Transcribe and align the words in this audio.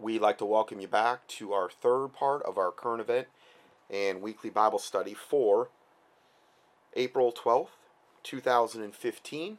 we'd 0.00 0.20
like 0.20 0.38
to 0.38 0.44
welcome 0.44 0.80
you 0.80 0.88
back 0.88 1.26
to 1.26 1.52
our 1.52 1.68
third 1.68 2.08
part 2.08 2.42
of 2.44 2.56
our 2.56 2.70
current 2.70 3.00
event 3.00 3.28
and 3.90 4.22
weekly 4.22 4.50
Bible 4.50 4.78
study 4.78 5.14
for 5.14 5.68
April 6.94 7.32
12th, 7.32 7.68
2015. 8.22 9.58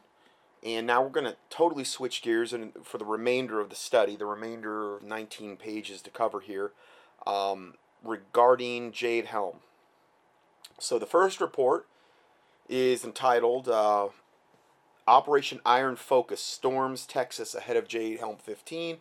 And 0.64 0.86
now 0.86 1.02
we're 1.02 1.10
going 1.10 1.26
to 1.26 1.36
totally 1.50 1.84
switch 1.84 2.22
gears 2.22 2.52
and 2.52 2.72
for 2.82 2.98
the 2.98 3.04
remainder 3.04 3.60
of 3.60 3.68
the 3.68 3.76
study, 3.76 4.16
the 4.16 4.26
remainder 4.26 4.96
of 4.96 5.02
19 5.02 5.56
pages 5.56 6.02
to 6.02 6.10
cover 6.10 6.40
here, 6.40 6.72
um, 7.26 7.74
regarding 8.02 8.92
Jade 8.92 9.26
Helm. 9.26 9.56
So 10.78 10.98
the 10.98 11.06
first 11.06 11.40
report 11.40 11.86
is 12.68 13.04
entitled 13.04 13.68
uh, 13.68 14.08
Operation 15.06 15.60
Iron 15.66 15.96
Focus 15.96 16.40
Storms 16.40 17.06
Texas 17.06 17.54
Ahead 17.54 17.76
of 17.76 17.88
Jade 17.88 18.20
Helm 18.20 18.36
15. 18.36 18.98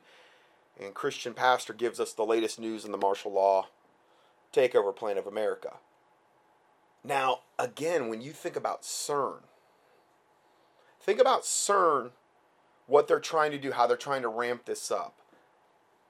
And 0.81 0.95
Christian 0.95 1.33
Pastor 1.33 1.73
gives 1.73 1.99
us 1.99 2.11
the 2.11 2.25
latest 2.25 2.59
news 2.59 2.85
in 2.85 2.91
the 2.91 2.97
martial 2.97 3.31
law 3.31 3.67
takeover 4.51 4.95
plan 4.95 5.17
of 5.17 5.27
America. 5.27 5.73
Now, 7.03 7.41
again, 7.57 8.09
when 8.09 8.21
you 8.21 8.31
think 8.31 8.55
about 8.55 8.81
CERN, 8.81 9.41
think 10.99 11.19
about 11.19 11.43
CERN, 11.43 12.11
what 12.87 13.07
they're 13.07 13.19
trying 13.19 13.51
to 13.51 13.57
do, 13.57 13.71
how 13.71 13.87
they're 13.87 13.95
trying 13.95 14.23
to 14.23 14.27
ramp 14.27 14.65
this 14.65 14.91
up. 14.91 15.15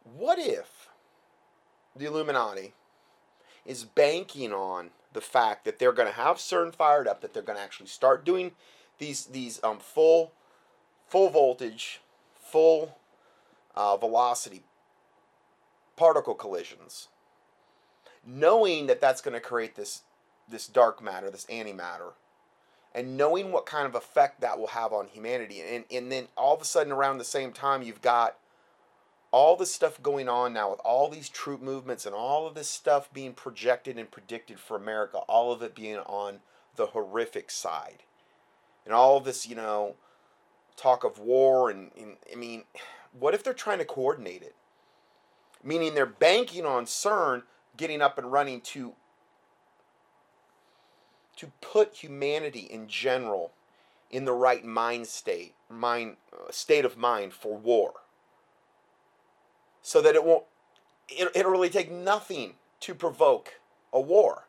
What 0.03 0.39
if 0.39 0.89
the 1.95 2.05
Illuminati 2.05 2.73
is 3.65 3.83
banking 3.83 4.51
on 4.51 4.89
the 5.13 5.21
fact 5.21 5.65
that 5.65 5.77
they're 5.77 5.91
going 5.91 6.07
to 6.07 6.15
have 6.15 6.37
CERN 6.37 6.73
fired 6.73 7.07
up, 7.07 7.21
that 7.21 7.33
they're 7.33 7.43
going 7.43 7.57
to 7.57 7.63
actually 7.63 7.87
start 7.87 8.25
doing 8.25 8.51
these 8.97 9.25
these 9.25 9.63
um, 9.63 9.79
full 9.79 10.31
full 11.07 11.29
voltage, 11.29 12.01
full 12.39 12.97
uh, 13.75 13.97
velocity 13.97 14.63
particle 16.01 16.33
collisions, 16.33 17.09
knowing 18.25 18.87
that 18.87 18.99
that's 18.99 19.21
going 19.21 19.35
to 19.35 19.39
create 19.39 19.75
this 19.75 20.01
this 20.49 20.65
dark 20.65 20.99
matter, 21.01 21.29
this 21.29 21.45
antimatter, 21.45 22.13
and 22.95 23.15
knowing 23.15 23.51
what 23.51 23.67
kind 23.67 23.85
of 23.85 23.93
effect 23.93 24.41
that 24.41 24.57
will 24.57 24.67
have 24.67 24.91
on 24.91 25.05
humanity, 25.05 25.61
and 25.61 25.85
and 25.91 26.11
then 26.11 26.27
all 26.35 26.55
of 26.55 26.61
a 26.61 26.65
sudden 26.65 26.91
around 26.91 27.19
the 27.19 27.23
same 27.23 27.51
time 27.51 27.83
you've 27.83 28.01
got 28.01 28.35
all 29.29 29.55
this 29.55 29.71
stuff 29.71 30.01
going 30.01 30.27
on 30.27 30.53
now 30.53 30.71
with 30.71 30.79
all 30.79 31.07
these 31.07 31.29
troop 31.29 31.61
movements 31.61 32.07
and 32.07 32.15
all 32.15 32.47
of 32.47 32.55
this 32.55 32.67
stuff 32.67 33.13
being 33.13 33.33
projected 33.33 33.99
and 33.99 34.09
predicted 34.09 34.59
for 34.59 34.75
America, 34.75 35.17
all 35.29 35.51
of 35.51 35.61
it 35.61 35.75
being 35.75 35.99
on 35.99 36.39
the 36.77 36.87
horrific 36.87 37.51
side. 37.51 38.01
And 38.85 38.93
all 38.93 39.17
of 39.17 39.23
this, 39.23 39.47
you 39.47 39.55
know, 39.55 39.95
talk 40.75 41.03
of 41.03 41.19
war 41.19 41.69
and, 41.69 41.91
and 41.95 42.17
I 42.29 42.35
mean, 42.35 42.63
what 43.17 43.35
if 43.35 43.43
they're 43.43 43.53
trying 43.53 43.77
to 43.77 43.85
coordinate 43.85 44.41
it? 44.41 44.55
Meaning 45.63 45.93
they're 45.93 46.05
banking 46.05 46.65
on 46.65 46.85
CERN 46.85 47.43
getting 47.77 48.01
up 48.01 48.17
and 48.17 48.31
running 48.31 48.61
to 48.61 48.93
to 51.37 51.51
put 51.61 51.95
humanity 51.95 52.67
in 52.69 52.87
general 52.87 53.51
in 54.11 54.25
the 54.25 54.33
right 54.33 54.63
mind 54.63 55.07
state, 55.07 55.55
mind 55.69 56.17
uh, 56.33 56.51
state 56.51 56.85
of 56.85 56.97
mind 56.97 57.33
for 57.33 57.57
war 57.57 57.93
so 59.81 60.01
that 60.01 60.15
it 60.15 60.23
won't 60.23 60.43
it, 61.09 61.29
it'll 61.35 61.51
really 61.51 61.69
take 61.69 61.91
nothing 61.91 62.53
to 62.79 62.93
provoke 62.93 63.59
a 63.91 63.99
war 63.99 64.47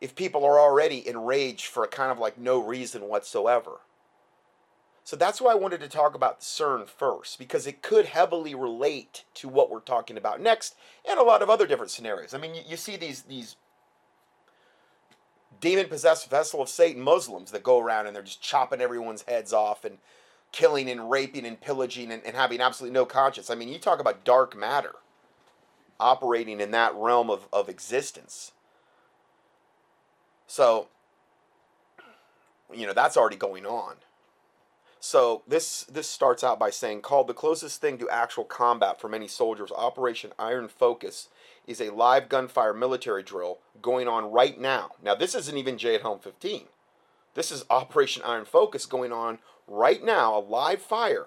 if 0.00 0.14
people 0.14 0.44
are 0.44 0.58
already 0.58 1.06
enraged 1.06 1.66
for 1.66 1.84
a 1.84 1.88
kind 1.88 2.10
of 2.10 2.18
like 2.18 2.38
no 2.38 2.58
reason 2.62 3.02
whatsoever. 3.08 3.80
So 5.04 5.16
that's 5.16 5.38
why 5.38 5.52
I 5.52 5.56
wanted 5.56 5.80
to 5.80 5.88
talk 5.88 6.14
about 6.14 6.40
CERN 6.40 6.88
first, 6.88 7.38
because 7.38 7.66
it 7.66 7.82
could 7.82 8.06
heavily 8.06 8.54
relate 8.54 9.24
to 9.34 9.48
what 9.48 9.70
we're 9.70 9.80
talking 9.80 10.16
about 10.16 10.40
next 10.40 10.74
and 11.08 11.20
a 11.20 11.22
lot 11.22 11.42
of 11.42 11.50
other 11.50 11.66
different 11.66 11.90
scenarios. 11.90 12.32
I 12.32 12.38
mean, 12.38 12.54
you, 12.54 12.62
you 12.66 12.76
see 12.78 12.96
these 12.96 13.22
these 13.22 13.56
demon 15.60 15.88
possessed 15.88 16.30
vessel 16.30 16.62
of 16.62 16.70
Satan 16.70 17.02
Muslims 17.02 17.50
that 17.50 17.62
go 17.62 17.78
around 17.78 18.06
and 18.06 18.16
they're 18.16 18.22
just 18.22 18.42
chopping 18.42 18.80
everyone's 18.80 19.22
heads 19.22 19.52
off 19.52 19.84
and 19.84 19.98
killing 20.52 20.88
and 20.88 21.10
raping 21.10 21.44
and 21.44 21.60
pillaging 21.60 22.10
and, 22.10 22.22
and 22.24 22.34
having 22.34 22.60
absolutely 22.60 22.94
no 22.94 23.04
conscience. 23.04 23.50
I 23.50 23.54
mean, 23.54 23.68
you 23.68 23.78
talk 23.78 24.00
about 24.00 24.24
dark 24.24 24.56
matter 24.56 24.94
operating 26.00 26.60
in 26.60 26.70
that 26.70 26.94
realm 26.94 27.30
of, 27.30 27.46
of 27.52 27.68
existence. 27.68 28.52
So, 30.46 30.88
you 32.72 32.86
know, 32.86 32.92
that's 32.92 33.16
already 33.16 33.36
going 33.36 33.66
on. 33.66 33.96
So 35.06 35.42
this 35.46 35.82
this 35.82 36.08
starts 36.08 36.42
out 36.42 36.58
by 36.58 36.70
saying 36.70 37.02
called 37.02 37.26
the 37.26 37.34
closest 37.34 37.78
thing 37.78 37.98
to 37.98 38.08
actual 38.08 38.44
combat 38.44 38.98
for 38.98 39.06
many 39.06 39.28
soldiers, 39.28 39.70
Operation 39.70 40.32
Iron 40.38 40.66
Focus 40.66 41.28
is 41.66 41.78
a 41.78 41.92
live 41.92 42.30
gunfire 42.30 42.72
military 42.72 43.22
drill 43.22 43.58
going 43.82 44.08
on 44.08 44.32
right 44.32 44.58
now. 44.58 44.92
Now 45.02 45.14
this 45.14 45.34
isn't 45.34 45.58
even 45.58 45.76
Jade 45.76 46.00
Helm 46.00 46.20
15. 46.20 46.68
This 47.34 47.52
is 47.52 47.66
Operation 47.68 48.22
Iron 48.24 48.46
Focus 48.46 48.86
going 48.86 49.12
on 49.12 49.40
right 49.68 50.02
now, 50.02 50.38
a 50.38 50.40
live 50.40 50.80
fire 50.80 51.26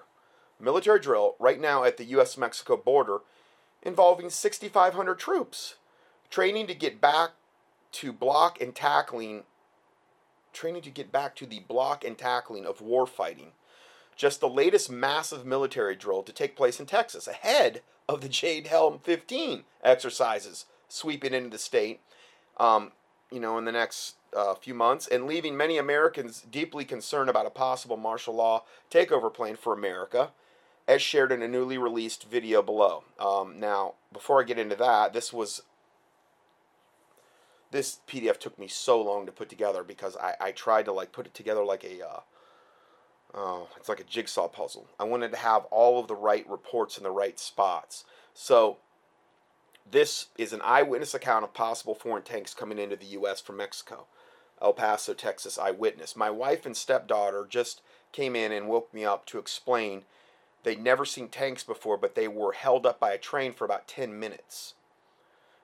military 0.58 0.98
drill 0.98 1.36
right 1.38 1.60
now 1.60 1.84
at 1.84 1.98
the 1.98 2.04
US 2.06 2.36
Mexico 2.36 2.76
border 2.76 3.20
involving 3.84 4.28
6,500 4.28 5.20
troops 5.20 5.76
training 6.30 6.66
to 6.66 6.74
get 6.74 7.00
back 7.00 7.30
to 7.92 8.12
block 8.12 8.60
and 8.60 8.74
tackling 8.74 9.44
training 10.52 10.82
to 10.82 10.90
get 10.90 11.12
back 11.12 11.36
to 11.36 11.46
the 11.46 11.60
block 11.60 12.04
and 12.04 12.18
tackling 12.18 12.66
of 12.66 12.80
war 12.80 13.06
fighting 13.06 13.52
just 14.18 14.40
the 14.40 14.48
latest 14.48 14.90
massive 14.90 15.46
military 15.46 15.96
drill 15.96 16.22
to 16.22 16.32
take 16.32 16.56
place 16.56 16.78
in 16.78 16.84
Texas 16.84 17.26
ahead 17.26 17.80
of 18.06 18.20
the 18.20 18.28
Jade 18.28 18.66
Helm 18.66 18.98
15 19.02 19.64
exercises 19.82 20.66
sweeping 20.88 21.32
into 21.32 21.48
the 21.48 21.58
state 21.58 22.00
um, 22.58 22.92
you 23.30 23.40
know 23.40 23.56
in 23.56 23.64
the 23.64 23.72
next 23.72 24.16
uh, 24.36 24.54
few 24.54 24.74
months 24.74 25.06
and 25.06 25.26
leaving 25.26 25.56
many 25.56 25.78
Americans 25.78 26.42
deeply 26.50 26.84
concerned 26.84 27.30
about 27.30 27.46
a 27.46 27.50
possible 27.50 27.96
martial 27.96 28.34
law 28.34 28.64
takeover 28.90 29.32
plan 29.32 29.56
for 29.56 29.72
America, 29.72 30.30
as 30.86 31.02
shared 31.02 31.32
in 31.32 31.42
a 31.42 31.48
newly 31.48 31.78
released 31.78 32.24
video 32.24 32.62
below. 32.62 33.04
Um, 33.18 33.58
now, 33.58 33.94
before 34.12 34.40
I 34.40 34.44
get 34.44 34.58
into 34.58 34.76
that, 34.76 35.12
this 35.12 35.32
was 35.32 35.62
this 37.70 37.98
PDF 38.08 38.38
took 38.38 38.58
me 38.58 38.66
so 38.66 39.00
long 39.00 39.26
to 39.26 39.32
put 39.32 39.50
together 39.50 39.82
because 39.82 40.16
I, 40.16 40.34
I 40.40 40.52
tried 40.52 40.86
to 40.86 40.92
like 40.92 41.12
put 41.12 41.26
it 41.26 41.34
together 41.34 41.64
like 41.64 41.84
a 41.84 42.06
uh, 42.06 42.20
oh, 43.34 43.68
it's 43.76 43.88
like 43.88 44.00
a 44.00 44.04
jigsaw 44.04 44.48
puzzle. 44.48 44.88
I 44.98 45.04
wanted 45.04 45.30
to 45.32 45.38
have 45.38 45.64
all 45.66 46.00
of 46.00 46.08
the 46.08 46.14
right 46.14 46.48
reports 46.48 46.96
in 46.96 47.04
the 47.04 47.10
right 47.10 47.38
spots. 47.38 48.04
So 48.34 48.78
this 49.90 50.26
is 50.36 50.52
an 50.52 50.60
eyewitness 50.62 51.14
account 51.14 51.44
of 51.44 51.54
possible 51.54 51.94
foreign 51.94 52.22
tanks 52.22 52.54
coming 52.54 52.78
into 52.78 52.96
the 52.96 53.06
U.S. 53.06 53.40
from 53.40 53.56
Mexico. 53.56 54.06
El 54.60 54.72
Paso, 54.72 55.14
Texas 55.14 55.58
eyewitness. 55.58 56.16
My 56.16 56.30
wife 56.30 56.66
and 56.66 56.76
stepdaughter 56.76 57.46
just 57.48 57.80
came 58.12 58.34
in 58.34 58.52
and 58.52 58.68
woke 58.68 58.92
me 58.92 59.04
up 59.04 59.24
to 59.26 59.38
explain 59.38 60.02
they'd 60.64 60.82
never 60.82 61.04
seen 61.04 61.28
tanks 61.28 61.62
before, 61.62 61.96
but 61.96 62.14
they 62.14 62.26
were 62.28 62.52
held 62.52 62.84
up 62.84 62.98
by 62.98 63.12
a 63.12 63.18
train 63.18 63.52
for 63.52 63.64
about 63.64 63.86
10 63.86 64.18
minutes. 64.18 64.74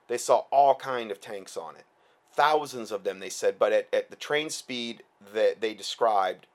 They 0.07 0.17
saw 0.17 0.45
all 0.51 0.75
kind 0.75 1.11
of 1.11 1.19
tanks 1.19 1.57
on 1.57 1.75
it. 1.75 1.85
Thousands 2.31 2.91
of 2.91 3.03
them, 3.03 3.19
they 3.19 3.29
said, 3.29 3.59
but 3.59 3.73
at, 3.73 3.87
at 3.93 4.09
the 4.09 4.15
train 4.15 4.49
speed 4.49 5.03
that 5.33 5.61
they 5.61 5.73
described 5.73 6.47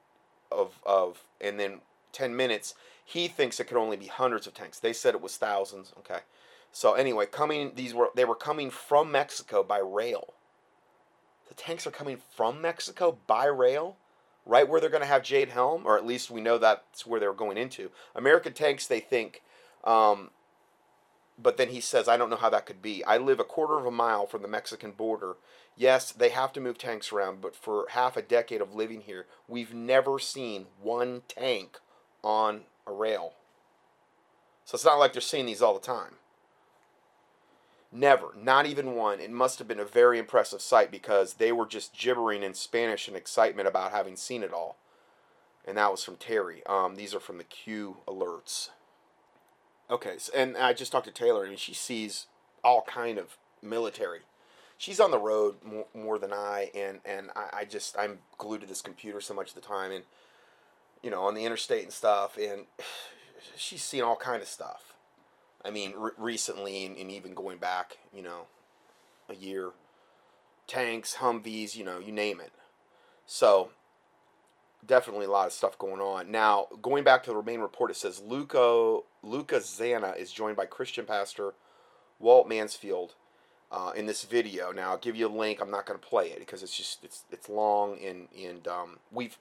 of, 0.50 0.78
of, 0.84 1.24
and 1.40 1.58
then 1.58 1.80
10 2.12 2.34
minutes, 2.36 2.74
he 3.04 3.28
thinks 3.28 3.60
it 3.60 3.64
could 3.64 3.76
only 3.76 3.96
be 3.96 4.06
hundreds 4.06 4.46
of 4.46 4.54
tanks. 4.54 4.78
They 4.78 4.92
said 4.92 5.14
it 5.14 5.22
was 5.22 5.36
thousands. 5.36 5.92
Okay. 5.98 6.20
So 6.72 6.94
anyway, 6.94 7.26
coming, 7.26 7.72
these 7.74 7.94
were, 7.94 8.10
they 8.14 8.24
were 8.24 8.36
coming 8.36 8.70
from 8.70 9.10
Mexico 9.10 9.62
by 9.62 9.78
rail 9.78 10.34
the 11.50 11.54
tanks 11.54 11.84
are 11.84 11.90
coming 11.90 12.16
from 12.34 12.62
Mexico 12.62 13.18
by 13.26 13.44
rail, 13.44 13.96
right 14.46 14.66
where 14.66 14.80
they're 14.80 14.88
going 14.88 15.02
to 15.02 15.06
have 15.06 15.24
Jade 15.24 15.48
Helm, 15.48 15.84
or 15.84 15.98
at 15.98 16.06
least 16.06 16.30
we 16.30 16.40
know 16.40 16.58
that's 16.58 17.04
where 17.04 17.18
they're 17.18 17.32
going 17.32 17.58
into. 17.58 17.90
American 18.14 18.52
tanks, 18.52 18.86
they 18.86 19.00
think, 19.00 19.42
um, 19.82 20.30
but 21.42 21.56
then 21.56 21.68
he 21.68 21.80
says, 21.80 22.08
I 22.08 22.16
don't 22.16 22.30
know 22.30 22.36
how 22.36 22.50
that 22.50 22.66
could 22.66 22.82
be. 22.82 23.04
I 23.04 23.16
live 23.16 23.40
a 23.40 23.44
quarter 23.44 23.78
of 23.78 23.86
a 23.86 23.90
mile 23.90 24.26
from 24.26 24.42
the 24.42 24.48
Mexican 24.48 24.92
border. 24.92 25.36
Yes, 25.76 26.12
they 26.12 26.30
have 26.30 26.52
to 26.54 26.60
move 26.60 26.78
tanks 26.78 27.12
around, 27.12 27.40
but 27.40 27.56
for 27.56 27.86
half 27.90 28.16
a 28.16 28.22
decade 28.22 28.60
of 28.60 28.74
living 28.74 29.02
here, 29.02 29.26
we've 29.48 29.72
never 29.72 30.18
seen 30.18 30.66
one 30.82 31.22
tank 31.28 31.78
on 32.22 32.62
a 32.86 32.92
rail. 32.92 33.34
So 34.64 34.76
it's 34.76 34.84
not 34.84 34.98
like 34.98 35.12
they're 35.12 35.22
seeing 35.22 35.46
these 35.46 35.62
all 35.62 35.74
the 35.74 35.80
time. 35.80 36.14
Never, 37.92 38.28
not 38.40 38.66
even 38.66 38.94
one. 38.94 39.18
It 39.18 39.30
must 39.32 39.58
have 39.58 39.66
been 39.66 39.80
a 39.80 39.84
very 39.84 40.18
impressive 40.18 40.60
sight 40.60 40.92
because 40.92 41.34
they 41.34 41.50
were 41.50 41.66
just 41.66 41.96
gibbering 41.96 42.42
in 42.42 42.54
Spanish 42.54 43.08
in 43.08 43.16
excitement 43.16 43.66
about 43.66 43.90
having 43.90 44.14
seen 44.14 44.44
it 44.44 44.52
all. 44.52 44.76
And 45.66 45.76
that 45.76 45.90
was 45.90 46.04
from 46.04 46.16
Terry. 46.16 46.64
Um, 46.66 46.94
these 46.94 47.14
are 47.14 47.20
from 47.20 47.38
the 47.38 47.44
Q 47.44 47.98
alerts. 48.06 48.70
Okay, 49.90 50.16
and 50.34 50.56
I 50.56 50.72
just 50.72 50.92
talked 50.92 51.06
to 51.06 51.12
Taylor. 51.12 51.46
Mean, 51.46 51.56
she 51.56 51.74
sees 51.74 52.26
all 52.62 52.82
kind 52.82 53.18
of 53.18 53.36
military. 53.60 54.20
She's 54.78 55.00
on 55.00 55.10
the 55.10 55.18
road 55.18 55.56
more, 55.64 55.86
more 55.94 56.18
than 56.18 56.32
I, 56.32 56.70
and 56.74 57.00
and 57.04 57.30
I, 57.34 57.60
I 57.60 57.64
just 57.64 57.98
I'm 57.98 58.18
glued 58.38 58.60
to 58.60 58.66
this 58.66 58.82
computer 58.82 59.20
so 59.20 59.34
much 59.34 59.48
of 59.48 59.54
the 59.54 59.60
time, 59.60 59.90
and 59.90 60.04
you 61.02 61.10
know 61.10 61.22
on 61.22 61.34
the 61.34 61.44
interstate 61.44 61.82
and 61.82 61.92
stuff, 61.92 62.38
and 62.38 62.66
she's 63.56 63.82
seen 63.82 64.02
all 64.02 64.16
kind 64.16 64.40
of 64.40 64.48
stuff 64.48 64.90
I 65.64 65.70
mean, 65.70 65.92
re- 65.96 66.10
recently 66.16 66.86
and, 66.86 66.96
and 66.96 67.10
even 67.10 67.34
going 67.34 67.58
back, 67.58 67.98
you 68.14 68.22
know, 68.22 68.46
a 69.28 69.34
year, 69.34 69.70
tanks, 70.66 71.16
Humvees, 71.16 71.76
you 71.76 71.84
know, 71.84 71.98
you 71.98 72.12
name 72.12 72.40
it. 72.40 72.52
So 73.26 73.70
definitely 74.86 75.26
a 75.26 75.30
lot 75.30 75.46
of 75.46 75.52
stuff 75.52 75.78
going 75.78 76.00
on. 76.00 76.30
Now, 76.30 76.66
going 76.80 77.04
back 77.04 77.22
to 77.24 77.32
the 77.32 77.42
main 77.42 77.60
report, 77.60 77.90
it 77.90 77.96
says 77.96 78.20
Luca 78.20 79.00
Luca 79.22 79.56
Zanna 79.56 80.16
is 80.16 80.32
joined 80.32 80.56
by 80.56 80.66
Christian 80.66 81.04
pastor 81.04 81.54
Walt 82.18 82.48
Mansfield 82.48 83.14
uh, 83.70 83.92
in 83.94 84.06
this 84.06 84.24
video. 84.24 84.72
Now, 84.72 84.90
I'll 84.90 84.98
give 84.98 85.16
you 85.16 85.26
a 85.26 85.28
link. 85.28 85.60
I'm 85.60 85.70
not 85.70 85.86
going 85.86 85.98
to 85.98 86.06
play 86.06 86.28
it 86.30 86.38
because 86.38 86.62
it's 86.62 86.76
just 86.76 87.04
it's 87.04 87.24
it's 87.30 87.48
long 87.48 87.98
and 88.04 88.28
and 88.36 88.66
um, 88.68 88.98
we've 89.12 89.38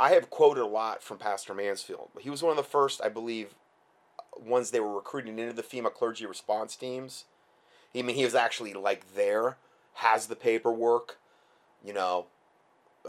I 0.00 0.10
have 0.10 0.30
quoted 0.30 0.62
a 0.62 0.66
lot 0.66 1.02
from 1.02 1.18
Pastor 1.18 1.54
Mansfield. 1.54 2.10
He 2.20 2.30
was 2.30 2.42
one 2.42 2.52
of 2.52 2.56
the 2.56 2.62
first, 2.62 3.00
I 3.02 3.08
believe, 3.08 3.54
ones 4.38 4.70
they 4.70 4.80
were 4.80 4.94
recruiting 4.94 5.38
into 5.38 5.52
the 5.52 5.62
FEMA 5.62 5.92
clergy 5.92 6.24
response 6.24 6.76
teams. 6.76 7.24
I 7.94 8.02
mean, 8.02 8.14
he 8.14 8.24
was 8.24 8.34
actually 8.34 8.74
like 8.74 9.14
there, 9.14 9.56
has 9.94 10.26
the 10.26 10.36
paperwork, 10.36 11.18
you 11.84 11.92
know. 11.92 12.26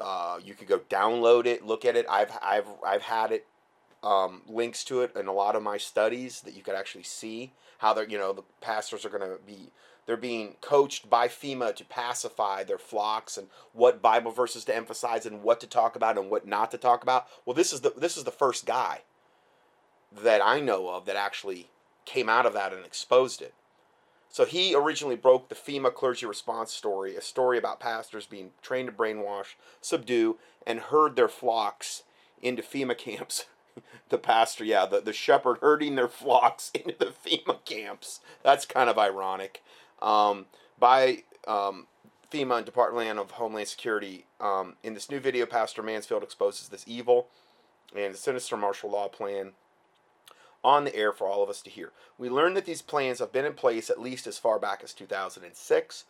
Uh, 0.02 0.40
you 0.44 0.54
could 0.54 0.68
go 0.68 0.80
download 0.80 1.46
it, 1.46 1.66
look 1.66 1.86
at 1.86 1.96
it. 1.96 2.06
I've 2.10 2.32
I've 2.42 2.68
I've 2.86 3.02
had 3.04 3.32
it 3.32 3.46
um, 4.04 4.42
links 4.48 4.84
to 4.86 5.02
it 5.02 5.16
in 5.16 5.28
a 5.28 5.34
lot 5.34 5.56
of 5.56 5.64
my 5.64 5.78
studies 5.78 6.42
that 6.42 6.56
you 6.56 6.64
could 6.64 6.76
actually 6.76 7.04
see 7.04 7.54
how 7.80 7.94
they're 7.94 8.08
you 8.08 8.18
know 8.18 8.34
the 8.34 8.44
pastors 8.62 9.06
are 9.06 9.10
going 9.10 9.22
to 9.22 9.38
be 9.46 9.72
they're 10.06 10.18
being 10.18 10.56
coached 10.62 11.08
by 11.10 11.28
FEMA 11.28 11.76
to 11.76 11.86
pacify 11.86 12.64
their 12.64 12.80
flocks 12.80 13.38
and 13.38 13.48
what 13.74 14.02
Bible 14.02 14.32
verses 14.32 14.66
to 14.66 14.76
emphasize 14.76 15.26
and 15.26 15.44
what 15.44 15.60
to 15.60 15.68
talk 15.68 15.96
about 15.96 16.18
and 16.18 16.32
what 16.32 16.48
not 16.48 16.72
to 16.72 16.80
talk 16.80 17.04
about. 17.04 17.28
Well, 17.46 17.54
this 17.54 17.72
is 17.72 17.82
the 17.82 17.94
this 17.96 18.18
is 18.18 18.24
the 18.24 18.32
first 18.32 18.66
guy 18.66 19.02
that 20.12 20.42
I 20.44 20.60
know 20.60 20.90
of 20.90 21.06
that 21.06 21.16
actually 21.16 21.70
came 22.06 22.28
out 22.28 22.46
of 22.46 22.54
that 22.54 22.74
and 22.74 22.86
exposed 22.86 23.42
it. 23.42 23.54
So 24.30 24.46
he 24.46 24.76
originally 24.76 25.16
broke 25.16 25.50
the 25.50 25.56
FEMA 25.56 25.94
clergy 25.94 26.26
response 26.26 26.72
story, 26.72 27.16
a 27.16 27.22
story 27.22 27.58
about 27.58 27.80
pastors 27.80 28.28
being 28.28 28.52
trained 28.62 28.88
to 28.88 28.96
brainwash, 28.96 29.56
subdue, 29.82 30.38
and 30.68 30.80
herd 30.80 31.16
their 31.16 31.28
flocks 31.28 32.04
into 32.42 32.62
FEMA 32.62 32.96
camps. 32.96 33.46
the 34.10 34.20
pastor, 34.20 34.64
yeah, 34.64 34.86
the, 34.86 35.02
the 35.02 35.14
shepherd 35.14 35.58
herding 35.62 35.96
their 35.96 36.08
flocks 36.08 36.70
into 36.76 36.96
the 36.98 37.08
FEMA 37.08 37.64
camps. 37.66 38.20
That's 38.44 38.66
kind 38.66 38.90
of 38.90 39.00
ironic. 39.00 39.64
Um, 40.02 40.46
by 40.78 41.24
um, 41.48 41.88
FEMA 42.32 42.58
and 42.58 42.66
Department 42.66 43.18
of 43.18 43.32
Homeland 43.32 43.68
Security, 43.68 44.26
um, 44.40 44.76
in 44.84 44.94
this 44.94 45.10
new 45.10 45.20
video, 45.20 45.48
Pastor 45.48 45.82
Mansfield 45.82 46.22
exposes 46.22 46.70
this 46.70 46.84
evil 46.88 47.28
and 47.96 48.16
sinister 48.16 48.56
martial 48.56 48.92
law 48.92 49.08
plan 49.08 49.54
on 50.64 50.84
the 50.84 50.96
air 50.96 51.12
for 51.12 51.28
all 51.28 51.44
of 51.44 51.50
us 51.50 51.62
to 51.62 51.70
hear. 51.70 51.92
We 52.18 52.30
learned 52.30 52.58
that 52.58 52.66
these 52.66 52.82
plans 52.82 53.20
have 53.20 53.32
been 53.32 53.46
in 53.46 53.54
place 53.54 53.90
at 53.90 54.02
least 54.02 54.28
as 54.28 54.38
far 54.38 54.60
back 54.60 54.82
as 54.84 54.94
2006. 54.94 56.06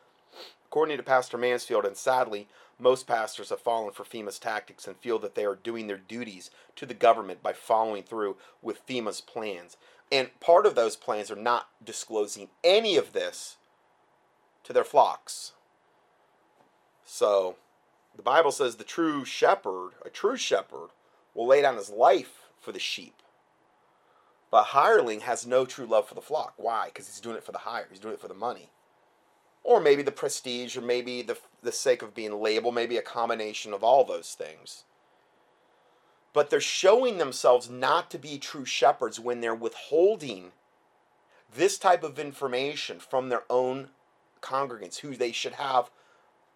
According 0.65 0.97
to 0.97 1.03
Pastor 1.03 1.37
Mansfield, 1.37 1.85
and 1.85 1.97
sadly, 1.97 2.47
most 2.77 3.07
pastors 3.07 3.49
have 3.49 3.59
fallen 3.59 3.91
for 3.91 4.03
FEMA's 4.03 4.39
tactics 4.39 4.87
and 4.87 4.95
feel 4.97 5.19
that 5.19 5.35
they 5.35 5.45
are 5.45 5.55
doing 5.55 5.87
their 5.87 5.97
duties 5.97 6.49
to 6.75 6.85
the 6.85 6.93
government 6.93 7.43
by 7.43 7.53
following 7.53 8.03
through 8.03 8.37
with 8.61 8.85
FEMA's 8.87 9.21
plans. 9.21 9.77
And 10.11 10.39
part 10.39 10.65
of 10.65 10.75
those 10.75 10.95
plans 10.95 11.29
are 11.29 11.35
not 11.35 11.69
disclosing 11.83 12.49
any 12.63 12.95
of 12.95 13.13
this 13.13 13.57
to 14.63 14.73
their 14.73 14.83
flocks. 14.83 15.53
So, 17.05 17.55
the 18.15 18.21
Bible 18.21 18.51
says 18.51 18.75
the 18.75 18.83
true 18.83 19.25
shepherd, 19.25 19.91
a 20.05 20.09
true 20.09 20.37
shepherd, 20.37 20.89
will 21.33 21.47
lay 21.47 21.61
down 21.61 21.77
his 21.77 21.89
life 21.89 22.43
for 22.59 22.71
the 22.71 22.79
sheep. 22.79 23.15
But 24.51 24.65
hireling 24.65 25.21
has 25.21 25.45
no 25.45 25.65
true 25.65 25.85
love 25.85 26.07
for 26.07 26.15
the 26.15 26.21
flock. 26.21 26.53
Why? 26.57 26.85
Because 26.87 27.07
he's 27.07 27.19
doing 27.19 27.35
it 27.37 27.43
for 27.43 27.51
the 27.51 27.59
hire. 27.59 27.87
He's 27.89 27.99
doing 27.99 28.15
it 28.15 28.21
for 28.21 28.27
the 28.27 28.33
money. 28.33 28.71
Or 29.63 29.79
maybe 29.79 30.01
the 30.01 30.11
prestige, 30.11 30.75
or 30.75 30.81
maybe 30.81 31.21
the, 31.21 31.37
the 31.61 31.71
sake 31.71 32.01
of 32.01 32.15
being 32.15 32.41
labeled, 32.41 32.73
maybe 32.73 32.97
a 32.97 33.01
combination 33.01 33.73
of 33.73 33.83
all 33.83 34.03
those 34.03 34.33
things. 34.33 34.85
But 36.33 36.49
they're 36.49 36.61
showing 36.61 37.17
themselves 37.17 37.69
not 37.69 38.09
to 38.11 38.17
be 38.17 38.37
true 38.37 38.65
shepherds 38.65 39.19
when 39.19 39.41
they're 39.41 39.55
withholding 39.55 40.51
this 41.53 41.77
type 41.77 42.03
of 42.03 42.19
information 42.19 42.99
from 42.99 43.29
their 43.29 43.43
own 43.49 43.89
congregants, 44.41 44.99
who 44.99 45.15
they 45.15 45.31
should 45.31 45.53
have 45.53 45.89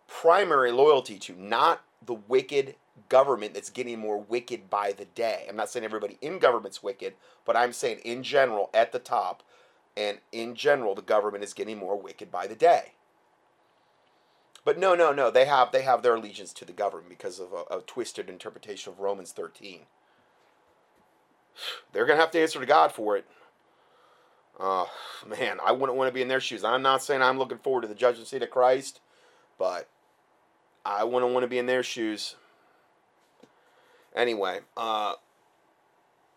primary 0.08 0.72
loyalty 0.72 1.18
to, 1.20 1.36
not 1.36 1.84
the 2.06 2.14
wicked 2.14 2.76
government 3.10 3.54
that's 3.54 3.70
getting 3.70 4.00
more 4.00 4.20
wicked 4.20 4.70
by 4.70 4.92
the 4.92 5.06
day. 5.06 5.46
I'm 5.50 5.56
not 5.56 5.70
saying 5.70 5.84
everybody 5.84 6.18
in 6.22 6.40
government's 6.40 6.84
wicked, 6.84 7.14
but 7.46 7.58
I'm 7.58 7.74
saying 7.74 8.00
in 8.00 8.24
general, 8.24 8.70
at 8.74 8.92
the 8.92 9.00
top, 9.00 9.44
and 9.96 10.20
in 10.32 10.56
general, 10.56 10.96
the 10.96 11.02
government 11.02 11.44
is 11.44 11.54
getting 11.54 11.78
more 11.78 12.00
wicked 12.00 12.32
by 12.32 12.48
the 12.48 12.56
day. 12.56 12.94
But 14.66 14.80
no, 14.80 14.96
no, 14.96 15.12
no. 15.12 15.30
They 15.30 15.46
have 15.46 15.72
they 15.72 15.82
have 15.82 16.04
their 16.04 16.16
allegiance 16.16 16.54
to 16.54 16.66
the 16.66 16.72
government 16.72 17.10
because 17.10 17.40
of 17.40 17.52
a, 17.54 17.78
a 17.78 17.82
twisted 17.82 18.30
interpretation 18.30 18.94
of 18.94 19.00
Romans 19.00 19.32
13. 19.32 19.82
They're 21.92 22.06
gonna 22.06 22.20
have 22.20 22.32
to 22.32 22.42
answer 22.42 22.60
to 22.60 22.66
God 22.66 22.92
for 22.92 23.18
it. 23.18 23.26
Oh 24.60 24.90
man, 25.28 25.58
I 25.64 25.72
wouldn't 25.72 25.98
want 25.98 26.10
to 26.10 26.14
be 26.14 26.22
in 26.22 26.28
their 26.28 26.40
shoes. 26.40 26.64
I'm 26.64 26.82
not 26.82 27.04
saying 27.04 27.22
I'm 27.22 27.38
looking 27.38 27.58
forward 27.58 27.82
to 27.82 27.88
the 27.88 27.96
judgment 27.96 28.28
seat 28.28 28.44
of 28.44 28.52
Christ, 28.52 29.02
but 29.58 29.90
I 30.86 31.04
wouldn't 31.04 31.34
want 31.34 31.44
to 31.44 31.50
be 31.50 31.58
in 31.58 31.66
their 31.66 31.84
shoes. 31.84 32.36
Anyway, 34.16 34.60
uh, 34.78 35.14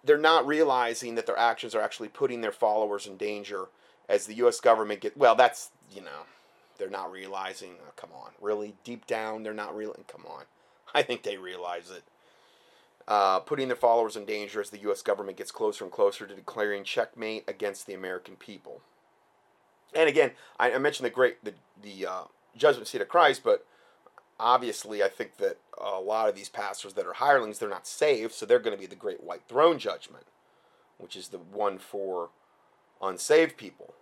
they're 0.05 0.19
not 0.19 0.47
realizing 0.47 1.15
that 1.17 1.27
their 1.27 1.39
actions 1.39 1.75
are 1.75 1.83
actually 1.83 2.09
putting 2.09 2.41
their 2.41 2.53
followers 2.53 3.07
in 3.07 3.17
danger 3.17 3.67
as 4.09 4.27
the 4.27 4.35
U.S. 4.35 4.61
government 4.61 5.01
get. 5.01 5.17
Well, 5.17 5.35
that's 5.35 5.71
you 5.91 6.01
know, 6.01 6.25
they're 6.79 6.89
not 6.89 7.13
realizing. 7.13 7.75
Oh, 7.81 7.93
come 7.97 8.11
on, 8.15 8.31
really 8.41 8.75
deep 8.85 9.07
down, 9.07 9.43
they're 9.43 9.53
not 9.53 9.77
real. 9.77 9.95
Come 10.09 10.25
on, 10.27 10.45
I 10.95 11.03
think 11.03 11.23
they 11.23 11.37
realize 11.37 11.91
it. 11.91 12.05
Uh, 13.09 13.39
putting 13.39 13.69
their 13.69 13.77
followers 13.77 14.17
in 14.17 14.25
danger 14.25 14.61
as 14.61 14.71
the 14.71 14.81
U.S. 14.81 15.01
government 15.01 15.39
gets 15.39 15.53
closer 15.53 15.85
and 15.85 15.93
closer 15.93 16.27
to 16.27 16.35
declaring 16.35 16.83
checkmate 16.83 17.45
against 17.47 17.87
the 17.87 17.95
American 17.95 18.35
people. 18.35 18.81
And 19.95 20.09
again, 20.09 20.33
I, 20.59 20.73
I 20.73 20.79
mentioned 20.79 21.07
the 21.07 21.11
great 21.11 21.45
the 21.45 21.55
the 21.83 22.07
uh, 22.07 22.23
judgment 22.57 22.89
seat 22.89 23.01
of 23.01 23.09
Christ, 23.09 23.43
but 23.45 23.67
obviously, 24.39 25.03
I 25.03 25.09
think 25.09 25.37
that 25.39 25.59
a 25.79 26.01
lot 26.01 26.29
of 26.29 26.35
these 26.35 26.49
pastors 26.49 26.95
that 26.95 27.07
are 27.07 27.15
hirelings, 27.15 27.59
they're 27.59 27.69
not 27.69 27.87
saved, 27.87 28.33
so 28.33 28.47
they're 28.47 28.59
going 28.59 28.77
to 28.77 28.81
be 28.81 28.87
the 28.87 28.95
great 28.95 29.23
white 29.23 29.43
throne 29.49 29.79
judgment, 29.79 30.27
which 30.99 31.17
is 31.17 31.29
the 31.29 31.39
one 31.39 31.79
for 31.79 32.31
unsaved 33.03 33.57
people, 33.57 33.95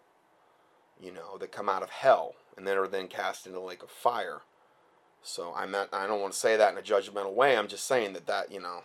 you 1.01 1.13
know, 1.13 1.37
that 1.39 1.53
come 1.53 1.69
out 1.69 1.83
of 1.83 1.91
hell 1.91 2.35
and 2.57 2.67
then 2.67 2.79
are 2.79 2.89
then 2.89 3.09
cast 3.09 3.47
into 3.47 3.59
the 3.59 3.65
lake 3.65 3.83
of 3.83 3.91
fire. 3.91 4.43
So 5.23 5.55
I'm 5.57 5.71
not, 5.71 5.89
I 5.93 6.07
don't 6.07 6.21
want 6.21 6.35
to 6.35 6.39
say 6.39 6.57
that 6.57 6.73
in 6.73 6.79
a 6.79 6.83
judgmental 6.83 7.33
way. 7.33 7.57
I'm 7.57 7.69
just 7.69 7.87
saying 7.87 8.13
that 8.13 8.27
that, 8.27 8.53
you 8.53 8.61
know, 8.61 8.83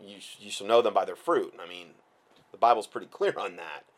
you, 0.00 0.16
you 0.38 0.50
shall 0.50 0.66
know 0.66 0.82
them 0.82 0.94
by 0.94 1.04
their 1.04 1.16
fruit. 1.16 1.54
I 1.62 1.68
mean, 1.68 1.88
the 2.50 2.58
Bible's 2.58 2.86
pretty 2.86 3.06
clear 3.06 3.34
on 3.38 3.56
that. 3.56 3.84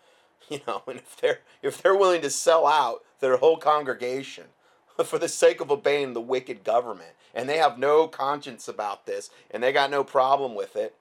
You 0.48 0.60
know, 0.66 0.82
and 0.86 0.96
if 0.98 1.14
they're 1.20 1.40
if 1.62 1.82
they're 1.82 1.96
willing 1.96 2.22
to 2.22 2.30
sell 2.30 2.66
out 2.66 3.04
their 3.20 3.36
whole 3.36 3.58
congregation 3.58 4.44
for 5.06 5.18
the 5.18 5.28
sake 5.28 5.60
of 5.60 5.70
obeying 5.70 6.12
the 6.12 6.20
wicked 6.20 6.64
government, 6.64 7.12
and 7.34 7.48
they 7.48 7.58
have 7.58 7.78
no 7.78 8.08
conscience 8.08 8.68
about 8.68 9.06
this, 9.06 9.30
and 9.50 9.62
they 9.62 9.72
got 9.72 9.90
no 9.90 10.04
problem 10.04 10.54
with 10.54 10.76
it, 10.76 10.94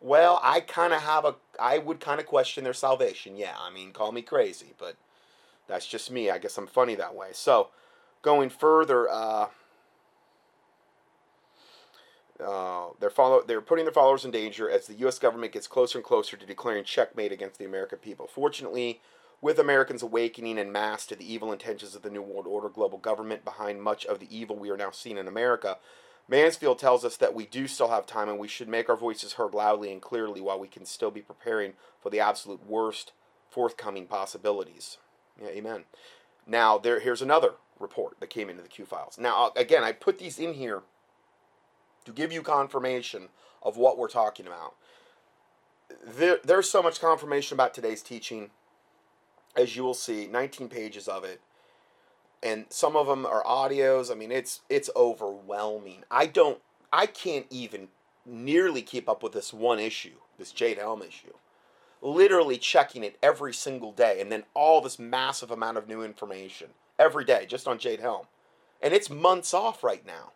well, 0.00 0.40
I 0.42 0.60
kind 0.60 0.92
of 0.92 1.02
have 1.02 1.24
a, 1.24 1.34
I 1.58 1.78
would 1.78 2.00
kind 2.00 2.20
of 2.20 2.26
question 2.26 2.64
their 2.64 2.72
salvation. 2.72 3.36
Yeah, 3.36 3.54
I 3.58 3.70
mean, 3.70 3.92
call 3.92 4.12
me 4.12 4.22
crazy, 4.22 4.72
but 4.78 4.96
that's 5.68 5.86
just 5.86 6.10
me. 6.10 6.30
I 6.30 6.38
guess 6.38 6.56
I'm 6.56 6.66
funny 6.66 6.94
that 6.94 7.14
way. 7.14 7.28
So, 7.32 7.68
going 8.22 8.48
further, 8.48 9.08
uh, 9.10 9.46
uh, 12.42 12.86
they're 12.98 13.10
follow 13.10 13.42
they're 13.42 13.60
putting 13.60 13.84
their 13.84 13.92
followers 13.92 14.24
in 14.24 14.30
danger 14.30 14.70
as 14.70 14.86
the 14.86 14.94
U.S. 14.94 15.18
government 15.18 15.52
gets 15.52 15.66
closer 15.66 15.98
and 15.98 16.04
closer 16.04 16.36
to 16.36 16.46
declaring 16.46 16.84
checkmate 16.84 17.32
against 17.32 17.58
the 17.58 17.66
American 17.66 17.98
people. 17.98 18.26
Fortunately, 18.26 19.00
with 19.40 19.58
Americans 19.58 20.02
awakening 20.02 20.58
en 20.58 20.70
masse 20.70 21.06
to 21.06 21.16
the 21.16 21.32
evil 21.32 21.52
intentions 21.52 21.94
of 21.94 22.02
the 22.02 22.10
New 22.10 22.22
World 22.22 22.46
Order 22.46 22.68
global 22.68 22.98
government 22.98 23.44
behind 23.44 23.82
much 23.82 24.04
of 24.04 24.18
the 24.18 24.36
evil 24.36 24.56
we 24.56 24.70
are 24.70 24.76
now 24.76 24.90
seeing 24.90 25.18
in 25.18 25.28
America, 25.28 25.78
Mansfield 26.28 26.78
tells 26.78 27.04
us 27.04 27.16
that 27.16 27.34
we 27.34 27.46
do 27.46 27.66
still 27.66 27.88
have 27.88 28.06
time 28.06 28.28
and 28.28 28.38
we 28.38 28.48
should 28.48 28.68
make 28.68 28.88
our 28.88 28.96
voices 28.96 29.34
heard 29.34 29.54
loudly 29.54 29.90
and 29.90 30.00
clearly 30.00 30.40
while 30.40 30.60
we 30.60 30.68
can 30.68 30.84
still 30.84 31.10
be 31.10 31.22
preparing 31.22 31.72
for 32.00 32.10
the 32.10 32.20
absolute 32.20 32.64
worst 32.66 33.12
forthcoming 33.48 34.06
possibilities. 34.06 34.98
Yeah, 35.40 35.48
amen. 35.48 35.84
Now, 36.46 36.78
there 36.78 37.00
here's 37.00 37.22
another 37.22 37.54
report 37.78 38.20
that 38.20 38.30
came 38.30 38.48
into 38.48 38.62
the 38.62 38.68
Q 38.68 38.84
files. 38.84 39.18
Now, 39.18 39.46
uh, 39.46 39.50
again, 39.56 39.82
I 39.82 39.92
put 39.92 40.18
these 40.18 40.38
in 40.38 40.54
here 40.54 40.82
to 42.04 42.12
give 42.12 42.30
you 42.30 42.42
confirmation 42.42 43.28
of 43.62 43.76
what 43.76 43.98
we're 43.98 44.08
talking 44.08 44.46
about. 44.46 44.74
There, 46.06 46.38
there's 46.44 46.70
so 46.70 46.82
much 46.82 47.00
confirmation 47.00 47.56
about 47.56 47.74
today's 47.74 48.02
teaching 48.02 48.50
as 49.56 49.76
you 49.76 49.82
will 49.82 49.94
see, 49.94 50.26
19 50.26 50.68
pages 50.68 51.08
of 51.08 51.24
it. 51.24 51.40
And 52.42 52.66
some 52.70 52.96
of 52.96 53.06
them 53.06 53.26
are 53.26 53.44
audios. 53.44 54.10
I 54.10 54.14
mean, 54.14 54.32
it's 54.32 54.60
it's 54.70 54.88
overwhelming. 54.96 56.04
I 56.10 56.26
don't 56.26 56.58
I 56.92 57.06
can't 57.06 57.46
even 57.50 57.88
nearly 58.24 58.82
keep 58.82 59.08
up 59.08 59.22
with 59.22 59.32
this 59.32 59.52
one 59.52 59.78
issue, 59.78 60.16
this 60.38 60.52
Jade 60.52 60.78
Helm 60.78 61.02
issue. 61.02 61.34
literally 62.02 62.56
checking 62.56 63.04
it 63.04 63.18
every 63.22 63.52
single 63.52 63.92
day, 63.92 64.20
and 64.22 64.32
then 64.32 64.44
all 64.54 64.80
this 64.80 64.98
massive 64.98 65.50
amount 65.50 65.76
of 65.76 65.86
new 65.86 66.02
information 66.02 66.68
every 66.98 67.24
day 67.24 67.44
just 67.46 67.68
on 67.68 67.78
Jade 67.78 68.00
Helm. 68.00 68.26
And 68.82 68.94
it's 68.94 69.10
months 69.10 69.52
off 69.52 69.84
right 69.84 70.04
now. 70.06 70.32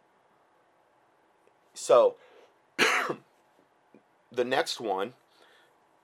So, 1.73 2.17
the 4.31 4.45
next 4.45 4.81
one 4.81 5.15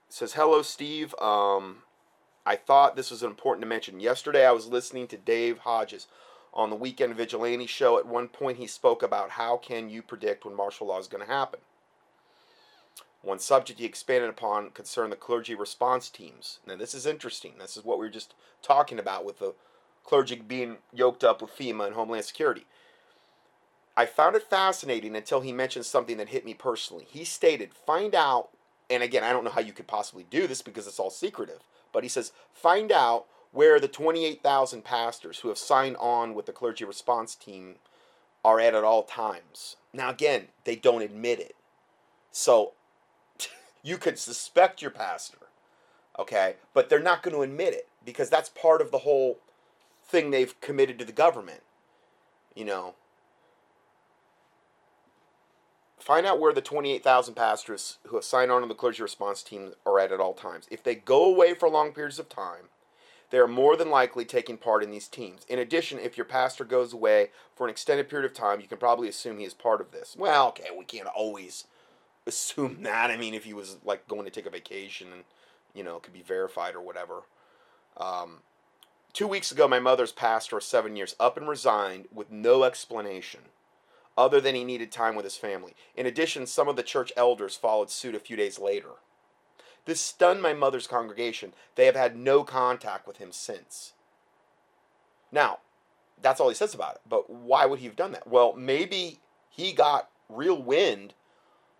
says, 0.09 0.33
Hello, 0.33 0.61
Steve. 0.61 1.13
Um, 1.21 1.83
I 2.45 2.55
thought 2.55 2.95
this 2.95 3.11
was 3.11 3.23
important 3.23 3.61
to 3.61 3.67
mention. 3.67 3.99
Yesterday, 3.99 4.45
I 4.45 4.51
was 4.51 4.67
listening 4.67 5.07
to 5.07 5.17
Dave 5.17 5.59
Hodges 5.59 6.07
on 6.53 6.69
the 6.69 6.75
Weekend 6.75 7.15
Vigilante 7.15 7.67
show. 7.67 7.99
At 7.99 8.07
one 8.07 8.27
point, 8.27 8.57
he 8.57 8.67
spoke 8.67 9.03
about 9.03 9.31
how 9.31 9.57
can 9.57 9.89
you 9.89 10.01
predict 10.01 10.43
when 10.43 10.55
martial 10.55 10.87
law 10.87 10.99
is 10.99 11.07
going 11.07 11.25
to 11.25 11.31
happen. 11.31 11.59
One 13.21 13.37
subject 13.37 13.79
he 13.79 13.85
expanded 13.85 14.31
upon 14.31 14.71
concerned 14.71 15.11
the 15.11 15.17
clergy 15.17 15.53
response 15.53 16.09
teams. 16.09 16.59
Now, 16.65 16.75
this 16.75 16.95
is 16.95 17.05
interesting. 17.05 17.53
This 17.59 17.77
is 17.77 17.85
what 17.85 17.99
we 17.99 18.05
were 18.05 18.11
just 18.11 18.33
talking 18.63 18.97
about 18.97 19.23
with 19.23 19.37
the 19.37 19.53
clergy 20.03 20.35
being 20.35 20.77
yoked 20.91 21.23
up 21.23 21.41
with 21.41 21.55
FEMA 21.55 21.85
and 21.85 21.95
Homeland 21.95 22.25
Security. 22.25 22.65
I 23.95 24.07
found 24.07 24.35
it 24.35 24.49
fascinating 24.49 25.15
until 25.15 25.41
he 25.41 25.51
mentioned 25.51 25.85
something 25.85 26.17
that 26.17 26.29
hit 26.29 26.45
me 26.45 26.55
personally. 26.55 27.05
He 27.07 27.23
stated, 27.23 27.73
find 27.73 28.15
out, 28.15 28.49
and 28.89 29.03
again, 29.03 29.23
I 29.23 29.31
don't 29.31 29.43
know 29.43 29.51
how 29.51 29.61
you 29.61 29.73
could 29.73 29.87
possibly 29.87 30.25
do 30.29 30.47
this 30.47 30.63
because 30.63 30.87
it's 30.87 30.99
all 30.99 31.11
secretive, 31.11 31.59
but 31.91 32.03
he 32.03 32.09
says, 32.09 32.31
find 32.53 32.91
out 32.91 33.25
where 33.51 33.79
the 33.79 33.87
28,000 33.87 34.83
pastors 34.83 35.39
who 35.39 35.49
have 35.49 35.57
signed 35.57 35.97
on 35.99 36.33
with 36.33 36.45
the 36.45 36.51
clergy 36.51 36.85
response 36.85 37.35
team 37.35 37.75
are 38.43 38.59
at 38.59 38.73
at 38.73 38.83
all 38.83 39.03
times. 39.03 39.75
Now, 39.93 40.09
again, 40.09 40.47
they 40.63 40.75
don't 40.75 41.01
admit 41.01 41.39
it. 41.39 41.55
So 42.31 42.73
you 43.83 43.97
could 43.97 44.17
suspect 44.17 44.81
your 44.81 44.91
pastor, 44.91 45.37
okay, 46.17 46.55
but 46.73 46.89
they're 46.89 46.99
not 46.99 47.23
going 47.23 47.35
to 47.35 47.41
admit 47.41 47.73
it 47.73 47.87
because 48.05 48.29
that's 48.29 48.49
part 48.49 48.81
of 48.81 48.91
the 48.91 48.99
whole 48.99 49.39
thing 50.03 50.31
they've 50.31 50.59
committed 50.61 50.97
to 50.99 51.05
the 51.05 51.11
government. 51.11 51.61
You 52.55 52.65
know, 52.65 52.95
find 56.01 56.25
out 56.25 56.39
where 56.39 56.53
the 56.53 56.61
28,000 56.61 57.35
pastors 57.35 57.97
who 58.07 58.15
have 58.15 58.25
signed 58.25 58.51
on 58.51 58.61
to 58.61 58.67
the 58.67 58.73
clergy 58.73 59.01
response 59.01 59.43
team 59.43 59.73
are 59.85 59.99
at 59.99 60.11
at 60.11 60.19
all 60.19 60.33
times. 60.33 60.67
If 60.71 60.83
they 60.83 60.95
go 60.95 61.25
away 61.25 61.53
for 61.53 61.69
long 61.69 61.91
periods 61.91 62.19
of 62.19 62.29
time, 62.29 62.69
they 63.29 63.37
are 63.37 63.47
more 63.47 63.77
than 63.77 63.89
likely 63.89 64.25
taking 64.25 64.57
part 64.57 64.83
in 64.83 64.91
these 64.91 65.07
teams. 65.07 65.45
In 65.47 65.57
addition, 65.57 65.99
if 65.99 66.17
your 66.17 66.25
pastor 66.25 66.65
goes 66.65 66.91
away 66.93 67.31
for 67.55 67.65
an 67.65 67.71
extended 67.71 68.09
period 68.09 68.29
of 68.29 68.35
time, 68.35 68.59
you 68.59 68.67
can 68.67 68.77
probably 68.77 69.07
assume 69.07 69.37
he 69.37 69.45
is 69.45 69.53
part 69.53 69.79
of 69.79 69.91
this. 69.91 70.15
Well, 70.17 70.49
okay, 70.49 70.67
we 70.77 70.83
can't 70.83 71.07
always 71.07 71.65
assume 72.27 72.79
that. 72.83 73.09
I 73.09 73.17
mean, 73.17 73.33
if 73.33 73.45
he 73.45 73.53
was 73.53 73.77
like 73.85 74.07
going 74.07 74.25
to 74.25 74.31
take 74.31 74.45
a 74.45 74.51
vacation 74.51 75.07
and, 75.13 75.23
you 75.73 75.83
know, 75.83 75.97
it 75.97 76.03
could 76.03 76.13
be 76.13 76.21
verified 76.21 76.75
or 76.75 76.81
whatever. 76.81 77.23
Um, 77.95 78.39
two 79.13 79.27
weeks 79.27 79.51
ago, 79.51 79.67
my 79.67 79.79
mother's 79.79 80.11
pastor 80.11 80.57
of 80.57 80.63
seven 80.63 80.95
years 80.95 81.15
up 81.19 81.37
and 81.37 81.47
resigned 81.47 82.07
with 82.13 82.31
no 82.31 82.63
explanation 82.63 83.41
other 84.21 84.39
than 84.39 84.53
he 84.53 84.63
needed 84.63 84.91
time 84.91 85.15
with 85.15 85.25
his 85.25 85.35
family. 85.35 85.73
In 85.95 86.05
addition, 86.05 86.45
some 86.45 86.67
of 86.67 86.75
the 86.75 86.83
church 86.83 87.11
elders 87.17 87.55
followed 87.55 87.89
suit 87.89 88.13
a 88.13 88.19
few 88.19 88.35
days 88.35 88.59
later. 88.59 88.89
This 89.85 89.99
stunned 89.99 90.43
my 90.43 90.53
mother's 90.53 90.85
congregation. 90.85 91.53
They 91.73 91.87
have 91.87 91.95
had 91.95 92.15
no 92.15 92.43
contact 92.43 93.07
with 93.07 93.17
him 93.17 93.31
since. 93.31 93.93
Now, 95.31 95.57
that's 96.21 96.39
all 96.39 96.49
he 96.49 96.55
says 96.55 96.75
about 96.75 96.95
it. 96.95 97.01
But 97.09 97.31
why 97.31 97.65
would 97.65 97.79
he 97.79 97.87
have 97.87 97.95
done 97.95 98.11
that? 98.11 98.27
Well, 98.27 98.53
maybe 98.53 99.21
he 99.49 99.71
got 99.71 100.09
real 100.29 100.61
wind 100.61 101.15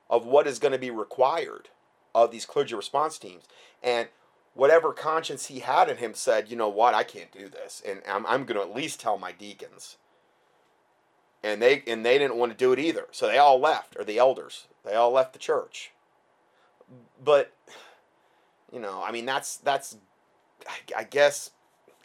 of 0.10 0.26
what 0.26 0.48
is 0.48 0.58
going 0.58 0.74
to 0.74 0.80
be 0.80 0.90
required 0.90 1.70
of 2.16 2.32
these 2.32 2.48
clergy 2.48 2.74
response 2.74 3.20
teams. 3.20 3.44
And 3.84 4.08
whatever 4.56 4.94
conscience 4.94 5.46
he 5.46 5.60
had 5.60 5.90
in 5.90 5.98
him 5.98 6.16
said, 6.16 6.50
you 6.50 6.56
know 6.56 6.70
what, 6.70 6.96
I 6.96 7.04
can't 7.04 7.32
do 7.32 7.50
this. 7.50 7.84
And 7.88 8.02
I'm, 8.10 8.26
I'm 8.26 8.46
going 8.46 8.60
to 8.60 8.68
at 8.68 8.76
least 8.76 9.00
tell 9.00 9.20
my 9.20 9.32
deacons. 9.32 9.98
And 11.44 11.62
they 11.62 11.84
and 11.88 12.06
they 12.06 12.18
didn't 12.18 12.38
want 12.38 12.52
to 12.52 12.58
do 12.58 12.72
it 12.72 12.80
either. 12.80 13.08
So 13.12 13.28
they 13.28 13.38
all 13.38 13.60
left, 13.60 13.96
or 13.98 14.04
the 14.04 14.20
elders. 14.20 14.68
They 14.86 14.94
all 14.94 15.12
left 15.12 15.34
the 15.34 15.40
church. 15.40 15.92
But 17.24 17.54
you 18.72 18.80
know, 18.80 19.04
I 19.04 19.12
mean, 19.12 19.26
that's 19.26 19.58
that's, 19.58 19.98
I, 20.68 21.00
I 21.02 21.04
guess, 21.04 21.52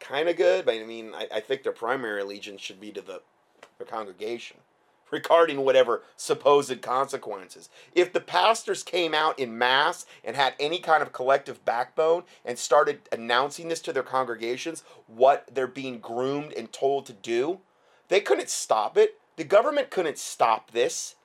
kind 0.00 0.28
of 0.28 0.36
good. 0.36 0.64
But 0.64 0.74
I 0.74 0.84
mean, 0.84 1.12
I, 1.14 1.28
I 1.34 1.40
think 1.40 1.62
their 1.62 1.72
primary 1.72 2.20
allegiance 2.20 2.60
should 2.60 2.80
be 2.80 2.90
to 2.92 3.00
the, 3.00 3.22
the 3.78 3.84
congregation 3.84 4.58
regarding 5.10 5.60
whatever 5.60 6.02
supposed 6.16 6.82
consequences. 6.82 7.68
If 7.94 8.12
the 8.12 8.20
pastors 8.20 8.82
came 8.82 9.14
out 9.14 9.38
in 9.38 9.56
mass 9.56 10.06
and 10.24 10.34
had 10.34 10.54
any 10.58 10.80
kind 10.80 11.02
of 11.02 11.12
collective 11.12 11.64
backbone 11.64 12.24
and 12.44 12.58
started 12.58 13.00
announcing 13.12 13.68
this 13.68 13.80
to 13.82 13.92
their 13.92 14.02
congregations, 14.02 14.82
what 15.06 15.48
they're 15.52 15.66
being 15.66 16.00
groomed 16.00 16.52
and 16.52 16.72
told 16.72 17.06
to 17.06 17.12
do, 17.12 17.60
they 18.08 18.20
couldn't 18.20 18.50
stop 18.50 18.96
it. 18.96 19.18
The 19.36 19.44
government 19.44 19.90
couldn't 19.90 20.18
stop 20.18 20.72
this. 20.72 21.16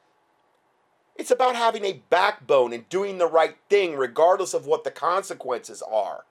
It's 1.16 1.32
about 1.32 1.56
having 1.56 1.86
a 1.86 2.02
backbone 2.10 2.74
and 2.74 2.88
doing 2.90 3.18
the 3.18 3.28
right 3.28 3.56
thing 3.70 3.96
regardless 3.96 4.54
of 4.54 4.66
what 4.66 4.84
the 4.84 4.92
consequences 4.92 5.82
are. 5.82 6.26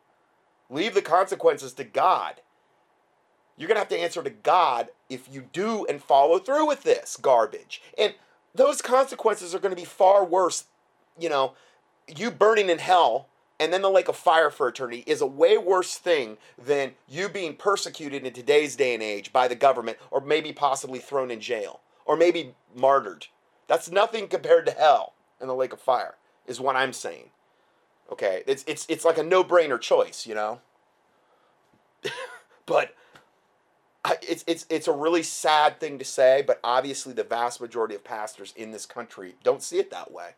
Leave 0.68 0.94
the 0.94 1.02
consequences 1.02 1.72
to 1.74 1.84
God. 1.84 2.40
You're 3.56 3.68
going 3.68 3.76
to 3.76 3.80
have 3.80 3.88
to 3.88 3.98
answer 3.98 4.22
to 4.22 4.30
God 4.30 4.88
if 5.08 5.28
you 5.32 5.48
do 5.52 5.84
and 5.86 6.02
follow 6.02 6.38
through 6.38 6.66
with 6.66 6.82
this 6.82 7.16
garbage. 7.20 7.82
And 7.98 8.14
those 8.54 8.80
consequences 8.80 9.54
are 9.54 9.58
going 9.58 9.74
to 9.74 9.80
be 9.80 9.86
far 9.86 10.24
worse. 10.24 10.64
You 11.18 11.28
know, 11.28 11.54
you 12.08 12.30
burning 12.30 12.70
in 12.70 12.78
hell 12.78 13.28
and 13.60 13.72
then 13.72 13.82
the 13.82 13.90
lake 13.90 14.08
of 14.08 14.16
fire 14.16 14.50
for 14.50 14.66
eternity 14.66 15.04
is 15.06 15.20
a 15.20 15.26
way 15.26 15.58
worse 15.58 15.98
thing 15.98 16.38
than 16.58 16.94
you 17.06 17.28
being 17.28 17.54
persecuted 17.54 18.24
in 18.26 18.32
today's 18.32 18.74
day 18.74 18.94
and 18.94 19.02
age 19.02 19.32
by 19.32 19.46
the 19.46 19.54
government 19.54 19.98
or 20.10 20.20
maybe 20.22 20.50
possibly 20.50 20.98
thrown 20.98 21.30
in 21.30 21.40
jail 21.40 21.80
or 22.06 22.16
maybe 22.16 22.54
martyred. 22.74 23.26
That's 23.68 23.90
nothing 23.90 24.28
compared 24.28 24.64
to 24.66 24.72
hell 24.72 25.12
and 25.38 25.48
the 25.48 25.54
lake 25.54 25.74
of 25.74 25.80
fire, 25.80 26.16
is 26.46 26.58
what 26.58 26.74
I'm 26.74 26.94
saying. 26.94 27.30
Okay, 28.10 28.42
it's 28.46 28.64
it's 28.66 28.86
it's 28.88 29.04
like 29.04 29.18
a 29.18 29.22
no-brainer 29.22 29.80
choice, 29.80 30.26
you 30.26 30.34
know. 30.34 30.60
but 32.66 32.96
I, 34.04 34.16
it's 34.22 34.42
it's 34.48 34.66
it's 34.68 34.88
a 34.88 34.92
really 34.92 35.22
sad 35.22 35.78
thing 35.78 35.98
to 35.98 36.04
say, 36.04 36.42
but 36.44 36.58
obviously 36.64 37.12
the 37.12 37.22
vast 37.22 37.60
majority 37.60 37.94
of 37.94 38.02
pastors 38.02 38.52
in 38.56 38.72
this 38.72 38.86
country 38.86 39.34
don't 39.44 39.62
see 39.62 39.78
it 39.78 39.90
that 39.90 40.10
way. 40.10 40.30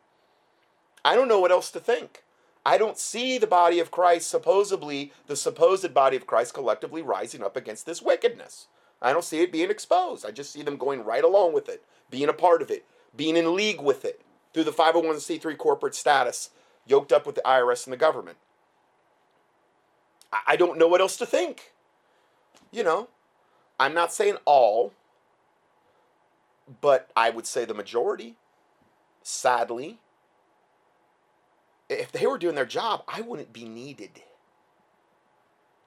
I 1.05 1.15
don't 1.15 1.29
know 1.29 1.41
what 1.41 1.53
else 1.53 1.71
to 1.71 1.81
think. 1.81 2.25
I 2.65 2.79
don't 2.79 2.99
see 2.99 3.39
the 3.39 3.47
body 3.47 3.81
of 3.81 3.91
Christ, 3.91 4.31
supposedly 4.31 5.13
the 5.27 5.37
supposed 5.37 5.93
body 5.93 6.17
of 6.17 6.27
Christ, 6.27 6.55
collectively 6.55 7.03
rising 7.03 7.43
up 7.43 7.57
against 7.57 7.87
this 7.87 8.01
wickedness. 8.01 8.69
I 9.01 9.13
don't 9.13 9.25
see 9.25 9.41
it 9.41 9.51
being 9.51 9.71
exposed. 9.71 10.25
I 10.25 10.31
just 10.31 10.53
see 10.53 10.63
them 10.63 10.77
going 10.77 11.05
right 11.05 11.25
along 11.25 11.55
with 11.55 11.69
it, 11.69 11.85
being 12.09 12.29
a 12.29 12.33
part 12.33 12.63
of 12.63 12.71
it, 12.71 12.85
being 13.17 13.37
in 13.37 13.57
league 13.57 13.81
with 13.81 14.05
it 14.05 14.21
through 14.55 14.65
the 14.65 14.71
501c3 14.71 15.59
corporate 15.59 15.95
status, 15.95 16.51
yoked 16.87 17.13
up 17.13 17.27
with 17.27 17.35
the 17.35 17.43
IRS 17.43 17.85
and 17.85 17.93
the 17.93 17.97
government. 17.97 18.39
I 20.47 20.57
don't 20.57 20.79
know 20.79 20.89
what 20.89 21.01
else 21.01 21.17
to 21.17 21.27
think. 21.27 21.73
You 22.71 22.85
know, 22.85 23.09
I'm 23.79 23.93
not 23.93 24.13
saying 24.13 24.37
all, 24.45 24.93
but 26.81 27.11
I 27.17 27.31
would 27.31 27.47
say 27.47 27.65
the 27.65 27.75
majority. 27.75 28.37
Sadly, 29.23 29.99
if 32.01 32.13
they 32.13 32.27
were 32.27 32.39
doing 32.39 32.55
their 32.55 32.67
job, 32.67 33.03
I 33.09 33.21
wouldn't 33.21 33.53
be 33.53 33.65
needed. 33.65 34.23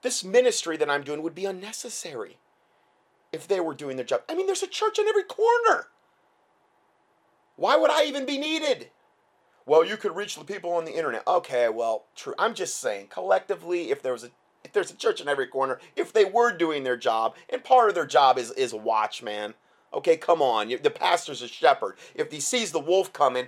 This 0.02 0.24
ministry 0.24 0.78
that 0.78 0.90
I'm 0.90 1.04
doing 1.04 1.22
would 1.24 1.36
be 1.36 1.46
unnecessary 1.46 2.38
if 3.32 3.48
they 3.48 3.60
were 3.60 3.74
doing 3.74 3.98
their 3.98 4.06
job. 4.06 4.22
I 4.30 4.36
mean, 4.36 4.46
there's 4.46 4.64
a 4.64 4.68
church 4.68 5.00
in 5.00 5.08
every 5.08 5.24
corner. 5.24 5.88
Why 7.56 7.76
would 7.78 7.92
I 7.92 8.06
even 8.06 8.26
be 8.26 8.38
needed? 8.38 8.90
Well, 9.66 9.84
you 9.84 9.98
could 9.98 10.16
reach 10.16 10.36
the 10.36 10.44
people 10.44 10.74
on 10.74 10.86
the 10.86 10.96
internet. 10.96 11.26
Okay, 11.28 11.70
well, 11.70 12.06
true. 12.16 12.36
I'm 12.38 12.54
just 12.54 12.80
saying, 12.80 13.08
collectively, 13.08 13.90
if 13.90 14.02
there 14.02 14.14
was 14.14 14.24
a 14.24 14.30
if 14.64 14.74
there's 14.74 14.92
a 14.92 14.96
church 14.96 15.22
in 15.22 15.28
every 15.28 15.46
corner, 15.46 15.80
if 15.96 16.12
they 16.12 16.26
were 16.26 16.52
doing 16.52 16.84
their 16.84 16.98
job, 16.98 17.36
and 17.50 17.64
part 17.64 17.90
of 17.90 17.96
their 17.96 18.06
job 18.06 18.38
is 18.38 18.52
is 18.52 18.74
a 18.74 18.78
watchman. 18.78 19.54
Okay, 19.94 20.18
come 20.18 20.42
on. 20.42 20.68
The 20.68 20.92
pastor's 20.92 21.42
a 21.42 21.48
shepherd. 21.48 21.98
If 22.14 22.32
he 22.32 22.40
sees 22.40 22.72
the 22.72 22.80
wolf 22.80 23.14
coming, 23.14 23.48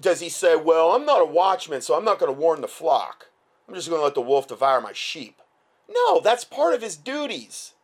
does 0.00 0.20
he 0.20 0.28
say, 0.28 0.56
"Well, 0.56 0.92
I'm 0.92 1.06
not 1.06 1.22
a 1.22 1.26
watchman, 1.26 1.80
so 1.80 1.94
I'm 1.94 2.04
not 2.04 2.18
going 2.18 2.32
to 2.32 2.40
warn 2.40 2.60
the 2.60 2.68
flock. 2.68 3.28
I'm 3.66 3.74
just 3.74 3.88
going 3.88 4.00
to 4.00 4.04
let 4.04 4.14
the 4.14 4.20
wolf 4.20 4.48
devour 4.48 4.80
my 4.80 4.92
sheep"? 4.92 5.40
No, 5.88 6.20
that's 6.20 6.44
part 6.44 6.74
of 6.74 6.82
his 6.82 6.96
duties. 6.96 7.74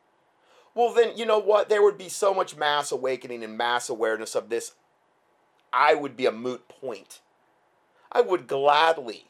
Well, 0.75 0.93
then, 0.93 1.17
you 1.17 1.25
know 1.25 1.39
what? 1.39 1.69
There 1.69 1.83
would 1.83 1.97
be 1.97 2.09
so 2.09 2.35
much 2.35 2.57
mass 2.57 2.91
awakening 2.91 3.45
and 3.45 3.57
mass 3.57 3.89
awareness 3.89 4.35
of 4.35 4.49
this 4.49 4.73
I 5.75 5.95
would 5.95 6.17
be 6.17 6.25
a 6.25 6.33
moot 6.33 6.69
point. 6.69 7.21
I 8.13 8.21
would 8.21 8.47
gladly 8.47 9.27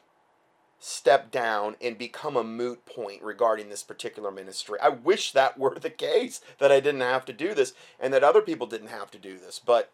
step 0.78 1.30
down 1.30 1.76
and 1.80 1.96
become 1.96 2.36
a 2.36 2.44
moot 2.44 2.84
point 2.84 3.22
regarding 3.22 3.70
this 3.70 3.82
particular 3.82 4.30
ministry. 4.30 4.78
I 4.82 4.90
wish 4.90 5.32
that 5.32 5.58
were 5.58 5.78
the 5.78 5.88
case, 5.88 6.42
that 6.58 6.70
I 6.70 6.80
didn't 6.80 7.00
have 7.00 7.24
to 7.26 7.32
do 7.32 7.54
this 7.54 7.72
and 7.98 8.12
that 8.12 8.22
other 8.22 8.42
people 8.42 8.66
didn't 8.66 8.88
have 8.88 9.10
to 9.12 9.18
do 9.18 9.38
this, 9.38 9.58
but 9.58 9.90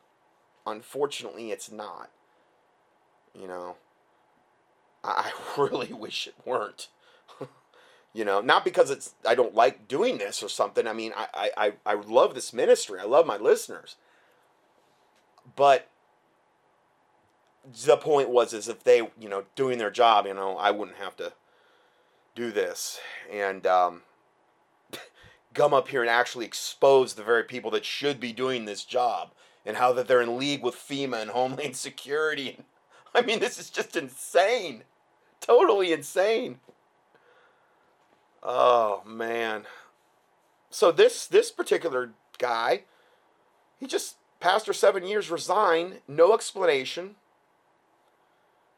unfortunately 0.67 1.53
it's 1.53 1.71
not. 1.71 2.11
You 3.35 3.49
know, 3.49 3.77
I 5.05 5.33
really 5.57 5.93
wish 5.93 6.27
it 6.27 6.35
weren't. 6.45 6.89
you 8.13 8.25
know, 8.25 8.41
not 8.41 8.65
because 8.65 8.91
it's 8.91 9.15
I 9.27 9.35
don't 9.35 9.55
like 9.55 9.89
doing 9.89 10.19
this 10.19 10.43
or 10.43 10.49
something. 10.49 10.87
I 10.87 10.93
mean, 10.93 11.13
I, 11.17 11.51
I, 11.57 11.73
I 11.87 11.95
love 11.95 12.35
this 12.35 12.53
ministry. 12.53 13.01
I 13.01 13.05
love 13.05 13.27
my 13.27 13.37
listeners. 13.37 13.97
But 15.57 15.89
the 17.85 17.97
point 17.97 18.31
was 18.31 18.53
is 18.53 18.69
if 18.69 18.85
they, 18.85 18.99
you 18.99 19.29
know, 19.29 19.45
doing 19.55 19.79
their 19.79 19.91
job, 19.91 20.27
you 20.27 20.35
know, 20.35 20.57
I 20.57 20.71
wouldn't 20.71 20.99
have 20.99 21.17
to 21.17 21.33
do 22.35 22.51
this. 22.51 23.01
And 23.31 23.67
um 23.67 24.03
come 25.55 25.75
up 25.75 25.89
here 25.89 26.01
and 26.01 26.11
actually 26.11 26.47
expose 26.47 27.15
the 27.15 27.23
very 27.23 27.45
people 27.45 27.71
that 27.73 27.85
should 27.85 28.21
be 28.21 28.33
doing 28.33 28.65
this 28.65 28.85
job 28.85 29.33
and 29.67 29.77
how 29.77 29.93
that 29.93 30.09
they're 30.09 30.23
in 30.23 30.39
league 30.39 30.63
with 30.63 30.75
FEMA 30.75 31.21
and 31.21 31.31
Homeland 31.31 31.77
Security. 31.77 32.59
I 33.15 33.23
mean, 33.23 33.41
this 33.41 33.59
is 33.59 33.71
just 33.71 33.97
insane. 33.97 34.85
Totally 35.41 35.93
insane. 35.93 36.61
Oh 38.43 39.03
man. 39.05 39.65
So 40.71 40.93
this 40.93 41.27
this 41.27 41.51
particular 41.51 42.13
guy, 42.39 42.85
he 43.79 43.87
just 43.87 44.17
pastor 44.39 44.73
7 44.73 45.07
years 45.07 45.31
resigned, 45.31 46.01
no 46.09 46.33
explanation. 46.33 47.17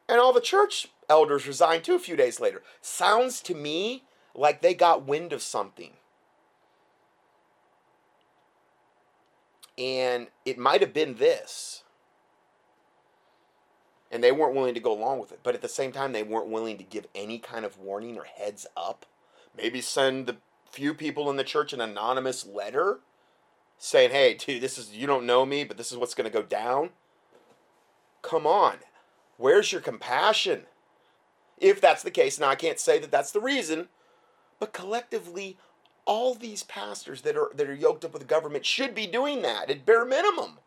And 0.09 0.19
all 0.19 0.33
the 0.33 0.41
church 0.41 0.87
elders 1.09 1.47
resigned 1.47 1.83
too 1.83 1.95
a 1.95 1.99
few 1.99 2.15
days 2.15 2.39
later. 2.39 2.61
Sounds 2.81 3.41
to 3.41 3.55
me 3.55 4.03
like 4.35 4.61
they 4.61 4.73
got 4.73 5.05
wind 5.05 5.31
of 5.31 5.41
something. 5.41 5.91
And 9.77 10.27
it 10.45 10.57
might 10.57 10.81
have 10.81 10.93
been 10.93 11.15
this. 11.15 11.82
And 14.13 14.23
they 14.23 14.31
weren't 14.31 14.53
willing 14.53 14.75
to 14.75 14.79
go 14.79 14.93
along 14.93 15.19
with 15.19 15.31
it. 15.31 15.39
But 15.41 15.55
at 15.55 15.61
the 15.63 15.67
same 15.67 15.91
time, 15.91 16.13
they 16.13 16.21
weren't 16.21 16.47
willing 16.47 16.77
to 16.77 16.83
give 16.83 17.07
any 17.15 17.39
kind 17.39 17.65
of 17.65 17.79
warning 17.79 18.15
or 18.15 18.25
heads 18.25 18.67
up. 18.77 19.07
Maybe 19.57 19.81
send 19.81 20.27
the 20.27 20.37
few 20.69 20.93
people 20.93 21.31
in 21.31 21.37
the 21.37 21.43
church 21.43 21.73
an 21.73 21.81
anonymous 21.81 22.45
letter 22.45 22.99
saying, 23.79 24.11
hey, 24.11 24.35
dude, 24.35 24.61
this 24.61 24.77
is, 24.77 24.93
you 24.93 25.07
don't 25.07 25.25
know 25.25 25.47
me, 25.47 25.63
but 25.63 25.77
this 25.77 25.91
is 25.91 25.97
what's 25.97 26.13
going 26.13 26.29
to 26.29 26.37
go 26.37 26.43
down. 26.43 26.91
Come 28.21 28.45
on. 28.45 28.77
Where's 29.37 29.71
your 29.71 29.81
compassion? 29.81 30.67
If 31.57 31.81
that's 31.81 32.03
the 32.03 32.11
case, 32.11 32.39
now 32.39 32.49
I 32.49 32.55
can't 32.55 32.79
say 32.79 32.99
that 32.99 33.11
that's 33.11 33.31
the 33.31 33.39
reason, 33.39 33.87
but 34.59 34.73
collectively, 34.73 35.57
all 36.05 36.35
these 36.35 36.63
pastors 36.63 37.21
that 37.21 37.37
are 37.37 37.51
that 37.55 37.69
are 37.69 37.73
yoked 37.73 38.03
up 38.03 38.11
with 38.11 38.21
the 38.21 38.27
government 38.27 38.65
should 38.65 38.93
be 38.93 39.07
doing 39.07 39.41
that 39.41 39.69
at 39.69 39.85
bare 39.85 40.05
minimum. 40.05 40.59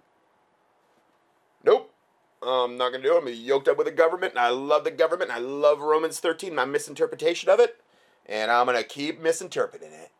I'm 2.42 2.76
not 2.76 2.90
going 2.90 3.02
to 3.02 3.08
do 3.08 3.16
it. 3.16 3.22
I'm 3.22 3.28
yoked 3.28 3.68
up 3.68 3.78
with 3.78 3.86
the 3.86 3.92
government, 3.92 4.34
and 4.34 4.40
I 4.40 4.50
love 4.50 4.84
the 4.84 4.90
government, 4.90 5.30
and 5.30 5.38
I 5.38 5.42
love 5.42 5.80
Romans 5.80 6.20
13, 6.20 6.54
my 6.54 6.64
misinterpretation 6.64 7.48
of 7.48 7.60
it, 7.60 7.80
and 8.26 8.50
I'm 8.50 8.66
going 8.66 8.76
to 8.76 8.84
keep 8.84 9.20
misinterpreting 9.20 9.92
it 9.92 10.10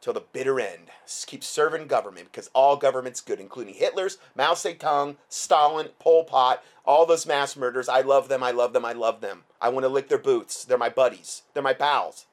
till 0.00 0.12
the 0.12 0.24
bitter 0.32 0.58
end. 0.58 0.88
Keep 1.26 1.44
serving 1.44 1.86
government 1.86 2.28
because 2.30 2.50
all 2.54 2.76
government's 2.76 3.20
good, 3.20 3.40
including 3.40 3.74
Hitler's, 3.74 4.18
Mao 4.34 4.54
Zedong, 4.54 5.16
Stalin, 5.28 5.88
Pol 5.98 6.24
Pot, 6.24 6.62
all 6.84 7.06
those 7.06 7.26
mass 7.26 7.56
murders. 7.56 7.88
I 7.88 8.00
love 8.00 8.28
them. 8.28 8.42
I 8.42 8.50
love 8.50 8.72
them. 8.72 8.84
I 8.84 8.92
love 8.92 9.20
them. 9.20 9.44
I 9.60 9.68
want 9.68 9.84
to 9.84 9.88
lick 9.88 10.08
their 10.08 10.18
boots. 10.18 10.64
They're 10.64 10.78
my 10.78 10.88
buddies. 10.88 11.42
They're 11.52 11.62
my 11.62 11.74
pals 11.74 12.26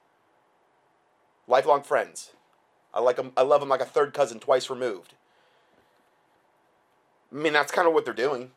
lifelong 1.47 1.83
friends. 1.83 2.31
I 2.93 2.99
like 3.01 3.17
them. 3.17 3.31
I 3.35 3.41
love 3.41 3.59
them 3.59 3.69
like 3.69 3.81
a 3.81 3.85
third 3.85 4.13
cousin, 4.13 4.39
twice 4.39 4.69
removed. 4.69 5.13
I 7.31 7.35
mean, 7.35 7.53
that's 7.53 7.71
kind 7.71 7.87
of 7.87 7.93
what 7.93 8.05
they're 8.05 8.13
doing. 8.13 8.51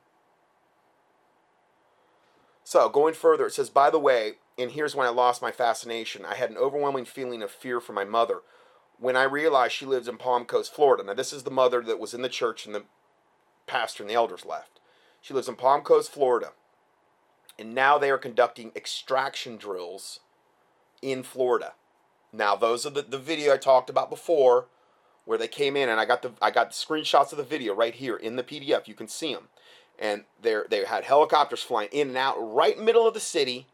So, 2.68 2.90
going 2.90 3.14
further, 3.14 3.46
it 3.46 3.54
says, 3.54 3.70
by 3.70 3.88
the 3.88 3.98
way, 3.98 4.32
and 4.58 4.72
here's 4.72 4.94
when 4.94 5.06
I 5.06 5.10
lost 5.10 5.40
my 5.40 5.50
fascination. 5.50 6.26
I 6.26 6.34
had 6.34 6.50
an 6.50 6.58
overwhelming 6.58 7.06
feeling 7.06 7.40
of 7.42 7.50
fear 7.50 7.80
for 7.80 7.94
my 7.94 8.04
mother 8.04 8.42
when 8.98 9.16
I 9.16 9.22
realized 9.22 9.72
she 9.72 9.86
lives 9.86 10.06
in 10.06 10.18
Palm 10.18 10.44
Coast, 10.44 10.74
Florida. 10.74 11.02
Now, 11.02 11.14
this 11.14 11.32
is 11.32 11.44
the 11.44 11.50
mother 11.50 11.80
that 11.80 11.98
was 11.98 12.12
in 12.12 12.20
the 12.20 12.28
church 12.28 12.66
and 12.66 12.74
the 12.74 12.84
pastor 13.66 14.02
and 14.02 14.10
the 14.10 14.14
elders 14.14 14.44
left. 14.44 14.80
She 15.22 15.32
lives 15.32 15.48
in 15.48 15.54
Palm 15.54 15.80
Coast, 15.80 16.12
Florida. 16.12 16.50
And 17.58 17.74
now 17.74 17.96
they 17.96 18.10
are 18.10 18.18
conducting 18.18 18.70
extraction 18.76 19.56
drills 19.56 20.20
in 21.00 21.22
Florida. 21.22 21.72
Now 22.34 22.54
those 22.54 22.84
are 22.84 22.90
the, 22.90 23.00
the 23.00 23.16
video 23.16 23.54
I 23.54 23.56
talked 23.56 23.88
about 23.88 24.10
before 24.10 24.66
where 25.24 25.38
they 25.38 25.48
came 25.48 25.74
in 25.74 25.88
and 25.88 25.98
I 25.98 26.04
got 26.04 26.20
the 26.20 26.32
I 26.42 26.50
got 26.50 26.68
the 26.68 26.74
screenshots 26.74 27.32
of 27.32 27.38
the 27.38 27.44
video 27.44 27.74
right 27.74 27.94
here 27.94 28.16
in 28.16 28.36
the 28.36 28.42
PDF. 28.42 28.88
You 28.88 28.94
can 28.94 29.08
see 29.08 29.32
them. 29.32 29.48
And 29.98 30.24
they 30.40 30.56
they 30.68 30.84
had 30.84 31.04
helicopters 31.04 31.62
flying 31.62 31.88
in 31.92 32.08
and 32.08 32.16
out 32.16 32.36
right 32.38 32.78
middle 32.78 33.06
of 33.06 33.14
the 33.14 33.20
city. 33.20 33.66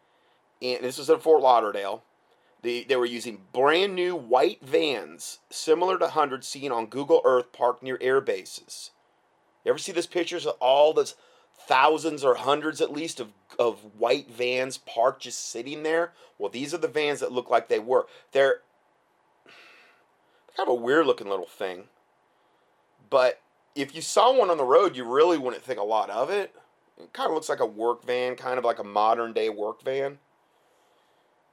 And 0.63 0.83
this 0.83 0.99
was 0.99 1.11
in 1.11 1.19
Fort 1.19 1.43
Lauderdale. 1.43 2.03
They, 2.63 2.83
they 2.83 2.97
were 2.97 3.05
using 3.05 3.43
brand 3.53 3.95
new 3.95 4.17
white 4.17 4.63
vans 4.63 5.41
similar 5.51 5.99
to 5.99 6.09
hundreds 6.09 6.49
seen 6.49 6.73
on 6.73 6.87
Google 6.87 7.21
Earth 7.23 7.53
parked 7.53 7.83
near 7.83 7.99
air 8.01 8.23
bases. 8.23 8.91
You 9.65 9.71
ever 9.71 9.79
see 9.79 9.93
these 9.93 10.07
pictures 10.07 10.47
of 10.47 10.57
all 10.61 10.95
those 10.95 11.15
thousands 11.59 12.25
or 12.25 12.37
hundreds 12.37 12.81
at 12.81 12.91
least 12.91 13.21
of, 13.21 13.33
of 13.59 13.81
white 13.99 14.31
vans 14.31 14.79
parked 14.79 15.25
just 15.25 15.51
sitting 15.51 15.83
there. 15.83 16.13
Well, 16.39 16.51
these 16.51 16.73
are 16.73 16.79
the 16.79 16.89
vans 16.89 17.21
that 17.21 17.33
look 17.33 17.51
like 17.51 17.69
they 17.69 17.79
were. 17.79 18.07
They're 18.33 18.61
kind 20.57 20.69
of 20.69 20.79
a 20.79 20.83
weird 20.83 21.07
looking 21.07 21.29
little 21.29 21.47
thing. 21.47 21.85
But 23.11 23.41
if 23.75 23.95
you 23.95 24.03
saw 24.03 24.37
one 24.37 24.51
on 24.51 24.57
the 24.57 24.65
road, 24.65 24.97
you 24.97 25.05
really 25.05 25.39
wouldn't 25.39 25.63
think 25.63 25.79
a 25.79 25.85
lot 25.85 26.11
of 26.11 26.31
it. 26.31 26.55
It 26.99 27.13
kind 27.13 27.29
of 27.29 27.35
looks 27.35 27.49
like 27.49 27.61
a 27.61 27.67
work 27.67 28.05
van, 28.05 28.37
kind 28.37 28.59
of 28.59 28.65
like 28.65 28.79
a 28.79 28.85
modern 28.85 29.33
day 29.33 29.49
work 29.49 29.83
van. 29.83 30.19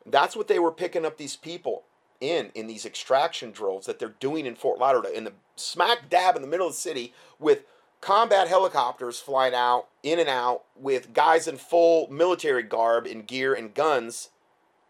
That's 0.06 0.36
what 0.36 0.48
they 0.48 0.60
were 0.60 0.72
picking 0.72 1.06
up 1.06 1.18
these 1.18 1.36
people 1.36 1.84
in 2.20 2.52
in 2.54 2.68
these 2.68 2.86
extraction 2.86 3.52
drills 3.52 3.88
that 3.88 3.98
they're 3.98 4.16
doing 4.20 4.46
in 4.46 4.56
Fort 4.56 4.80
Lauderdale 4.80 5.12
in 5.12 5.24
the 5.24 5.34
smack 5.56 6.10
dab 6.10 6.36
in 6.36 6.42
the 6.42 6.48
middle 6.48 6.68
of 6.68 6.74
the 6.74 6.80
city 6.80 7.14
with 7.40 7.64
combat 8.00 8.48
helicopters 8.48 9.20
flying 9.20 9.54
out 9.54 9.88
in 10.04 10.20
and 10.20 10.30
out 10.30 10.64
with 10.76 11.14
guys 11.14 11.48
in 11.48 11.58
full 11.58 12.08
military 12.12 12.64
garb 12.64 13.06
and 13.06 13.28
gear 13.28 13.54
and 13.54 13.74
guns 13.74 14.30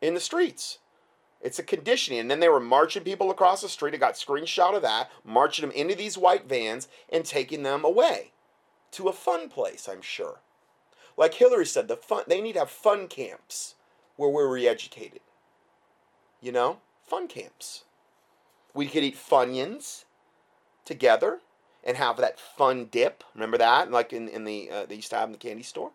in 0.02 0.14
the 0.14 0.20
streets. 0.20 0.80
It's 1.42 1.60
a 1.60 1.64
conditioning. 1.64 2.20
And 2.20 2.32
then 2.32 2.40
they 2.40 2.50
were 2.50 2.60
marching 2.60 3.04
people 3.04 3.32
across 3.32 3.62
the 3.62 3.70
street. 3.70 3.94
I 3.94 3.98
got 3.98 4.14
screenshot 4.14 4.76
of 4.76 4.82
that, 4.84 5.10
marching 5.26 5.68
them 5.68 5.76
into 5.76 5.96
these 5.96 6.18
white 6.18 6.48
vans 6.48 6.88
and 7.10 7.26
taking 7.26 7.64
them 7.64 7.84
away 7.84 8.32
to 8.92 9.08
a 9.08 9.14
fun 9.14 9.50
place, 9.50 9.90
I'm 9.90 10.02
sure. 10.02 10.40
Like 11.18 11.36
Hillary 11.36 11.66
said, 11.66 11.88
the 11.88 11.98
fun 11.98 12.24
they 12.28 12.42
need 12.42 12.54
to 12.54 12.60
have 12.60 12.70
fun 12.70 13.08
camps 13.08 13.76
where 14.16 14.30
we're 14.30 14.52
re-educated. 14.52 15.22
You 16.42 16.52
know? 16.52 16.80
Fun 17.06 17.28
camps. 17.28 17.84
We 18.74 18.88
could 18.88 19.04
eat 19.04 19.18
Funyuns 19.18 20.06
together 20.86 21.40
and 21.84 21.98
have 21.98 22.18
that 22.18 22.40
fun 22.40 22.88
dip. 22.90 23.24
Remember 23.34 23.58
that? 23.58 23.92
Like 23.92 24.14
in, 24.14 24.28
in 24.30 24.46
the 24.46 24.70
uh, 24.70 24.86
they 24.86 24.96
used 24.96 25.10
to 25.10 25.18
have 25.18 25.28
in 25.28 25.34
the 25.34 25.38
candy 25.38 25.64
store. 25.64 25.92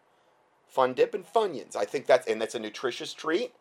Fun 0.66 0.92
dip 0.92 1.14
and 1.14 1.24
Funyuns. 1.24 1.76
I 1.76 1.85
think 1.85 2.06
that's 2.06 2.26
and 2.26 2.40
that's 2.40 2.54
a 2.54 2.59
nutritious 2.59 3.14
treat. 3.14 3.52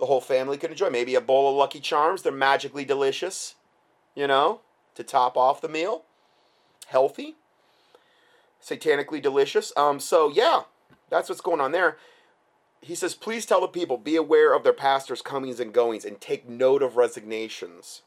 The 0.00 0.06
whole 0.06 0.20
family 0.20 0.56
could 0.56 0.70
enjoy. 0.70 0.90
Maybe 0.90 1.14
a 1.14 1.20
bowl 1.20 1.48
of 1.48 1.56
Lucky 1.56 1.80
Charms. 1.80 2.22
They're 2.22 2.32
magically 2.32 2.84
delicious. 2.84 3.54
You 4.14 4.26
know, 4.26 4.60
to 4.96 5.04
top 5.04 5.36
off 5.36 5.60
the 5.60 5.68
meal. 5.68 6.02
Healthy. 6.88 7.36
Satanically 8.62 9.22
delicious. 9.22 9.72
Um. 9.76 10.00
So 10.00 10.30
yeah, 10.30 10.62
that's 11.08 11.28
what's 11.28 11.40
going 11.40 11.60
on 11.60 11.72
there. 11.72 11.96
He 12.82 12.94
says, 12.94 13.14
please 13.14 13.44
tell 13.44 13.60
the 13.60 13.68
people, 13.68 13.98
be 13.98 14.16
aware 14.16 14.54
of 14.54 14.64
their 14.64 14.72
pastors' 14.72 15.20
comings 15.20 15.60
and 15.60 15.70
goings, 15.70 16.06
and 16.06 16.18
take 16.18 16.48
note 16.48 16.82
of 16.82 16.96
resignations. 16.96 18.00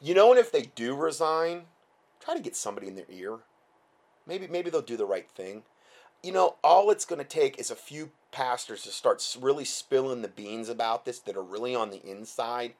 You 0.00 0.14
know, 0.14 0.30
and 0.30 0.38
if 0.38 0.52
they 0.52 0.62
do 0.62 0.94
resign, 0.94 1.62
Try 2.22 2.34
to 2.34 2.40
get 2.40 2.54
somebody 2.54 2.86
in 2.86 2.94
their 2.94 3.06
ear. 3.10 3.38
Maybe 4.26 4.46
maybe 4.46 4.70
they'll 4.70 4.80
do 4.80 4.96
the 4.96 5.04
right 5.04 5.28
thing. 5.28 5.64
You 6.22 6.30
know, 6.30 6.56
all 6.62 6.90
it's 6.90 7.04
going 7.04 7.18
to 7.18 7.24
take 7.24 7.58
is 7.58 7.70
a 7.70 7.76
few 7.76 8.10
pastors 8.32 8.82
to 8.82 8.90
start 8.90 9.24
really 9.40 9.64
spilling 9.64 10.22
the 10.22 10.28
beans 10.28 10.68
about 10.68 11.04
this 11.04 11.20
that 11.20 11.36
are 11.36 11.42
really 11.42 11.74
on 11.74 11.90
the 11.90 12.04
inside 12.04 12.74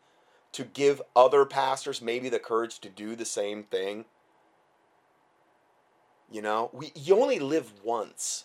to 0.52 0.64
give 0.64 1.00
other 1.16 1.44
pastors 1.44 2.02
maybe 2.02 2.28
the 2.28 2.38
courage 2.38 2.78
to 2.80 2.88
do 2.88 3.14
the 3.14 3.24
same 3.24 3.62
thing. 3.64 4.04
You 6.30 6.42
know, 6.42 6.70
we 6.72 6.92
you 6.94 7.20
only 7.20 7.38
live 7.38 7.72
once. 7.84 8.44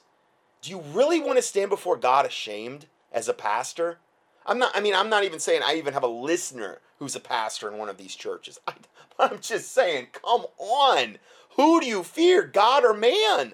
Do 0.62 0.70
you 0.72 0.82
really 0.82 1.20
want 1.20 1.38
to 1.38 1.42
stand 1.42 1.70
before 1.70 1.98
God 1.98 2.26
ashamed 2.26 2.88
as 3.12 3.28
a 3.28 3.34
pastor? 3.34 4.00
I'm 4.46 4.60
not 4.60 4.76
I 4.76 4.82
mean, 4.82 4.94
I'm 4.94 5.10
not 5.10 5.24
even 5.24 5.40
saying 5.40 5.62
I 5.66 5.76
even 5.76 5.94
have 5.94 6.04
a 6.04 6.08
listener 6.08 6.80
who's 7.00 7.16
a 7.16 7.22
pastor 7.22 7.72
in 7.72 7.78
one 7.78 7.90
of 7.90 7.98
these 7.98 8.16
churches. 8.16 8.60
I, 8.68 8.74
I'm 9.20 9.40
just 9.40 9.72
saying, 9.72 10.08
come 10.12 10.46
on. 10.58 11.18
Who 11.56 11.80
do 11.80 11.88
you 11.88 12.04
fear, 12.04 12.44
God 12.44 12.86
or 12.86 12.94
man? 12.94 13.54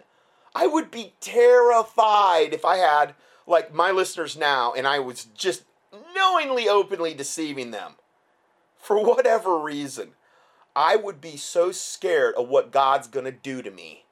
I 0.56 0.68
would 0.68 0.92
be 0.92 1.14
terrified 1.20 2.54
if 2.54 2.66
I 2.66 2.78
had, 2.78 3.16
like, 3.46 3.74
my 3.74 3.92
listeners 3.92 4.38
now 4.38 4.74
and 4.74 4.88
I 4.88 5.00
was 5.00 5.26
just 5.36 5.64
knowingly, 6.16 6.68
openly 6.68 7.14
deceiving 7.14 7.72
them 7.72 7.94
for 8.78 9.04
whatever 9.04 9.58
reason. 9.58 10.12
I 10.76 10.96
would 10.96 11.22
be 11.22 11.38
so 11.38 11.72
scared 11.72 12.36
of 12.36 12.50
what 12.50 12.72
God's 12.72 13.08
going 13.08 13.26
to 13.26 13.32
do 13.32 13.62
to 13.62 13.72
me. 13.72 14.06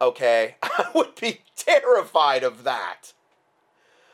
Okay? 0.00 0.56
I 0.62 0.90
would 0.94 1.14
be 1.14 1.40
terrified 1.56 2.42
of 2.42 2.64
that. 2.64 3.12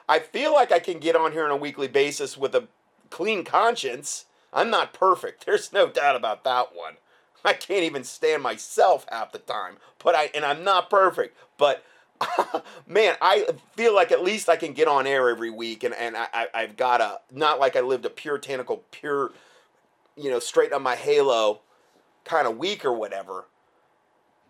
I 0.09 0.20
feel 0.20 0.55
like 0.55 0.72
I 0.72 0.79
can 0.79 1.01
get 1.01 1.16
on 1.16 1.33
here 1.33 1.44
on 1.44 1.51
a 1.51 1.57
weekly 1.57 1.88
basis 1.88 2.38
with 2.38 2.55
a 2.55 2.68
clean 3.11 3.44
conscience. 3.44 4.27
I'm 4.53 4.70
not 4.70 4.94
perfect. 4.94 5.44
There's 5.46 5.72
no 5.72 5.88
doubt 5.88 6.16
about 6.16 6.44
that 6.44 6.74
one. 6.74 6.94
I 7.44 7.53
can't 7.53 7.85
even 7.85 8.05
stand 8.05 8.42
myself 8.42 9.07
half 9.11 9.33
the 9.33 9.38
time. 9.38 9.77
But 10.03 10.14
I 10.14 10.31
and 10.35 10.44
I'm 10.44 10.64
not 10.64 10.90
perfect. 10.90 11.37
But 11.57 11.85
man, 12.87 13.15
I 13.21 13.47
feel 13.77 13.95
like 13.95 14.13
at 14.13 14.23
least 14.23 14.49
I 14.49 14.57
can 14.57 14.73
get 14.73 14.89
on 14.89 15.07
air 15.07 15.29
every 15.29 15.51
week 15.51 15.85
and, 15.85 15.95
and 15.95 16.17
I, 16.17 16.47
I, 16.55 16.61
have 16.63 16.77
got 16.77 17.01
a, 17.01 17.21
not 17.33 17.61
like 17.61 17.77
I 17.77 17.81
lived 17.81 18.05
a 18.05 18.11
puritanical, 18.11 18.83
pure, 18.91 19.33
you 20.17 20.31
know, 20.31 20.39
straight 20.39 20.73
on 20.73 20.83
my 20.83 20.97
halo 20.97 21.61
kind 22.25 22.47
of 22.47 22.59
week 22.59 22.85
or 22.85 22.93
whatever. 22.93 23.47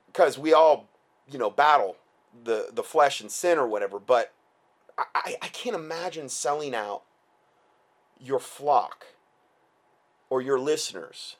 Because 0.06 0.38
we 0.38 0.52
all, 0.52 0.88
you 1.30 1.38
know, 1.38 1.50
battle 1.50 1.96
the, 2.44 2.68
the 2.72 2.82
flesh 2.82 3.20
and 3.20 3.30
sin 3.30 3.58
or 3.58 3.66
whatever. 3.66 3.98
But 3.98 4.32
I, 4.98 5.36
I 5.40 5.48
can't 5.48 5.76
imagine 5.76 6.28
selling 6.28 6.74
out 6.74 7.02
your 8.18 8.38
flock 8.38 9.06
or 10.30 10.42
your 10.42 10.58
listeners 10.58 11.36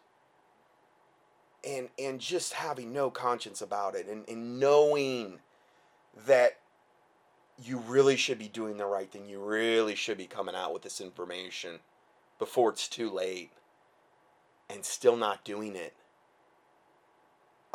and 1.67 1.89
and 1.99 2.21
just 2.21 2.55
having 2.55 2.93
no 2.93 3.11
conscience 3.11 3.61
about 3.61 3.95
it 3.95 4.07
and, 4.07 4.29
and 4.29 4.61
knowing 4.61 5.41
that 6.27 6.59
you 7.63 7.79
really 7.79 8.17
should 8.17 8.39
be 8.39 8.49
doing 8.49 8.77
the 8.77 8.87
right 8.87 9.11
thing 9.11 9.29
you 9.29 9.43
really 9.43 9.95
should 9.95 10.19
be 10.19 10.27
coming 10.27 10.55
out 10.55 10.73
with 10.73 10.83
this 10.83 11.01
information 11.01 11.81
before 12.39 12.71
it's 12.71 12.89
too 12.89 13.11
late 13.11 13.51
and 14.71 14.85
still 14.85 15.17
not 15.17 15.45
doing 15.45 15.75
it 15.75 15.95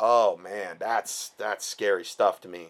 oh 0.00 0.36
man 0.36 0.76
that's 0.78 1.30
that's 1.38 1.64
scary 1.64 2.04
stuff 2.04 2.40
to 2.40 2.48
me 2.48 2.68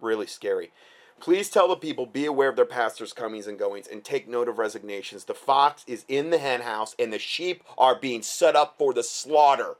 really 0.00 0.26
scary 0.26 0.72
Please 1.18 1.48
tell 1.48 1.68
the 1.68 1.76
people, 1.76 2.04
be 2.04 2.26
aware 2.26 2.50
of 2.50 2.56
their 2.56 2.66
pastors' 2.66 3.12
comings 3.12 3.46
and 3.46 3.58
goings, 3.58 3.86
and 3.86 4.04
take 4.04 4.28
note 4.28 4.48
of 4.48 4.58
resignations. 4.58 5.24
The 5.24 5.34
fox 5.34 5.82
is 5.86 6.04
in 6.08 6.30
the 6.30 6.38
henhouse, 6.38 6.94
and 6.98 7.12
the 7.12 7.18
sheep 7.18 7.64
are 7.78 7.98
being 7.98 8.22
set 8.22 8.54
up 8.54 8.76
for 8.76 8.92
the 8.92 9.02
slaughter. 9.02 9.76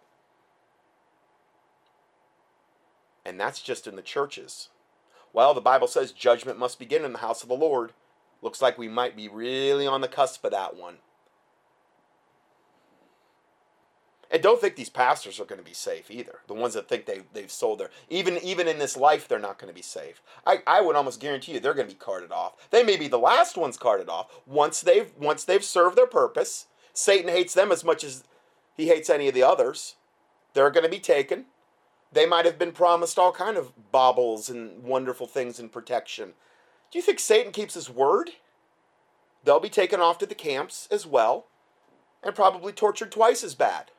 And 3.25 3.39
that's 3.39 3.61
just 3.61 3.87
in 3.87 3.97
the 3.97 4.03
churches. 4.03 4.71
Well, 5.37 5.53
the 5.53 5.61
Bible 5.61 5.87
says 5.87 6.13
judgment 6.13 6.59
must 6.59 6.79
begin 6.79 7.05
in 7.05 7.13
the 7.13 7.19
house 7.19 7.43
of 7.43 7.51
the 7.51 7.55
Lord. 7.55 7.93
Looks 8.41 8.63
like 8.63 8.79
we 8.79 8.89
might 8.89 9.15
be 9.15 9.29
really 9.29 9.87
on 9.87 10.01
the 10.01 10.09
cusp 10.09 10.43
of 10.47 10.51
that 10.53 10.77
one. 10.77 10.95
And 14.31 14.43
don't 14.43 14.59
think 14.59 14.77
these 14.77 14.89
pastors 14.89 15.39
are 15.39 15.45
going 15.45 15.59
to 15.61 15.65
be 15.65 15.75
safe 15.75 16.11
either. 16.11 16.39
The 16.47 16.55
ones 16.55 16.73
that 16.73 16.89
think 16.89 17.05
they, 17.05 17.21
they've 17.35 17.51
sold 17.51 17.81
their 17.81 17.91
even 18.09 18.39
even 18.39 18.67
in 18.67 18.79
this 18.79 18.97
life 18.97 19.29
they're 19.29 19.39
not 19.39 19.59
going 19.59 19.69
to 19.69 19.75
be 19.75 19.83
safe. 19.83 20.23
I, 20.47 20.63
I 20.67 20.81
would 20.81 20.97
almost 20.97 21.21
guarantee 21.21 21.53
you 21.53 21.61
they're 21.61 21.75
going 21.75 21.87
to 21.87 21.95
be 21.95 22.01
carted 22.01 22.33
off. 22.33 22.71
They 22.71 22.83
may 22.83 22.97
be 22.97 23.07
the 23.07 23.19
last 23.19 23.59
ones 23.59 23.77
carted 23.77 24.09
off 24.09 24.41
once 24.47 24.81
they've 24.81 25.13
once 25.19 25.45
they've 25.45 25.63
served 25.63 25.99
their 25.99 26.07
purpose. 26.07 26.65
Satan 26.95 27.29
hates 27.29 27.53
them 27.53 27.71
as 27.71 27.85
much 27.85 28.05
as 28.05 28.25
he 28.75 28.89
hates 28.89 29.11
any 29.11 29.29
of 29.29 29.35
the 29.35 29.43
others. 29.43 29.97
They're 30.55 30.71
going 30.71 30.85
to 30.85 30.91
be 30.91 30.99
taken. 30.99 31.45
They 32.13 32.27
might 32.27 32.45
have 32.45 32.59
been 32.59 32.73
promised 32.73 33.19
all 33.19 33.33
kind 33.33 33.57
of 33.57 33.73
baubles 33.93 34.49
and 34.49 34.83
wonderful 34.83 35.27
things 35.27 35.59
and 35.59 35.71
protection. 35.71 36.33
Do 36.91 36.99
you 36.99 37.03
think 37.03 37.19
Satan 37.19 37.53
keeps 37.53 37.75
his 37.75 37.91
word? 37.91 38.31
They'll 39.45 39.61
be 39.61 39.69
taken 39.69 40.01
off 40.01 40.19
to 40.19 40.27
the 40.27 40.35
camps 40.35 40.89
as 40.91 41.07
well 41.07 41.47
and 42.23 42.35
probably 42.35 42.73
tortured 42.73 43.13
twice 43.13 43.45
as 43.45 43.55
bad. 43.55 43.91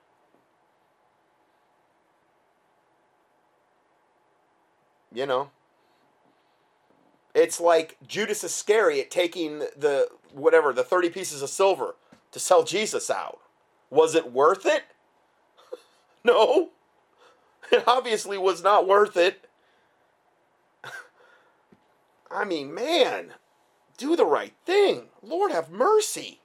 You 5.13 5.25
know, 5.25 5.49
it's 7.33 7.59
like 7.59 7.97
Judas 8.05 8.43
Iscariot 8.43 9.09
taking 9.09 9.59
the 9.59 10.09
whatever 10.33 10.73
the 10.73 10.83
30 10.83 11.09
pieces 11.09 11.41
of 11.41 11.49
silver 11.49 11.95
to 12.31 12.39
sell 12.39 12.63
Jesus 12.63 13.09
out. 13.09 13.39
Was 13.89 14.15
it 14.15 14.31
worth 14.31 14.65
it? 14.65 14.83
no. 16.23 16.69
It 17.71 17.83
obviously 17.85 18.37
was 18.37 18.63
not 18.63 18.87
worth 18.87 19.17
it. 19.17 19.47
I 22.31 22.45
mean, 22.45 22.73
man, 22.73 23.33
do 23.97 24.15
the 24.15 24.25
right 24.25 24.53
thing. 24.65 25.09
Lord 25.21 25.51
have 25.51 25.69
mercy. 25.69 26.39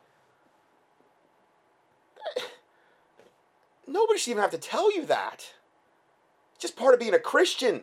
Nobody 3.87 4.19
should 4.19 4.33
even 4.33 4.43
have 4.43 4.51
to 4.53 4.59
tell 4.59 4.93
you 4.93 5.05
that. 5.07 5.53
It's 6.55 6.63
just 6.63 6.77
part 6.77 6.95
of 6.95 7.01
being 7.01 7.15
a 7.15 7.19
Christian. 7.19 7.83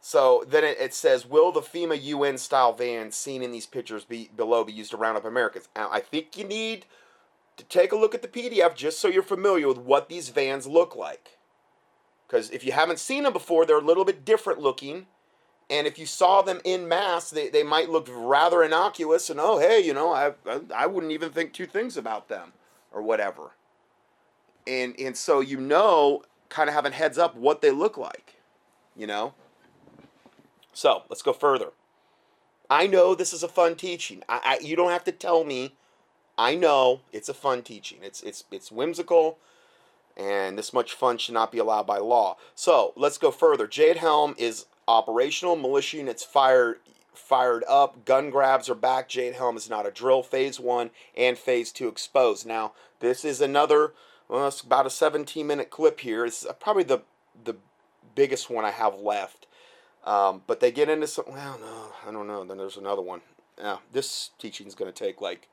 So 0.00 0.44
then 0.48 0.64
it, 0.64 0.92
says, 0.94 1.26
will 1.26 1.52
the 1.52 1.60
FEMA 1.60 2.02
UN 2.02 2.36
style 2.36 2.72
vans 2.72 3.14
seen 3.16 3.40
in 3.40 3.52
these 3.52 3.66
pictures 3.66 4.04
be 4.04 4.30
below 4.36 4.64
be 4.64 4.72
used 4.72 4.90
to 4.90 4.96
round 4.96 5.16
up 5.16 5.24
Americans? 5.24 5.68
I 5.76 6.00
think 6.00 6.36
you 6.36 6.44
need 6.44 6.86
to 7.62 7.78
take 7.78 7.92
a 7.92 7.96
look 7.96 8.14
at 8.14 8.22
the 8.22 8.28
PDF 8.28 8.74
just 8.74 9.00
so 9.00 9.08
you're 9.08 9.22
familiar 9.22 9.68
with 9.68 9.78
what 9.78 10.08
these 10.08 10.28
vans 10.30 10.66
look 10.66 10.96
like. 10.96 11.38
Because 12.26 12.50
if 12.50 12.64
you 12.64 12.72
haven't 12.72 12.98
seen 12.98 13.22
them 13.22 13.32
before, 13.32 13.64
they're 13.64 13.78
a 13.78 13.82
little 13.82 14.04
bit 14.04 14.24
different 14.24 14.60
looking. 14.60 15.06
And 15.70 15.86
if 15.86 15.98
you 15.98 16.06
saw 16.06 16.42
them 16.42 16.60
in 16.64 16.88
mass, 16.88 17.30
they, 17.30 17.48
they 17.48 17.62
might 17.62 17.88
look 17.88 18.08
rather 18.10 18.62
innocuous 18.62 19.30
and, 19.30 19.38
oh, 19.38 19.58
hey, 19.58 19.80
you 19.80 19.94
know, 19.94 20.12
I, 20.12 20.32
I, 20.74 20.86
wouldn't 20.86 21.12
even 21.12 21.30
think 21.30 21.52
two 21.52 21.66
things 21.66 21.96
about 21.96 22.28
them 22.28 22.52
or 22.90 23.00
whatever. 23.00 23.52
And, 24.66 24.98
and 24.98 25.16
so 25.16 25.40
you 25.40 25.60
know, 25.60 26.24
kind 26.48 26.68
of 26.68 26.74
having 26.74 26.92
heads 26.92 27.16
up 27.16 27.36
what 27.36 27.62
they 27.62 27.70
look 27.70 27.96
like, 27.96 28.36
you 28.96 29.06
know? 29.06 29.34
So 30.72 31.04
let's 31.08 31.22
go 31.22 31.32
further. 31.32 31.70
I 32.68 32.86
know 32.86 33.14
this 33.14 33.32
is 33.32 33.42
a 33.42 33.48
fun 33.48 33.76
teaching. 33.76 34.22
I, 34.28 34.40
I, 34.44 34.64
you 34.64 34.74
don't 34.74 34.90
have 34.90 35.04
to 35.04 35.12
tell 35.12 35.44
me. 35.44 35.74
I 36.42 36.56
know 36.56 37.02
it's 37.12 37.28
a 37.28 37.34
fun 37.34 37.62
teaching. 37.62 37.98
It's 38.02 38.20
it's 38.24 38.42
it's 38.50 38.72
whimsical, 38.72 39.38
and 40.16 40.58
this 40.58 40.72
much 40.72 40.92
fun 40.92 41.16
should 41.16 41.34
not 41.34 41.52
be 41.52 41.58
allowed 41.58 41.86
by 41.86 41.98
law. 41.98 42.36
So 42.56 42.92
let's 42.96 43.16
go 43.16 43.30
further. 43.30 43.68
Jade 43.68 43.98
Helm 43.98 44.34
is 44.36 44.66
operational. 44.88 45.54
Militia 45.54 45.98
units 45.98 46.24
fired 46.24 46.80
fired 47.14 47.62
up. 47.68 48.04
Gun 48.04 48.30
grabs 48.30 48.68
are 48.68 48.74
back. 48.74 49.08
Jade 49.08 49.34
Helm 49.34 49.56
is 49.56 49.70
not 49.70 49.86
a 49.86 49.92
drill. 49.92 50.24
Phase 50.24 50.58
one 50.58 50.90
and 51.16 51.38
phase 51.38 51.70
two 51.70 51.86
exposed. 51.86 52.44
Now 52.44 52.72
this 52.98 53.24
is 53.24 53.40
another. 53.40 53.92
Well, 54.28 54.48
it's 54.48 54.62
about 54.62 54.86
a 54.86 54.90
17 54.90 55.46
minute 55.46 55.70
clip 55.70 56.00
here. 56.00 56.26
It's 56.26 56.44
probably 56.58 56.82
the 56.82 57.02
the 57.44 57.54
biggest 58.16 58.50
one 58.50 58.64
I 58.64 58.72
have 58.72 58.98
left. 58.98 59.46
Um, 60.02 60.42
but 60.48 60.58
they 60.58 60.72
get 60.72 60.88
into 60.88 61.06
some. 61.06 61.26
Well, 61.28 61.60
no, 61.60 61.92
I 62.04 62.10
don't 62.10 62.26
know. 62.26 62.42
Then 62.42 62.58
there's 62.58 62.76
another 62.76 63.02
one. 63.02 63.20
Yeah, 63.56 63.76
this 63.92 64.30
teaching 64.40 64.66
is 64.66 64.74
going 64.74 64.92
to 64.92 65.04
take 65.04 65.20
like 65.20 65.46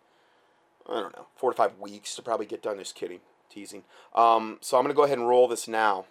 I 0.90 1.02
don't 1.02 1.16
know 1.16 1.28
four 1.36 1.52
to 1.52 1.58
five 1.58 1.78
weeks 1.80 2.16
to 2.16 2.22
probably 2.22 2.46
get 2.46 2.64
done. 2.64 2.80
Just 2.80 2.96
kidding, 2.96 3.20
teasing. 3.50 3.84
Um, 4.16 4.58
so 4.62 4.78
I'm 4.78 4.84
going 4.84 4.94
to 4.94 4.98
go 4.98 5.04
ahead 5.04 5.18
and 5.18 5.28
roll 5.28 5.48
this 5.48 5.68
now. 5.68 6.06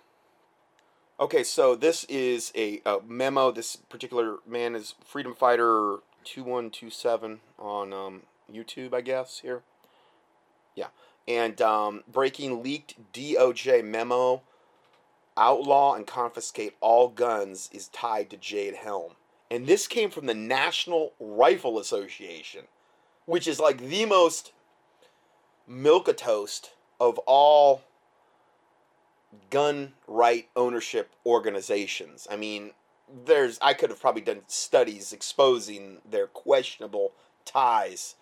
Okay, 1.21 1.43
so 1.43 1.75
this 1.75 2.05
is 2.05 2.53
a, 2.55 2.81
a 2.87 2.99
memo. 3.07 3.51
This 3.51 3.77
particular 3.77 4.37
man 4.47 4.77
is 4.77 4.95
Freedom 5.05 5.35
Fighter 5.35 5.97
two 6.25 6.45
one 6.45 6.71
two 6.71 6.91
seven 6.91 7.41
on 7.59 7.93
um, 7.93 8.23
YouTube, 8.53 8.95
I 8.95 9.01
guess 9.01 9.41
here. 9.41 9.63
Yeah, 10.77 10.89
and 11.27 11.61
um, 11.61 12.05
breaking 12.11 12.63
leaked 12.63 13.13
DOJ 13.13 13.85
memo 13.85 14.43
outlaw 15.37 15.95
and 15.95 16.07
confiscate 16.07 16.75
all 16.81 17.09
guns 17.09 17.71
is 17.73 17.89
tied 17.89 18.31
to 18.31 18.37
Jade 18.37 18.75
Helm. 18.75 19.13
And 19.51 19.67
this 19.67 19.87
came 19.87 20.11
from 20.11 20.27
the 20.27 20.35
National 20.35 21.15
Rifle 21.19 21.79
Association, 21.79 22.65
which 23.25 23.47
is 23.47 23.59
like 23.59 23.79
the 23.79 24.05
most 24.05 24.53
milk 25.69 26.09
a 26.09 26.13
toast 26.13 26.73
of 26.99 27.19
all 27.19 27.83
gun 29.51 29.93
right 30.07 30.49
ownership 30.57 31.13
organizations. 31.25 32.27
I 32.31 32.37
mean, 32.37 32.73
there's 33.25 33.59
I 33.63 33.75
could 33.75 33.91
have 33.91 34.01
probably 34.01 34.23
done 34.23 34.43
studies 34.47 35.13
exposing 35.13 35.99
their 36.09 36.27
questionable 36.27 37.13
ties. 37.45 38.17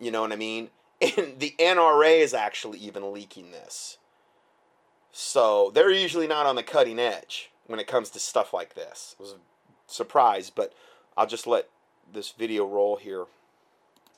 You 0.00 0.10
know 0.10 0.22
what 0.22 0.32
I 0.32 0.36
mean? 0.36 0.70
And 1.18 1.40
the 1.40 1.54
NRA 1.58 2.20
is 2.20 2.32
actually 2.32 2.78
even 2.78 3.12
leaking 3.12 3.50
this. 3.50 3.98
So 5.12 5.70
they're 5.74 5.90
usually 5.90 6.26
not 6.26 6.46
on 6.46 6.56
the 6.56 6.62
cutting 6.62 6.98
edge 6.98 7.50
when 7.66 7.78
it 7.78 7.86
comes 7.86 8.08
to 8.10 8.18
stuff 8.18 8.54
like 8.54 8.74
this. 8.74 9.14
It 9.18 9.22
was 9.22 9.32
a 9.32 9.36
surprise, 9.86 10.48
but 10.48 10.72
I'll 11.16 11.26
just 11.26 11.46
let 11.46 11.68
this 12.10 12.30
video 12.30 12.66
roll 12.66 12.96
here. 12.96 13.26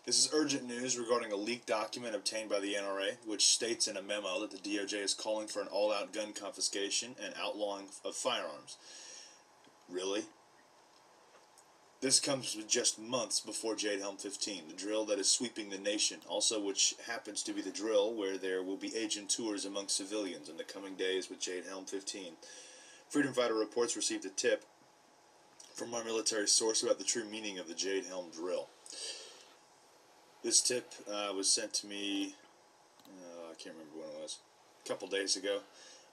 This 0.08 0.24
is 0.24 0.32
urgent 0.32 0.66
news 0.66 0.96
regarding 0.96 1.32
a 1.32 1.36
leaked 1.36 1.66
document 1.66 2.14
obtained 2.14 2.48
by 2.48 2.60
the 2.60 2.72
NRA, 2.72 3.18
which 3.26 3.48
states 3.48 3.86
in 3.86 3.98
a 3.98 4.00
memo 4.00 4.40
that 4.40 4.50
the 4.50 4.56
DOJ 4.56 5.04
is 5.04 5.12
calling 5.12 5.48
for 5.48 5.60
an 5.60 5.68
all 5.68 5.92
out 5.92 6.14
gun 6.14 6.32
confiscation 6.32 7.14
and 7.22 7.34
outlawing 7.38 7.88
of 8.06 8.14
firearms. 8.14 8.78
Really? 9.86 10.22
This 12.00 12.20
comes 12.20 12.56
just 12.66 12.98
months 12.98 13.40
before 13.40 13.76
Jade 13.76 14.00
Helm 14.00 14.16
15, 14.16 14.68
the 14.68 14.72
drill 14.72 15.04
that 15.04 15.18
is 15.18 15.30
sweeping 15.30 15.68
the 15.68 15.76
nation, 15.76 16.20
also 16.26 16.58
which 16.58 16.94
happens 17.06 17.42
to 17.42 17.52
be 17.52 17.60
the 17.60 17.70
drill 17.70 18.14
where 18.14 18.38
there 18.38 18.62
will 18.62 18.78
be 18.78 18.96
agent 18.96 19.28
tours 19.28 19.66
among 19.66 19.88
civilians 19.88 20.48
in 20.48 20.56
the 20.56 20.64
coming 20.64 20.94
days 20.94 21.28
with 21.28 21.38
Jade 21.40 21.64
Helm 21.68 21.84
15. 21.84 22.32
Freedom 23.10 23.34
Fighter 23.34 23.56
Reports 23.56 23.94
received 23.94 24.24
a 24.24 24.30
tip 24.30 24.64
from 25.74 25.92
our 25.92 26.02
military 26.02 26.48
source 26.48 26.82
about 26.82 26.96
the 26.96 27.04
true 27.04 27.26
meaning 27.26 27.58
of 27.58 27.68
the 27.68 27.74
Jade 27.74 28.06
Helm 28.06 28.30
drill. 28.30 28.70
This 30.42 30.60
tip 30.60 30.92
uh, 31.10 31.32
was 31.34 31.50
sent 31.50 31.72
to 31.74 31.86
me, 31.86 32.34
uh, 33.06 33.50
I 33.50 33.54
can't 33.54 33.74
remember 33.74 33.98
when 33.98 34.08
it 34.08 34.22
was, 34.22 34.38
a 34.84 34.88
couple 34.88 35.08
days 35.08 35.36
ago, 35.36 35.60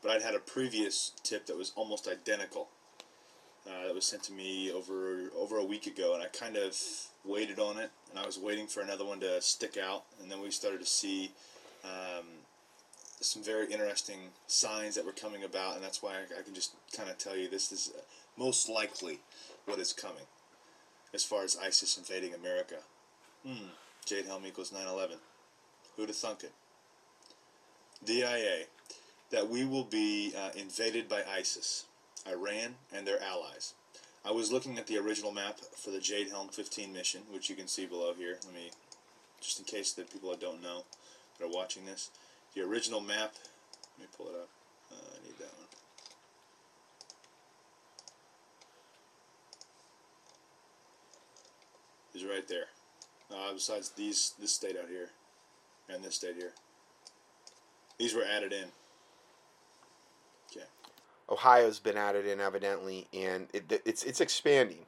but 0.01 0.11
I'd 0.11 0.23
had 0.23 0.35
a 0.35 0.39
previous 0.39 1.11
tip 1.23 1.45
that 1.45 1.57
was 1.57 1.71
almost 1.75 2.07
identical. 2.07 2.67
Uh, 3.67 3.87
that 3.87 3.95
was 3.95 4.05
sent 4.05 4.21
to 4.21 4.31
me 4.31 4.71
over 4.71 5.31
over 5.35 5.57
a 5.57 5.63
week 5.63 5.87
ago, 5.87 6.13
and 6.13 6.21
I 6.21 6.27
kind 6.27 6.55
of 6.55 6.77
waited 7.23 7.57
on 7.59 7.77
it, 7.79 7.89
and 8.11 8.19
I 8.19 8.25
was 8.25 8.37
waiting 8.37 8.67
for 8.67 8.81
another 8.81 9.03
one 9.03 9.19
to 9.21 9.41
stick 9.41 9.75
out, 9.75 10.03
and 10.21 10.31
then 10.31 10.39
we 10.39 10.51
started 10.51 10.81
to 10.81 10.85
see 10.85 11.31
um, 11.83 12.25
some 13.21 13.41
very 13.41 13.71
interesting 13.71 14.19
signs 14.45 14.93
that 14.95 15.05
were 15.05 15.11
coming 15.11 15.43
about, 15.43 15.75
and 15.75 15.83
that's 15.83 16.03
why 16.03 16.11
I, 16.11 16.39
I 16.39 16.43
can 16.43 16.53
just 16.53 16.73
kind 16.95 17.09
of 17.09 17.17
tell 17.17 17.35
you 17.35 17.49
this 17.49 17.71
is 17.71 17.91
most 18.37 18.69
likely 18.69 19.19
what 19.65 19.79
is 19.79 19.93
coming 19.93 20.25
as 21.13 21.23
far 21.23 21.43
as 21.43 21.57
ISIS 21.57 21.97
invading 21.97 22.35
America. 22.35 22.77
Hmm. 23.45 23.69
Jade 24.05 24.25
Helm 24.25 24.45
equals 24.45 24.71
9 24.71 24.87
11. 24.87 25.17
Who'd 25.95 26.09
have 26.09 26.15
thunk 26.15 26.43
it? 26.43 26.51
DIA, 28.03 28.65
that 29.31 29.49
we 29.49 29.65
will 29.65 29.83
be 29.83 30.33
uh, 30.37 30.51
invaded 30.55 31.09
by 31.09 31.23
ISIS, 31.23 31.85
Iran, 32.29 32.75
and 32.93 33.07
their 33.07 33.21
allies. 33.21 33.73
I 34.23 34.31
was 34.31 34.51
looking 34.51 34.77
at 34.77 34.85
the 34.87 34.97
original 34.97 35.31
map 35.31 35.59
for 35.75 35.89
the 35.89 35.99
Jade 35.99 36.29
Helm 36.29 36.49
15 36.49 36.93
mission, 36.93 37.21
which 37.31 37.49
you 37.49 37.55
can 37.55 37.67
see 37.67 37.85
below 37.85 38.13
here. 38.13 38.37
Let 38.45 38.53
me, 38.53 38.69
just 39.41 39.59
in 39.59 39.65
case 39.65 39.93
the 39.93 40.03
people 40.03 40.29
that 40.29 40.41
don't 40.41 40.61
know 40.61 40.83
that 41.37 41.45
are 41.45 41.51
watching 41.51 41.85
this, 41.85 42.11
the 42.53 42.61
original 42.61 43.01
map, 43.01 43.33
let 43.97 44.01
me 44.01 44.07
pull 44.15 44.27
it 44.27 44.35
up. 44.35 44.49
Uh, 44.91 44.95
I 44.95 45.25
need 45.25 45.37
that 45.39 45.53
one. 45.57 45.67
Is 52.13 52.23
right 52.23 52.47
there. 52.47 52.65
Uh, 53.31 53.53
besides 53.53 53.89
these, 53.89 54.33
this 54.39 54.51
state 54.51 54.77
out 54.81 54.87
here, 54.87 55.09
and 55.89 56.03
this 56.03 56.15
state 56.15 56.35
here. 56.35 56.53
These 57.97 58.13
were 58.13 58.23
added 58.23 58.53
in. 58.53 58.65
Okay. 60.51 60.65
Ohio's 61.29 61.79
been 61.79 61.97
added 61.97 62.25
in 62.25 62.39
evidently, 62.39 63.07
and 63.13 63.47
it, 63.53 63.81
it's 63.85 64.03
it's 64.03 64.21
expanding. 64.21 64.85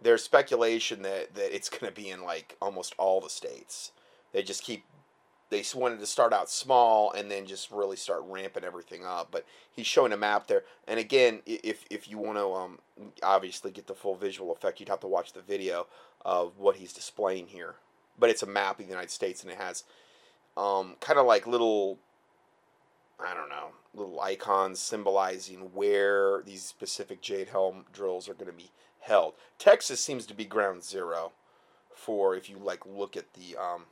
There's 0.00 0.22
speculation 0.22 1.02
that, 1.02 1.34
that 1.34 1.54
it's 1.54 1.68
going 1.68 1.92
to 1.92 2.00
be 2.00 2.10
in 2.10 2.22
like 2.22 2.56
almost 2.60 2.94
all 2.98 3.20
the 3.20 3.30
states. 3.30 3.92
They 4.32 4.42
just 4.42 4.62
keep 4.62 4.84
they 5.50 5.62
wanted 5.74 6.00
to 6.00 6.06
start 6.06 6.32
out 6.32 6.50
small 6.50 7.12
and 7.12 7.30
then 7.30 7.46
just 7.46 7.70
really 7.70 7.96
start 7.96 8.22
ramping 8.26 8.64
everything 8.64 9.04
up. 9.04 9.28
But 9.30 9.44
he's 9.70 9.86
showing 9.86 10.12
a 10.12 10.16
map 10.16 10.46
there, 10.46 10.64
and 10.86 10.98
again, 10.98 11.40
if 11.46 11.84
if 11.90 12.08
you 12.08 12.18
want 12.18 12.38
to 12.38 12.52
um, 12.52 12.78
obviously 13.22 13.70
get 13.70 13.86
the 13.86 13.94
full 13.94 14.14
visual 14.14 14.52
effect, 14.52 14.80
you'd 14.80 14.88
have 14.88 15.00
to 15.00 15.06
watch 15.06 15.32
the 15.32 15.42
video 15.42 15.86
of 16.24 16.58
what 16.58 16.76
he's 16.76 16.92
displaying 16.92 17.48
here. 17.48 17.76
But 18.18 18.30
it's 18.30 18.42
a 18.42 18.46
map 18.46 18.78
of 18.78 18.86
the 18.86 18.90
United 18.90 19.10
States, 19.10 19.42
and 19.42 19.50
it 19.50 19.58
has 19.58 19.84
um, 20.56 20.96
kind 21.00 21.18
of 21.18 21.26
like 21.26 21.46
little 21.46 21.98
I 23.20 23.34
don't 23.34 23.48
know, 23.48 23.68
little 23.94 24.20
icons 24.20 24.80
symbolizing 24.80 25.70
where 25.72 26.42
these 26.42 26.62
specific 26.62 27.20
Jade 27.20 27.48
Helm 27.48 27.84
drills 27.92 28.28
are 28.28 28.34
going 28.34 28.50
to 28.50 28.56
be 28.56 28.70
held. 29.00 29.34
Texas 29.58 30.00
seems 30.00 30.26
to 30.26 30.34
be 30.34 30.44
ground 30.44 30.82
zero 30.82 31.32
for 31.94 32.34
if 32.34 32.50
you 32.50 32.58
like 32.58 32.84
look 32.84 33.16
at 33.16 33.32
the 33.34 33.56
um, 33.56 33.84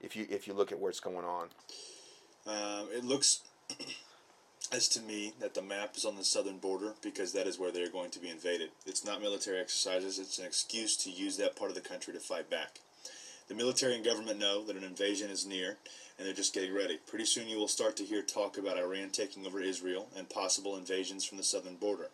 if 0.00 0.16
you 0.16 0.26
if 0.30 0.46
you 0.46 0.54
look 0.54 0.72
at 0.72 0.78
what's 0.78 1.00
going 1.00 1.24
on. 1.24 1.48
Um, 2.46 2.88
it 2.92 3.04
looks 3.04 3.42
as 4.72 4.88
to 4.88 5.00
me 5.00 5.32
that 5.40 5.54
the 5.54 5.62
map 5.62 5.96
is 5.96 6.04
on 6.04 6.16
the 6.16 6.24
southern 6.24 6.58
border 6.58 6.94
because 7.02 7.32
that 7.32 7.46
is 7.46 7.58
where 7.58 7.70
they're 7.70 7.90
going 7.90 8.10
to 8.10 8.18
be 8.18 8.28
invaded. 8.28 8.70
It's 8.86 9.04
not 9.04 9.20
military 9.20 9.58
exercises, 9.58 10.18
it's 10.18 10.38
an 10.38 10.46
excuse 10.46 10.96
to 10.98 11.10
use 11.10 11.36
that 11.36 11.56
part 11.56 11.70
of 11.70 11.74
the 11.74 11.88
country 11.88 12.14
to 12.14 12.20
fight 12.20 12.50
back. 12.50 12.80
The 13.48 13.56
military 13.56 13.96
and 13.96 14.04
government 14.04 14.38
know 14.38 14.64
that 14.64 14.76
an 14.76 14.84
invasion 14.84 15.28
is 15.28 15.44
near, 15.44 15.76
and 16.16 16.26
they're 16.26 16.32
just 16.32 16.54
getting 16.54 16.72
ready. 16.72 16.98
Pretty 17.04 17.24
soon 17.24 17.48
you 17.48 17.58
will 17.58 17.66
start 17.66 17.96
to 17.96 18.04
hear 18.04 18.22
talk 18.22 18.56
about 18.56 18.78
Iran 18.78 19.10
taking 19.10 19.44
over 19.44 19.60
Israel 19.60 20.06
and 20.16 20.30
possible 20.30 20.76
invasions 20.76 21.24
from 21.24 21.36
the 21.36 21.42
southern 21.42 21.74
border. 21.74 22.10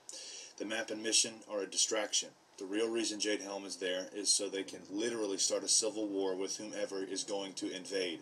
The 0.57 0.65
map 0.65 0.91
and 0.91 1.03
mission 1.03 1.35
are 1.51 1.61
a 1.61 1.67
distraction. 1.67 2.31
The 2.59 2.65
real 2.65 2.89
reason 2.89 3.21
Jade 3.21 3.43
Helm 3.43 3.67
is 3.67 3.77
there 3.77 4.07
is 4.15 4.33
so 4.33 4.49
they 4.49 4.63
can 4.63 4.81
literally 4.91 5.37
start 5.37 5.63
a 5.63 5.69
civil 5.69 6.09
war 6.09 6.35
with 6.35 6.57
whomever 6.57 7.05
is 7.05 7.23
going 7.23 7.53
to 7.55 7.71
invade. 7.71 8.21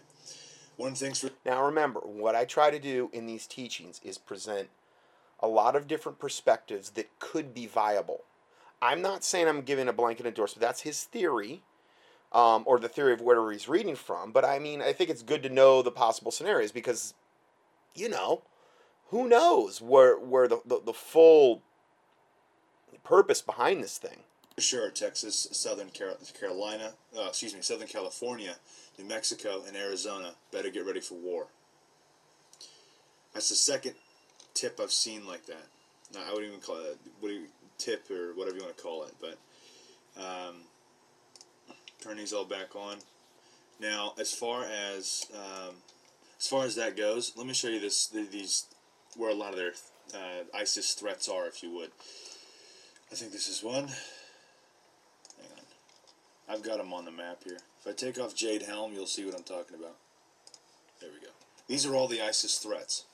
One 0.77 0.97
thing's 0.97 1.20
for 1.20 1.31
now 1.47 1.64
remember 1.64 2.01
what 2.01 2.35
I 2.35 2.44
try 2.44 2.70
to 2.70 2.81
do 2.81 3.11
in 3.12 3.27
these 3.27 3.47
teachings 3.47 4.01
is 4.03 4.18
present 4.18 4.70
a 5.38 5.47
lot 5.47 5.77
of 5.77 5.87
different 5.87 6.18
perspectives 6.18 6.90
that 6.90 7.16
could 7.20 7.55
be 7.55 7.66
viable. 7.66 8.23
I'm 8.83 9.01
not 9.01 9.23
saying 9.23 9.47
I'm 9.47 9.62
giving 9.62 9.87
a 9.87 9.92
blanket 9.92 10.27
endorsement. 10.27 10.61
That's 10.61 10.81
his 10.81 11.05
theory, 11.05 11.62
um, 12.33 12.64
or 12.66 12.81
the 12.81 12.88
theory 12.88 13.12
of 13.12 13.20
where 13.20 13.53
he's 13.53 13.68
reading 13.68 13.94
from. 13.94 14.33
But 14.33 14.44
I 14.44 14.59
mean, 14.59 14.83
I 14.83 14.92
think 14.92 15.11
it's 15.11 15.23
good 15.23 15.44
to 15.44 15.49
know 15.49 15.81
the 15.81 15.92
possible 15.92 16.33
scenarios 16.33 16.73
because, 16.73 17.14
you 17.94 18.09
know, 18.09 18.42
who 19.11 19.29
knows 19.29 19.81
where 19.81 20.18
where 20.18 20.49
the, 20.49 20.61
the, 20.66 20.81
the 20.87 20.92
full 20.92 21.62
purpose 23.04 23.42
behind 23.42 23.82
this 23.82 23.98
thing. 23.98 24.18
Sure, 24.58 24.88
Texas, 24.90 25.48
Southern 25.52 25.90
Carolina, 25.90 26.92
uh, 27.16 27.26
excuse 27.28 27.54
me, 27.54 27.60
Southern 27.60 27.88
California, 27.88 28.54
New 28.98 29.04
Mexico, 29.04 29.62
and 29.66 29.76
Arizona 29.76 30.32
better 30.52 30.70
get 30.70 30.86
ready 30.86 31.00
for 31.00 31.14
war. 31.14 31.46
That's 33.32 33.48
the 33.48 33.56
second 33.56 33.94
tip 34.54 34.78
I've 34.80 34.92
seen 34.92 35.26
like 35.26 35.46
that. 35.46 35.66
I 36.16 36.32
wouldn't 36.32 36.48
even 36.48 36.60
call 36.60 36.76
it 36.76 36.98
what 37.18 37.28
do 37.28 37.34
you, 37.34 37.46
tip 37.76 38.08
or 38.10 38.32
whatever 38.34 38.56
you 38.56 38.62
want 38.62 38.76
to 38.76 38.82
call 38.82 39.04
it, 39.04 39.14
but 39.20 39.36
um, 40.16 40.62
turn 42.00 42.16
these 42.16 42.32
all 42.32 42.44
back 42.44 42.76
on. 42.76 42.98
Now, 43.80 44.14
as 44.18 44.32
far 44.32 44.64
as 44.64 45.26
um, 45.34 45.74
as 46.38 46.46
far 46.46 46.64
as 46.64 46.76
that 46.76 46.96
goes, 46.96 47.32
let 47.36 47.46
me 47.46 47.54
show 47.54 47.68
you 47.68 47.80
this 47.80 48.06
these 48.06 48.66
where 49.16 49.30
a 49.30 49.34
lot 49.34 49.50
of 49.50 49.56
their 49.56 49.72
uh, 50.14 50.44
ISIS 50.54 50.94
threats 50.94 51.28
are, 51.28 51.46
if 51.46 51.62
you 51.62 51.72
would. 51.72 51.90
I 53.14 53.16
think 53.16 53.31
this 53.31 53.46
is 53.46 53.62
one. 53.62 53.87
Hang 53.87 55.46
on. 55.57 56.53
I've 56.53 56.64
got 56.64 56.79
them 56.79 56.92
on 56.92 57.05
the 57.05 57.12
map 57.12 57.44
here. 57.44 57.59
If 57.81 57.87
I 57.87 57.92
take 57.92 58.18
off 58.18 58.35
Jade 58.35 58.62
Helm, 58.62 58.92
you'll 58.92 59.07
see 59.07 59.24
what 59.24 59.37
I'm 59.37 59.44
talking 59.44 59.79
about. 59.79 59.94
There 61.00 61.11
we 61.14 61.24
go. 61.24 61.33
These 61.68 61.87
are 61.87 61.94
all 61.94 62.09
the 62.09 62.20
ISIS 62.20 62.59
threats. 62.59 63.05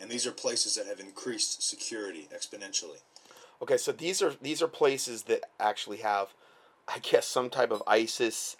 And 0.00 0.10
these 0.10 0.26
are 0.26 0.30
places 0.30 0.76
that 0.76 0.86
have 0.86 0.98
increased 0.98 1.62
security 1.62 2.26
exponentially. 2.34 3.02
Okay, 3.60 3.76
so 3.76 3.92
these 3.92 4.22
are 4.22 4.32
these 4.40 4.62
are 4.62 4.66
places 4.66 5.24
that 5.24 5.44
actually 5.60 5.98
have, 5.98 6.28
I 6.88 6.98
guess, 7.00 7.26
some 7.26 7.50
type 7.50 7.70
of 7.70 7.82
ISIS. 7.86 8.56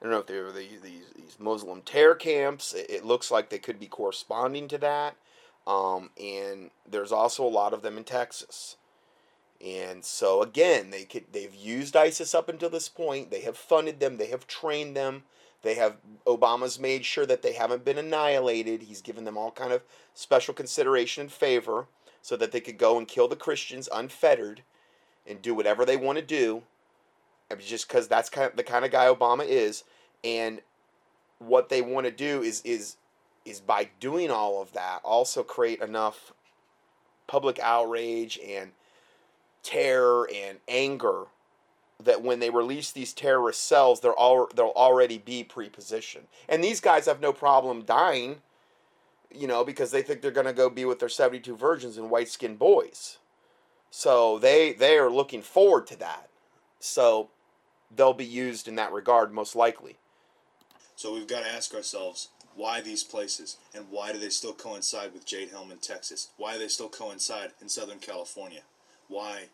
I 0.00 0.04
don't 0.04 0.12
know 0.12 0.20
if 0.20 0.26
they're 0.28 0.52
these 0.52 0.82
these, 0.84 1.06
these 1.16 1.36
Muslim 1.40 1.82
terror 1.82 2.14
camps. 2.14 2.74
It, 2.74 2.88
it, 2.88 3.04
looks 3.04 3.32
like 3.32 3.50
they 3.50 3.58
could 3.58 3.80
be 3.80 3.88
corresponding 3.88 4.68
to 4.68 4.78
that. 4.78 5.16
Um, 5.66 6.10
and 6.16 6.70
there's 6.88 7.10
also 7.10 7.44
a 7.44 7.50
lot 7.50 7.72
of 7.72 7.82
them 7.82 7.98
in 7.98 8.04
Texas. 8.04 8.76
And 9.64 10.04
so 10.04 10.42
again, 10.42 10.90
they 10.90 11.04
could 11.04 11.24
they've 11.32 11.54
used 11.54 11.96
ISIS 11.96 12.34
up 12.34 12.48
until 12.48 12.70
this 12.70 12.88
point. 12.88 13.30
They 13.30 13.42
have 13.42 13.56
funded 13.56 14.00
them. 14.00 14.16
They 14.16 14.26
have 14.26 14.46
trained 14.46 14.96
them. 14.96 15.22
They 15.62 15.74
have 15.74 15.96
Obama's 16.26 16.80
made 16.80 17.04
sure 17.04 17.26
that 17.26 17.42
they 17.42 17.52
haven't 17.52 17.84
been 17.84 17.98
annihilated. 17.98 18.82
He's 18.82 19.00
given 19.00 19.24
them 19.24 19.38
all 19.38 19.52
kind 19.52 19.72
of 19.72 19.82
special 20.14 20.54
consideration 20.54 21.22
and 21.22 21.32
favor 21.32 21.86
so 22.20 22.36
that 22.36 22.50
they 22.50 22.60
could 22.60 22.78
go 22.78 22.98
and 22.98 23.06
kill 23.06 23.28
the 23.28 23.36
Christians 23.36 23.88
unfettered 23.92 24.62
and 25.26 25.40
do 25.40 25.54
whatever 25.54 25.84
they 25.84 25.96
want 25.96 26.18
to 26.18 26.24
do. 26.24 26.62
Just 27.58 27.86
because 27.86 28.08
that's 28.08 28.30
kind 28.30 28.50
of 28.50 28.56
the 28.56 28.64
kind 28.64 28.84
of 28.84 28.90
guy 28.90 29.06
Obama 29.06 29.46
is, 29.46 29.84
and 30.24 30.62
what 31.38 31.68
they 31.68 31.82
want 31.82 32.06
to 32.06 32.12
do 32.12 32.42
is 32.42 32.62
is 32.62 32.96
is 33.44 33.60
by 33.60 33.90
doing 34.00 34.30
all 34.30 34.62
of 34.62 34.72
that 34.72 35.00
also 35.04 35.42
create 35.42 35.80
enough 35.80 36.32
public 37.26 37.58
outrage 37.58 38.38
and 38.46 38.72
terror 39.62 40.28
and 40.32 40.58
anger 40.68 41.26
that 42.04 42.22
when 42.22 42.40
they 42.40 42.50
release 42.50 42.90
these 42.90 43.12
terrorist 43.12 43.64
cells, 43.64 44.00
they're 44.00 44.12
all 44.12 44.48
they'll 44.54 44.72
already 44.74 45.18
be 45.18 45.44
pre-positioned. 45.44 46.26
And 46.48 46.62
these 46.62 46.80
guys 46.80 47.06
have 47.06 47.20
no 47.20 47.32
problem 47.32 47.82
dying, 47.82 48.42
you 49.32 49.46
know, 49.46 49.64
because 49.64 49.90
they 49.90 50.02
think 50.02 50.20
they're 50.20 50.30
going 50.30 50.46
to 50.46 50.52
go 50.52 50.68
be 50.68 50.84
with 50.84 50.98
their 50.98 51.08
72 51.08 51.56
virgins 51.56 51.96
and 51.96 52.10
white-skinned 52.10 52.58
boys. 52.58 53.18
So 53.90 54.38
they 54.38 54.72
they 54.72 54.98
are 54.98 55.10
looking 55.10 55.42
forward 55.42 55.86
to 55.88 55.98
that. 55.98 56.28
So 56.80 57.30
they'll 57.94 58.14
be 58.14 58.24
used 58.24 58.66
in 58.66 58.74
that 58.76 58.92
regard 58.92 59.32
most 59.32 59.54
likely. 59.54 59.96
So 60.96 61.12
we've 61.14 61.26
got 61.26 61.44
to 61.44 61.52
ask 61.52 61.74
ourselves 61.74 62.28
why 62.54 62.80
these 62.80 63.02
places 63.02 63.56
and 63.74 63.86
why 63.90 64.12
do 64.12 64.18
they 64.18 64.28
still 64.28 64.52
coincide 64.52 65.12
with 65.12 65.26
Jade 65.26 65.50
Helm 65.50 65.70
in 65.70 65.78
Texas? 65.78 66.28
Why 66.36 66.54
do 66.54 66.58
they 66.58 66.68
still 66.68 66.88
coincide 66.88 67.52
in 67.60 67.68
Southern 67.68 67.98
California? 67.98 68.62
Why? 69.08 69.44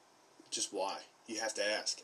Just 0.51 0.73
why? 0.73 0.99
You 1.27 1.41
have 1.41 1.55
to 1.55 1.67
ask. 1.67 2.03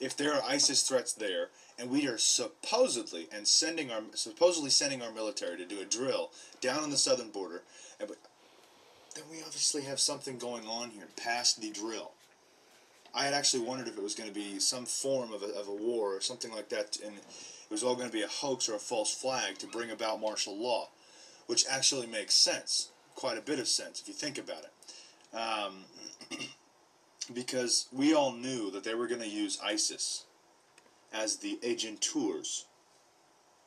If 0.00 0.16
there 0.16 0.34
are 0.34 0.42
ISIS 0.42 0.82
threats 0.82 1.12
there, 1.12 1.48
and 1.78 1.90
we 1.90 2.06
are 2.06 2.18
supposedly 2.18 3.28
and 3.32 3.46
sending 3.46 3.90
our 3.90 4.02
supposedly 4.14 4.70
sending 4.70 5.02
our 5.02 5.12
military 5.12 5.56
to 5.56 5.64
do 5.64 5.80
a 5.80 5.84
drill 5.84 6.30
down 6.60 6.80
on 6.80 6.90
the 6.90 6.98
southern 6.98 7.30
border, 7.30 7.62
and 7.98 8.10
then 9.14 9.24
we 9.30 9.38
obviously 9.38 9.82
have 9.82 9.98
something 9.98 10.36
going 10.36 10.66
on 10.66 10.90
here 10.90 11.08
past 11.16 11.60
the 11.60 11.70
drill. 11.70 12.12
I 13.14 13.24
had 13.24 13.32
actually 13.32 13.64
wondered 13.64 13.88
if 13.88 13.96
it 13.96 14.02
was 14.02 14.14
going 14.14 14.28
to 14.28 14.34
be 14.34 14.58
some 14.58 14.84
form 14.84 15.32
of 15.32 15.42
a, 15.42 15.46
of 15.58 15.68
a 15.68 15.74
war 15.74 16.14
or 16.14 16.20
something 16.20 16.52
like 16.52 16.68
that, 16.68 16.98
and 17.02 17.16
it 17.16 17.70
was 17.70 17.82
all 17.82 17.94
going 17.94 18.08
to 18.08 18.12
be 18.12 18.22
a 18.22 18.28
hoax 18.28 18.68
or 18.68 18.74
a 18.74 18.78
false 18.78 19.14
flag 19.14 19.56
to 19.58 19.66
bring 19.66 19.90
about 19.90 20.20
martial 20.20 20.54
law, 20.54 20.88
which 21.46 21.64
actually 21.70 22.06
makes 22.06 22.34
sense, 22.34 22.90
quite 23.14 23.38
a 23.38 23.40
bit 23.40 23.58
of 23.58 23.68
sense 23.68 24.00
if 24.00 24.08
you 24.08 24.12
think 24.12 24.36
about 24.36 24.64
it. 24.64 24.72
Um, 25.34 25.84
because 27.34 27.88
we 27.92 28.14
all 28.14 28.32
knew 28.32 28.70
that 28.70 28.84
they 28.84 28.94
were 28.94 29.08
going 29.08 29.20
to 29.20 29.28
use 29.28 29.58
ISIS 29.62 30.24
as 31.12 31.36
the 31.36 31.58
agenteurs, 31.62 32.64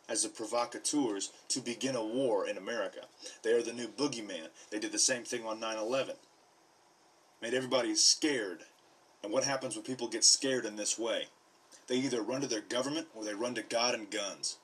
as 0.08 0.24
the 0.24 0.30
provocateurs 0.30 1.32
to 1.50 1.60
begin 1.60 1.96
a 1.96 2.04
war 2.04 2.48
in 2.48 2.58
America. 2.58 3.02
They 3.44 3.52
are 3.52 3.62
the 3.62 3.74
new 3.74 3.88
boogeyman. 3.88 4.50
They 4.72 4.80
did 4.80 4.92
the 4.92 5.00
same 5.00 5.24
thing 5.24 5.46
on 5.46 5.60
9 5.60 5.78
11. 5.78 6.16
Made 7.42 7.54
everybody 7.54 7.96
scared. 7.96 8.64
And 9.24 9.32
what 9.32 9.44
happens 9.44 9.76
when 9.76 9.84
people 9.84 10.08
get 10.08 10.24
scared 10.24 10.66
in 10.66 10.76
this 10.76 10.98
way? 10.98 11.28
They 11.88 11.96
either 11.96 12.22
run 12.22 12.42
to 12.42 12.48
their 12.48 12.62
government 12.62 13.08
or 13.16 13.24
they 13.24 13.34
run 13.34 13.56
to 13.56 13.64
God 13.64 13.94
and 13.94 14.10
guns. 14.10 14.58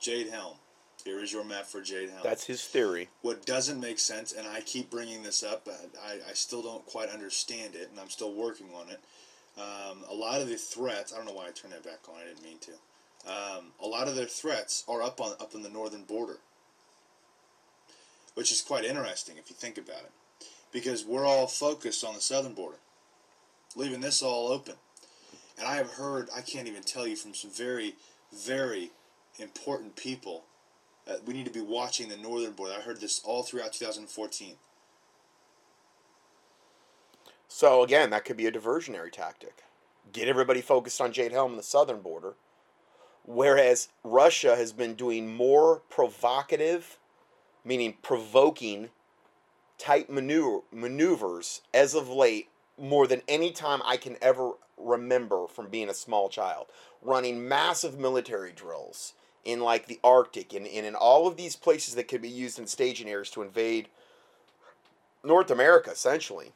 Jade 0.00 0.28
Helm. 0.28 0.56
Here 1.04 1.20
is 1.20 1.30
your 1.30 1.44
map 1.44 1.66
for 1.66 1.82
Jade 1.82 2.08
Helm. 2.08 2.22
That's 2.22 2.46
his 2.46 2.64
theory. 2.64 3.08
What 3.20 3.44
doesn't 3.44 3.78
make 3.78 3.98
sense, 3.98 4.32
and 4.32 4.46
I 4.48 4.62
keep 4.62 4.90
bringing 4.90 5.22
this 5.22 5.42
up, 5.42 5.66
but 5.66 5.90
I, 6.02 6.14
I 6.30 6.32
still 6.32 6.62
don't 6.62 6.84
quite 6.86 7.10
understand 7.10 7.74
it, 7.74 7.90
and 7.90 8.00
I'm 8.00 8.08
still 8.08 8.32
working 8.32 8.68
on 8.74 8.88
it. 8.88 9.00
Um, 9.58 9.98
a 10.10 10.14
lot 10.14 10.40
of 10.40 10.48
the 10.48 10.56
threats, 10.56 11.12
I 11.12 11.16
don't 11.16 11.26
know 11.26 11.34
why 11.34 11.46
I 11.46 11.50
turned 11.50 11.74
that 11.74 11.84
back 11.84 12.00
on, 12.08 12.14
I 12.22 12.26
didn't 12.26 12.42
mean 12.42 12.58
to. 12.60 12.70
Um, 13.30 13.64
a 13.82 13.86
lot 13.86 14.08
of 14.08 14.16
their 14.16 14.26
threats 14.26 14.82
are 14.88 15.02
up 15.02 15.20
on 15.20 15.32
up 15.40 15.54
on 15.54 15.62
the 15.62 15.68
northern 15.68 16.04
border, 16.04 16.38
which 18.34 18.50
is 18.50 18.62
quite 18.62 18.84
interesting 18.84 19.36
if 19.36 19.50
you 19.50 19.56
think 19.56 19.78
about 19.78 20.00
it, 20.00 20.46
because 20.72 21.04
we're 21.04 21.26
all 21.26 21.46
focused 21.46 22.02
on 22.04 22.14
the 22.14 22.20
southern 22.20 22.54
border, 22.54 22.78
leaving 23.76 24.00
this 24.00 24.22
all 24.22 24.48
open. 24.48 24.74
And 25.58 25.68
I 25.68 25.76
have 25.76 25.92
heard, 25.92 26.28
I 26.34 26.40
can't 26.40 26.66
even 26.66 26.82
tell 26.82 27.06
you 27.06 27.14
from 27.14 27.34
some 27.34 27.50
very, 27.50 27.94
very 28.32 28.90
important 29.38 29.96
people 29.96 30.44
uh, 31.08 31.14
we 31.26 31.34
need 31.34 31.46
to 31.46 31.52
be 31.52 31.60
watching 31.60 32.08
the 32.08 32.16
northern 32.16 32.52
border. 32.52 32.74
I 32.78 32.80
heard 32.80 33.00
this 33.00 33.20
all 33.24 33.42
throughout 33.42 33.72
2014. 33.72 34.56
So 37.48 37.82
again, 37.82 38.10
that 38.10 38.24
could 38.24 38.36
be 38.36 38.46
a 38.46 38.52
diversionary 38.52 39.12
tactic. 39.12 39.62
Get 40.12 40.28
everybody 40.28 40.60
focused 40.60 41.00
on 41.00 41.12
Jade 41.12 41.32
Helm 41.32 41.52
and 41.52 41.58
the 41.58 41.64
southern 41.64 42.00
border, 42.00 42.34
whereas 43.24 43.88
Russia 44.02 44.56
has 44.56 44.72
been 44.72 44.94
doing 44.94 45.34
more 45.34 45.82
provocative, 45.88 46.98
meaning 47.64 47.96
provoking, 48.02 48.90
type 49.78 50.08
maneuver, 50.08 50.60
maneuvers 50.72 51.60
as 51.72 51.94
of 51.94 52.08
late 52.08 52.48
more 52.78 53.06
than 53.06 53.22
any 53.28 53.52
time 53.52 53.80
I 53.84 53.96
can 53.96 54.16
ever 54.20 54.52
remember 54.76 55.46
from 55.46 55.68
being 55.68 55.88
a 55.88 55.94
small 55.94 56.28
child. 56.28 56.66
Running 57.02 57.46
massive 57.46 57.98
military 57.98 58.52
drills 58.52 59.14
in 59.44 59.60
like 59.60 59.86
the 59.86 60.00
Arctic 60.02 60.54
and, 60.54 60.66
and 60.66 60.86
in 60.86 60.94
all 60.94 61.26
of 61.26 61.36
these 61.36 61.56
places 61.56 61.94
that 61.94 62.08
could 62.08 62.22
be 62.22 62.28
used 62.28 62.58
in 62.58 62.66
staging 62.66 63.08
areas 63.08 63.30
to 63.30 63.42
invade 63.42 63.88
North 65.22 65.50
America, 65.50 65.90
essentially. 65.90 66.52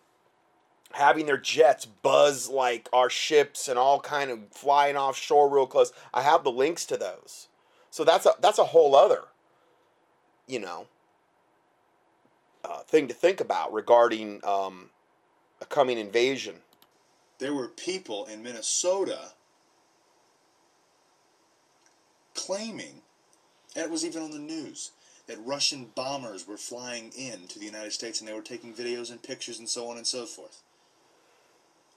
Having 0.93 1.27
their 1.27 1.39
jets 1.39 1.85
buzz 1.85 2.49
like 2.49 2.89
our 2.93 3.11
ships 3.11 3.69
and 3.69 3.79
all 3.79 4.01
kind 4.01 4.31
of 4.31 4.41
flying 4.51 4.97
offshore 4.97 5.49
real 5.49 5.67
close. 5.67 5.93
I 6.15 6.23
have 6.23 6.45
the 6.45 6.51
links 6.51 6.87
to 6.87 6.97
those. 6.97 7.49
So 7.91 8.05
that's 8.05 8.27
a 8.27 8.33
that's 8.41 8.59
a 8.59 8.65
whole 8.65 8.95
other, 8.95 9.25
you 10.47 10.61
know, 10.61 10.87
uh, 12.65 12.81
thing 12.81 13.09
to 13.09 13.15
think 13.15 13.41
about 13.41 13.73
regarding 13.73 14.41
um, 14.45 14.91
a 15.61 15.67
coming 15.67 15.99
invasion. 15.99 16.57
There 17.39 17.55
were 17.55 17.69
people 17.69 18.27
in 18.27 18.43
Minnesota 18.43 19.33
claiming, 22.39 23.03
and 23.75 23.85
it 23.85 23.91
was 23.91 24.05
even 24.05 24.23
on 24.23 24.31
the 24.31 24.39
news, 24.39 24.93
that 25.27 25.45
Russian 25.45 25.91
bombers 25.95 26.49
were 26.49 26.57
flying 26.57 27.13
in 27.17 27.47
to 27.49 27.59
the 27.59 27.67
United 27.67 27.93
States 27.93 28.19
and 28.19 28.29
they 28.29 28.33
were 28.33 28.43
taking 28.43 28.73
videos 28.73 29.11
and 29.11 29.23
pictures 29.23 29.59
and 29.59 29.69
so 29.69 29.89
on 29.91 29.97
and 29.97 30.07
so 30.07 30.25
forth. 30.25 30.63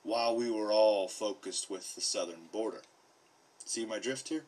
While 0.04 0.36
we 0.36 0.52
were 0.52 0.72
all 0.72 1.08
focused 1.08 1.70
with 1.70 1.96
the 1.96 2.02
southern 2.02 2.50
border. 2.52 2.82
See 3.66 3.86
my 3.86 4.00
drift 4.00 4.28
here? 4.28 4.44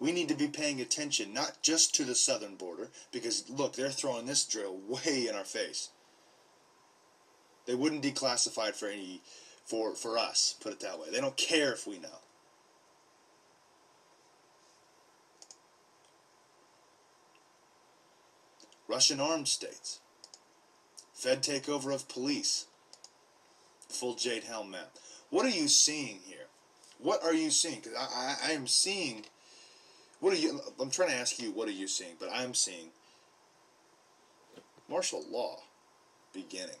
We 0.00 0.12
need 0.12 0.28
to 0.28 0.34
be 0.34 0.48
paying 0.48 0.80
attention 0.80 1.32
not 1.32 1.58
just 1.62 1.94
to 1.94 2.04
the 2.04 2.14
southern 2.14 2.56
border, 2.56 2.90
because 3.12 3.48
look, 3.48 3.74
they're 3.74 3.90
throwing 3.90 4.26
this 4.26 4.44
drill 4.44 4.76
way 4.88 5.26
in 5.28 5.34
our 5.34 5.44
face. 5.44 5.90
They 7.66 7.74
wouldn't 7.74 8.02
declassify 8.02 8.70
it 8.70 8.76
for 8.76 8.88
any 8.88 9.20
for 9.64 9.94
for 9.94 10.18
us, 10.18 10.54
put 10.60 10.72
it 10.72 10.80
that 10.80 10.98
way. 10.98 11.06
They 11.10 11.20
don't 11.20 11.36
care 11.36 11.72
if 11.72 11.86
we 11.86 11.98
know. 11.98 12.20
Russian 18.88 19.20
armed 19.20 19.48
states. 19.48 20.00
Fed 21.14 21.42
takeover 21.42 21.94
of 21.94 22.08
police. 22.08 22.66
Full 23.88 24.14
Jade 24.14 24.44
Helm 24.44 24.70
map. 24.70 24.90
What 25.30 25.46
are 25.46 25.50
you 25.50 25.68
seeing 25.68 26.20
here? 26.24 26.46
What 26.98 27.22
are 27.24 27.34
you 27.34 27.50
seeing? 27.50 27.80
Because 27.80 27.94
I, 27.94 28.04
I, 28.46 28.50
I 28.50 28.52
am 28.52 28.66
seeing. 28.66 29.24
What 30.20 30.32
are 30.32 30.36
you? 30.36 30.60
I'm 30.80 30.90
trying 30.90 31.10
to 31.10 31.16
ask 31.16 31.40
you, 31.40 31.50
what 31.50 31.68
are 31.68 31.72
you 31.72 31.88
seeing? 31.88 32.14
But 32.18 32.30
I'm 32.32 32.54
seeing 32.54 32.90
martial 34.88 35.24
law 35.30 35.60
beginning. 36.32 36.76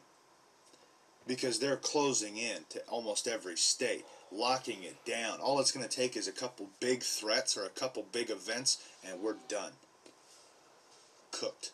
Because 1.26 1.58
they're 1.58 1.76
closing 1.76 2.36
in 2.36 2.58
to 2.70 2.80
almost 2.86 3.26
every 3.26 3.56
state, 3.56 4.04
locking 4.30 4.84
it 4.84 5.04
down. 5.04 5.40
All 5.40 5.58
it's 5.58 5.72
going 5.72 5.86
to 5.86 5.96
take 5.96 6.16
is 6.16 6.28
a 6.28 6.32
couple 6.32 6.70
big 6.78 7.02
threats 7.02 7.56
or 7.56 7.64
a 7.64 7.70
couple 7.70 8.06
big 8.12 8.30
events, 8.30 8.86
and 9.04 9.20
we're 9.20 9.36
done. 9.48 9.72
Cooked 11.32 11.72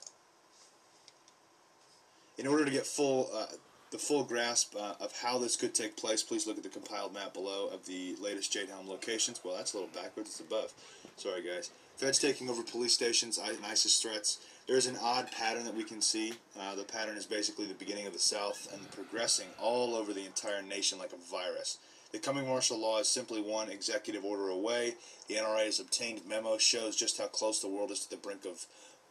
in 2.39 2.47
order 2.47 2.65
to 2.65 2.71
get 2.71 2.87
full 2.87 3.31
uh, 3.35 3.47
the 3.93 3.99
full 3.99 4.25
grasp 4.25 4.75
uh, 4.75 4.95
of 5.01 5.13
how 5.21 5.39
this 5.39 5.55
could 5.55 5.75
take 5.75 5.97
place, 5.97 6.23
please 6.23 6.47
look 6.47 6.57
at 6.57 6.63
the 6.63 6.69
compiled 6.71 7.13
map 7.13 7.35
below 7.35 7.69
of 7.69 7.85
the 7.85 8.17
latest 8.19 8.51
Jade 8.51 8.71
Helm 8.71 8.89
locations. 8.89 9.41
Well, 9.45 9.55
that's 9.55 9.75
a 9.75 9.77
little 9.77 9.93
backwards. 9.95 10.31
It's 10.31 10.41
above. 10.41 10.73
Sorry, 11.17 11.43
guys. 11.43 11.71
Feds 11.99 12.19
taking 12.19 12.49
over 12.49 12.63
police 12.63 12.95
stations, 12.95 13.39
ISIS 13.39 14.01
threats. 14.01 14.41
There's 14.67 14.87
an 14.87 14.97
odd 15.01 15.31
pattern 15.31 15.65
that 15.67 15.75
we 15.75 15.85
can 15.85 16.01
see. 16.01 16.33
Uh, 16.59 16.75
the 16.75 16.85
pattern 16.85 17.19
is 17.19 17.27
basically 17.27 17.67
the 17.67 17.75
beginning 17.75 18.07
of 18.07 18.15
the 18.15 18.19
South 18.19 18.67
and 18.73 18.91
progressing 18.93 19.49
all 19.61 19.95
over 19.95 20.15
the 20.15 20.25
entire 20.25 20.63
nation 20.63 20.99
like 20.99 21.13
a 21.13 21.31
virus. 21.31 21.79
The 22.13 22.19
coming 22.19 22.47
martial 22.47 22.79
law 22.79 22.99
is 22.99 23.09
simply 23.09 23.41
one 23.43 23.71
executive 23.71 24.25
order 24.25 24.49
away. 24.49 24.95
The 25.29 25.35
NRA's 25.35 25.81
obtained 25.81 26.23
memo 26.27 26.59
shows 26.59 26.97
just 26.97 27.19
how 27.19 27.27
close 27.27 27.61
the 27.61 27.69
world 27.69 27.91
is 27.91 28.01
to 28.01 28.11
the 28.11 28.17
brink 28.17 28.47
of 28.47 28.67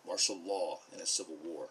martial 0.06 0.40
law 0.44 0.80
in 0.94 1.02
a 1.02 1.06
civil 1.06 1.38
war. 1.44 1.70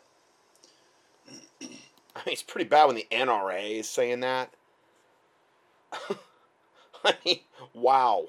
I 1.62 2.20
mean, 2.26 2.32
it's 2.32 2.42
pretty 2.42 2.68
bad 2.68 2.86
when 2.86 2.96
the 2.96 3.06
NRA 3.10 3.80
is 3.80 3.88
saying 3.88 4.20
that. 4.20 4.52
I 7.04 7.14
mean, 7.24 7.40
wow. 7.72 8.26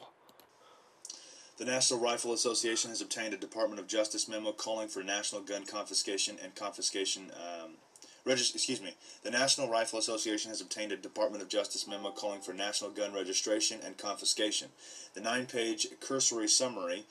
The 1.57 1.65
National 1.65 1.99
Rifle 1.99 2.33
Association 2.33 2.89
has 2.89 3.01
obtained 3.01 3.33
a 3.33 3.37
Department 3.37 3.79
of 3.79 3.87
Justice 3.87 4.27
memo 4.27 4.51
calling 4.51 4.87
for 4.87 5.03
national 5.03 5.41
gun 5.41 5.65
confiscation 5.65 6.37
and 6.41 6.55
confiscation. 6.55 7.31
Um, 7.35 7.73
regist- 8.25 8.55
excuse 8.55 8.81
me. 8.81 8.95
The 9.23 9.29
National 9.29 9.69
Rifle 9.69 9.99
Association 9.99 10.49
has 10.49 10.61
obtained 10.61 10.91
a 10.91 10.97
Department 10.97 11.43
of 11.43 11.49
Justice 11.49 11.87
memo 11.87 12.09
calling 12.11 12.41
for 12.41 12.53
national 12.53 12.91
gun 12.91 13.13
registration 13.13 13.79
and 13.85 13.97
confiscation. 13.97 14.69
The 15.13 15.21
nine-page 15.21 15.87
cursory 15.99 16.47
summary 16.47 17.05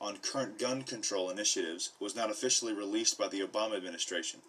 on 0.00 0.18
current 0.18 0.58
gun 0.58 0.82
control 0.82 1.30
initiatives 1.30 1.92
was 2.00 2.14
not 2.14 2.30
officially 2.30 2.72
released 2.72 3.18
by 3.18 3.28
the 3.28 3.40
Obama 3.40 3.76
administration. 3.76 4.40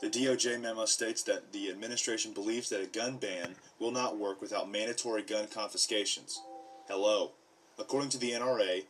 The 0.00 0.08
DOJ 0.08 0.60
memo 0.60 0.84
states 0.84 1.22
that 1.24 1.52
the 1.52 1.70
administration 1.70 2.32
believes 2.32 2.68
that 2.70 2.82
a 2.82 2.86
gun 2.86 3.16
ban 3.16 3.56
will 3.78 3.92
not 3.92 4.18
work 4.18 4.40
without 4.40 4.70
mandatory 4.70 5.22
gun 5.22 5.46
confiscations. 5.46 6.40
Hello. 6.88 7.32
According 7.78 8.10
to 8.10 8.18
the 8.18 8.32
NRA, 8.32 8.84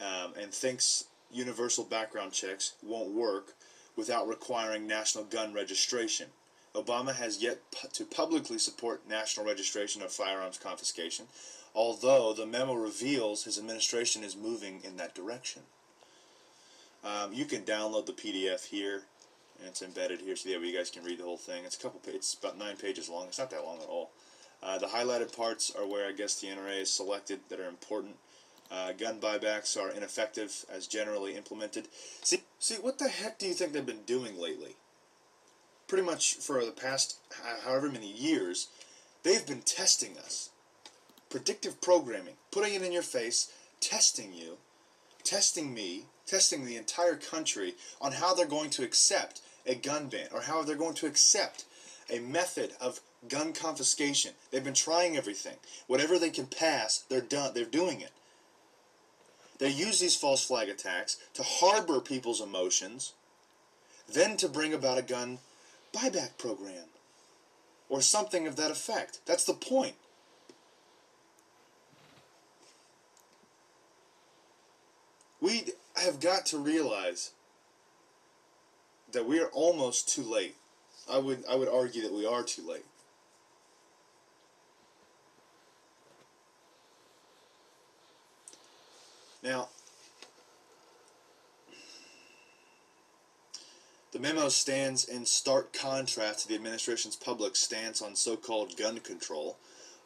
um, 0.00 0.32
and 0.40 0.52
thinks 0.52 1.04
universal 1.30 1.84
background 1.84 2.32
checks 2.32 2.74
won't 2.82 3.12
work 3.12 3.54
without 3.96 4.28
requiring 4.28 4.86
national 4.86 5.24
gun 5.24 5.52
registration. 5.52 6.26
Obama 6.74 7.14
has 7.14 7.42
yet 7.42 7.58
to 7.92 8.04
publicly 8.04 8.58
support 8.58 9.08
national 9.08 9.44
registration 9.44 10.02
of 10.02 10.12
firearms 10.12 10.58
confiscation, 10.58 11.26
although 11.74 12.32
the 12.32 12.46
memo 12.46 12.74
reveals 12.74 13.44
his 13.44 13.58
administration 13.58 14.24
is 14.24 14.36
moving 14.36 14.80
in 14.84 14.96
that 14.96 15.14
direction. 15.14 15.62
Um, 17.02 17.32
you 17.32 17.44
can 17.44 17.62
download 17.62 18.06
the 18.06 18.12
PDF 18.12 18.66
here, 18.66 19.02
and 19.58 19.68
it's 19.68 19.82
embedded 19.82 20.20
here, 20.20 20.36
so 20.36 20.48
way 20.50 20.66
you 20.66 20.76
guys 20.76 20.90
can 20.90 21.04
read 21.04 21.18
the 21.18 21.24
whole 21.24 21.36
thing. 21.36 21.64
It's 21.64 21.76
a 21.76 21.80
couple, 21.80 22.00
it's 22.06 22.34
about 22.34 22.58
nine 22.58 22.76
pages 22.76 23.08
long. 23.08 23.26
It's 23.28 23.38
not 23.38 23.50
that 23.50 23.64
long 23.64 23.78
at 23.78 23.88
all. 23.88 24.10
Uh, 24.62 24.78
the 24.78 24.86
highlighted 24.86 25.34
parts 25.34 25.72
are 25.76 25.86
where 25.86 26.06
I 26.06 26.12
guess 26.12 26.38
the 26.38 26.48
NRA 26.48 26.82
is 26.82 26.90
selected 26.90 27.40
that 27.48 27.60
are 27.60 27.68
important. 27.68 28.16
Uh, 28.70 28.92
gun 28.92 29.18
buybacks 29.18 29.76
are 29.76 29.90
ineffective 29.90 30.64
as 30.70 30.86
generally 30.86 31.34
implemented. 31.34 31.88
See, 32.22 32.42
see, 32.58 32.76
what 32.76 32.98
the 32.98 33.08
heck 33.08 33.38
do 33.38 33.46
you 33.46 33.54
think 33.54 33.72
they've 33.72 33.84
been 33.84 34.04
doing 34.06 34.38
lately? 34.38 34.76
Pretty 35.88 36.04
much 36.04 36.34
for 36.34 36.64
the 36.64 36.70
past 36.70 37.16
however 37.64 37.90
many 37.90 38.12
years, 38.12 38.68
they've 39.22 39.46
been 39.46 39.62
testing 39.62 40.16
us. 40.18 40.50
Predictive 41.30 41.80
programming, 41.80 42.34
putting 42.50 42.74
it 42.74 42.82
in 42.82 42.92
your 42.92 43.02
face, 43.02 43.52
testing 43.80 44.32
you, 44.34 44.58
testing 45.24 45.72
me, 45.72 46.04
testing 46.26 46.64
the 46.64 46.76
entire 46.76 47.16
country 47.16 47.74
on 48.00 48.12
how 48.12 48.34
they're 48.34 48.46
going 48.46 48.70
to 48.70 48.84
accept 48.84 49.40
a 49.66 49.74
gun 49.74 50.08
ban 50.08 50.28
or 50.32 50.42
how 50.42 50.62
they're 50.62 50.76
going 50.76 50.94
to 50.94 51.06
accept 51.06 51.64
a 52.10 52.18
method 52.18 52.72
of 52.80 53.00
gun 53.28 53.52
confiscation. 53.52 54.32
They've 54.50 54.64
been 54.64 54.74
trying 54.74 55.16
everything. 55.16 55.56
Whatever 55.86 56.18
they 56.18 56.30
can 56.30 56.46
pass, 56.46 57.04
they're 57.08 57.20
done. 57.20 57.52
They're 57.54 57.64
doing 57.64 58.00
it. 58.00 58.12
They 59.58 59.70
use 59.70 60.00
these 60.00 60.16
false 60.16 60.44
flag 60.44 60.68
attacks 60.68 61.18
to 61.34 61.42
harbor 61.42 62.00
people's 62.00 62.40
emotions, 62.40 63.12
then 64.12 64.36
to 64.38 64.48
bring 64.48 64.72
about 64.72 64.98
a 64.98 65.02
gun 65.02 65.38
buyback 65.92 66.38
program 66.38 66.88
or 67.88 68.00
something 68.00 68.46
of 68.46 68.56
that 68.56 68.70
effect. 68.70 69.20
That's 69.26 69.44
the 69.44 69.54
point. 69.54 69.94
We 75.40 75.72
have 75.96 76.20
got 76.20 76.46
to 76.46 76.58
realize 76.58 77.32
that 79.12 79.26
we 79.26 79.40
are 79.40 79.48
almost 79.48 80.08
too 80.08 80.22
late. 80.22 80.56
I 81.10 81.18
would 81.18 81.44
I 81.50 81.56
would 81.56 81.68
argue 81.68 82.02
that 82.02 82.12
we 82.12 82.26
are 82.26 82.42
too 82.42 82.62
late. 82.66 82.84
Now, 89.42 89.68
the 94.12 94.18
memo 94.18 94.50
stands 94.50 95.04
in 95.04 95.24
stark 95.24 95.72
contrast 95.72 96.40
to 96.40 96.48
the 96.48 96.54
administration's 96.54 97.16
public 97.16 97.56
stance 97.56 98.02
on 98.02 98.14
so 98.16 98.36
called 98.36 98.76
gun 98.76 98.98
control. 98.98 99.56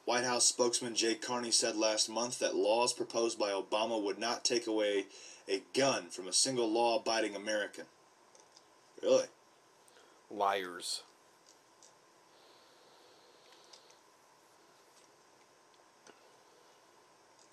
White 0.05 0.25
House 0.25 0.45
spokesman 0.45 0.95
Jay 0.95 1.15
Carney 1.15 1.51
said 1.51 1.77
last 1.77 2.11
month 2.11 2.39
that 2.39 2.55
laws 2.55 2.93
proposed 2.93 3.39
by 3.39 3.51
Obama 3.51 4.03
would 4.03 4.19
not 4.19 4.45
take 4.45 4.67
away 4.67 5.07
a 5.49 5.63
gun 5.73 6.09
from 6.11 6.29
a 6.29 6.33
single 6.33 6.71
law 6.71 6.99
abiding 6.99 7.35
American. 7.35 7.85
Really? 9.03 9.27
Liars. 10.31 11.03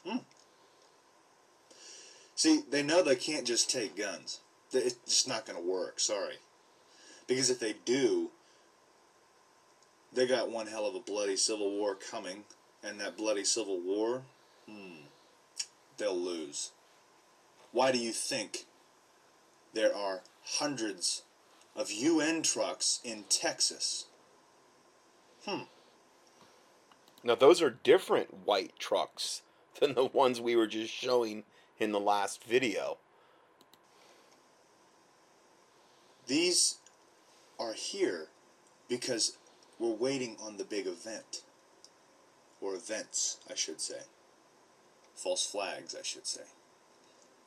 Hmm. 0.06 0.18
See, 2.36 2.64
they 2.70 2.82
know 2.82 3.04
they 3.04 3.16
can't 3.16 3.46
just 3.46 3.70
take 3.70 3.96
guns. 3.96 4.40
It's 4.74 4.96
just 5.06 5.28
not 5.28 5.46
going 5.46 5.62
to 5.62 5.70
work. 5.70 6.00
Sorry. 6.00 6.36
Because 7.28 7.50
if 7.50 7.60
they 7.60 7.76
do, 7.86 8.32
they 10.14 10.28
got 10.28 10.50
one 10.50 10.68
hell 10.68 10.86
of 10.86 10.96
a 10.96 11.00
bloody 11.00 11.38
civil 11.38 11.72
war 11.72 11.96
coming, 11.96 12.44
and 12.84 13.00
that 13.00 13.18
bloody 13.18 13.44
civil 13.44 13.80
war, 13.80 14.24
hmm, 14.68 15.06
they'll 15.98 16.18
lose. 16.18 16.72
Why 17.72 17.92
do 17.92 17.98
you 17.98 18.12
think 18.12 18.66
there 19.74 19.96
are 19.96 20.22
hundreds 20.44 21.24
of 21.76 21.92
UN 21.92 22.42
trucks 22.42 23.00
in 23.04 23.24
Texas? 23.30 24.06
Hmm. 25.46 25.64
Now, 27.24 27.36
those 27.36 27.62
are 27.62 27.70
different 27.70 28.46
white 28.46 28.78
trucks 28.78 29.44
than 29.80 29.94
the 29.96 30.06
ones 30.06 30.42
we 30.42 30.56
were 30.56 30.68
just 30.68 30.94
showing 30.94 31.44
in 31.80 31.92
the 31.92 32.00
last 32.00 32.44
video. 32.44 32.98
These 36.28 36.78
are 37.60 37.74
here 37.74 38.28
because 38.88 39.38
we're 39.82 39.90
waiting 39.90 40.38
on 40.40 40.58
the 40.58 40.64
big 40.64 40.86
event. 40.86 41.42
Or 42.62 42.76
events, 42.76 43.40
I 43.50 43.56
should 43.56 43.82
say. 43.82 44.02
False 45.16 45.46
flags, 45.46 45.96
I 46.00 46.04
should 46.04 46.28
say. 46.28 46.44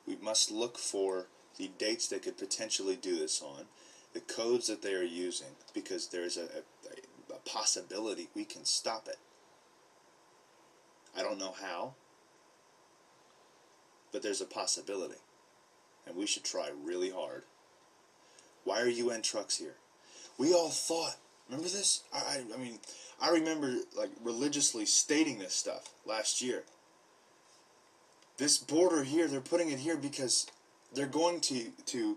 We 0.06 0.16
must 0.20 0.50
look 0.50 0.76
for 0.76 1.28
the 1.56 1.70
dates 1.78 2.08
they 2.08 2.18
could 2.18 2.36
potentially 2.36 2.96
do 2.96 3.16
this 3.16 3.40
on, 3.40 3.66
the 4.12 4.20
codes 4.20 4.66
that 4.66 4.82
they 4.82 4.94
are 4.94 5.04
using, 5.04 5.54
because 5.72 6.08
there's 6.08 6.36
a, 6.36 6.42
a, 6.42 7.34
a 7.34 7.38
possibility 7.48 8.28
we 8.34 8.44
can 8.44 8.64
stop 8.64 9.06
it. 9.06 9.18
I 11.16 11.22
don't 11.22 11.38
know 11.38 11.54
how, 11.62 11.94
but 14.12 14.22
there's 14.22 14.40
a 14.40 14.46
possibility. 14.46 15.20
And 16.06 16.16
we 16.16 16.26
should 16.26 16.44
try 16.44 16.70
really 16.84 17.10
hard. 17.10 17.44
Why 18.64 18.80
are 18.80 18.88
UN 18.88 19.22
trucks 19.22 19.58
here? 19.58 19.76
We 20.36 20.52
all 20.52 20.70
thought, 20.70 21.16
remember 21.48 21.68
this? 21.68 22.02
I, 22.12 22.42
I 22.54 22.58
mean, 22.58 22.78
I 23.20 23.30
remember 23.30 23.76
like 23.96 24.10
religiously 24.22 24.86
stating 24.86 25.38
this 25.38 25.54
stuff 25.54 25.94
last 26.06 26.42
year. 26.42 26.64
This 28.36 28.58
border 28.58 29.04
here, 29.04 29.28
they're 29.28 29.40
putting 29.40 29.70
it 29.70 29.78
here 29.78 29.96
because 29.96 30.46
they're 30.92 31.06
going 31.06 31.40
to 31.42 31.70
to 31.86 32.16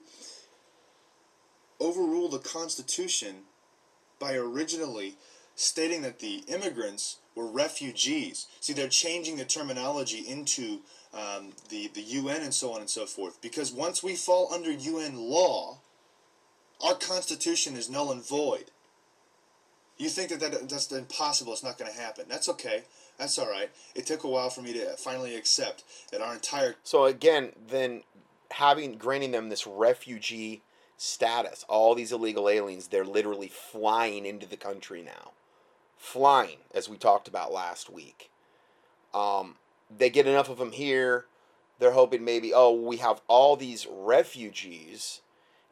overrule 1.79 2.29
the 2.29 2.39
Constitution 2.39 3.43
by 4.19 4.33
originally 4.33 5.15
stating 5.55 6.01
that 6.03 6.19
the 6.19 6.43
immigrants 6.47 7.17
were 7.35 7.47
refugees. 7.47 8.47
See, 8.59 8.73
they're 8.73 8.87
changing 8.87 9.37
the 9.37 9.45
terminology 9.45 10.19
into 10.19 10.81
um, 11.13 11.53
the, 11.69 11.89
the 11.93 12.01
UN 12.01 12.41
and 12.41 12.53
so 12.53 12.73
on 12.73 12.81
and 12.81 12.89
so 12.89 13.05
forth. 13.05 13.41
Because 13.41 13.71
once 13.71 14.03
we 14.03 14.15
fall 14.15 14.53
under 14.53 14.71
UN 14.71 15.17
law, 15.17 15.79
our 16.83 16.95
Constitution 16.95 17.75
is 17.75 17.89
null 17.89 18.11
and 18.11 18.27
void. 18.27 18.71
You 19.97 20.09
think 20.09 20.29
that, 20.29 20.39
that 20.39 20.69
that's 20.69 20.91
impossible, 20.91 21.53
it's 21.53 21.63
not 21.63 21.77
going 21.77 21.91
to 21.91 21.97
happen. 21.97 22.25
That's 22.29 22.49
okay. 22.49 22.83
That's 23.17 23.37
all 23.39 23.49
right. 23.49 23.69
It 23.95 24.05
took 24.05 24.23
a 24.23 24.27
while 24.27 24.49
for 24.49 24.61
me 24.61 24.73
to 24.73 24.95
finally 24.97 25.35
accept 25.35 25.83
that 26.11 26.21
our 26.21 26.35
entire. 26.35 26.75
So, 26.83 27.05
again, 27.05 27.53
then 27.67 28.03
having, 28.51 28.97
granting 28.97 29.31
them 29.31 29.49
this 29.49 29.65
refugee 29.65 30.61
status, 30.97 31.65
all 31.67 31.95
these 31.95 32.11
illegal 32.11 32.47
aliens, 32.47 32.87
they're 32.87 33.05
literally 33.05 33.47
flying 33.47 34.25
into 34.25 34.47
the 34.47 34.57
country 34.57 35.01
now. 35.01 35.31
Flying, 35.97 36.59
as 36.75 36.87
we 36.87 36.97
talked 36.97 37.27
about 37.27 37.51
last 37.51 37.89
week. 37.89 38.29
Um, 39.13 39.55
they 39.95 40.09
get 40.09 40.27
enough 40.27 40.49
of 40.49 40.59
them 40.59 40.73
here. 40.73 41.25
They're 41.79 41.91
hoping 41.91 42.23
maybe, 42.23 42.53
oh, 42.53 42.73
we 42.73 42.97
have 42.97 43.21
all 43.27 43.55
these 43.55 43.87
refugees 43.89 45.21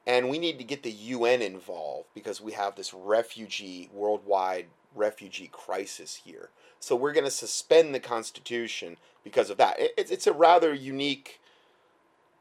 and 0.08 0.30
we 0.30 0.38
need 0.38 0.58
to 0.60 0.64
get 0.64 0.84
the 0.84 0.92
UN 0.92 1.42
involved 1.42 2.10
because 2.14 2.40
we 2.42 2.52
have 2.54 2.76
this 2.76 2.94
refugee, 2.94 3.90
worldwide 3.92 4.68
refugee 4.94 5.50
crisis 5.52 6.22
here. 6.26 6.50
So 6.80 6.96
we're 6.96 7.14
going 7.14 7.26
to 7.26 7.32
suspend 7.32 7.94
the 7.94 8.00
Constitution 8.00 8.98
because 9.24 9.50
of 9.50 9.58
that. 9.58 9.76
It's, 9.80 10.12
it's 10.12 10.28
a 10.28 10.34
rather 10.34 10.74
unique 10.74 11.40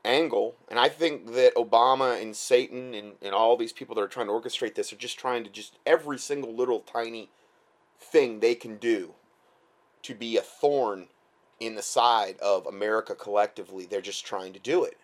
angle. 0.05 0.55
And 0.69 0.79
I 0.79 0.89
think 0.89 1.33
that 1.35 1.55
Obama 1.55 2.21
and 2.21 2.37
Satan 2.37 2.95
and, 2.95 3.13
and 3.23 3.35
all 3.35 3.57
these 3.57 3.73
people 3.73 3.95
that 3.95 4.03
are 4.03 4.09
trying 4.09 4.27
to 4.27 4.33
orchestrate 4.33 4.75
this 4.75 4.93
are 4.93 4.97
just 4.97 5.19
trying 5.19 5.45
to 5.45 5.51
just 5.51 5.79
every 5.87 6.19
single 6.19 6.55
little 6.55 6.81
tiny 6.81 7.31
thing 7.99 8.41
they 8.41 8.55
can 8.55 8.77
do 8.77 9.15
to 10.03 10.15
be 10.15 10.37
a 10.37 10.43
thorn 10.43 11.07
in 11.59 11.75
the 11.75 11.83
side 11.83 12.37
of 12.41 12.67
America 12.67 13.15
collectively. 13.15 13.87
They're 13.87 14.01
just 14.03 14.27
trying 14.27 14.53
to 14.53 14.59
do 14.59 14.85
it. 14.85 14.99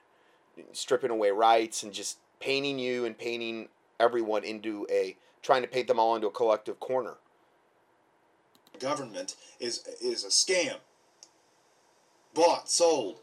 Stripping 0.72 1.10
away 1.10 1.30
rights 1.30 1.82
and 1.82 1.92
just 1.92 2.18
painting 2.40 2.78
you 2.78 3.04
and 3.04 3.16
painting 3.16 3.68
everyone 3.98 4.44
into 4.44 4.86
a 4.90 5.16
trying 5.42 5.62
to 5.62 5.68
paint 5.68 5.88
them 5.88 5.98
all 5.98 6.14
into 6.16 6.26
a 6.26 6.32
collective 6.32 6.80
corner. 6.80 7.14
Government 8.78 9.36
is 9.58 9.86
is 10.00 10.24
a 10.24 10.28
scam. 10.28 10.76
Bought, 12.34 12.70
sold. 12.70 13.18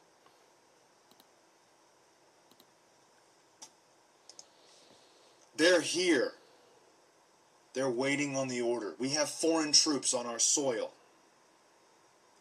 They're 5.56 5.82
here. 5.82 6.34
They're 7.74 7.90
waiting 7.90 8.36
on 8.36 8.48
the 8.48 8.62
order. 8.62 8.96
We 9.00 9.10
have 9.10 9.30
foreign 9.30 9.72
troops 9.72 10.14
on 10.14 10.26
our 10.26 10.40
soil. 10.40 10.92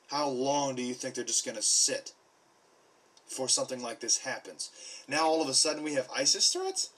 How 0.09 0.29
long 0.29 0.75
do 0.75 0.83
you 0.83 0.95
think 0.95 1.15
they're 1.15 1.25
just 1.25 1.45
going 1.45 1.57
to 1.57 1.63
sit? 1.63 2.13
Before 3.29 3.49
something 3.49 3.83
like 3.83 4.01
this 4.01 4.19
happens. 4.19 4.71
Now 5.09 5.27
all 5.27 5.43
of 5.43 5.49
a 5.49 5.55
sudden 5.55 5.83
we 5.83 5.95
have 5.95 6.09
ISIS 6.15 6.53
threats? 6.53 6.91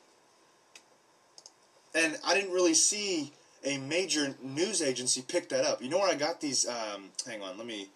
And 1.94 2.18
I 2.24 2.34
didn't 2.34 2.52
really 2.52 2.74
see 2.74 3.32
a 3.64 3.78
major 3.78 4.34
news 4.42 4.82
agency 4.82 5.22
pick 5.22 5.48
that 5.48 5.64
up. 5.64 5.82
You 5.82 5.88
know 5.88 5.98
where 5.98 6.10
I 6.10 6.14
got 6.14 6.40
these? 6.40 6.66
Um, 6.68 7.10
hang 7.26 7.42
on, 7.42 7.58
let 7.58 7.66
me 7.66 7.88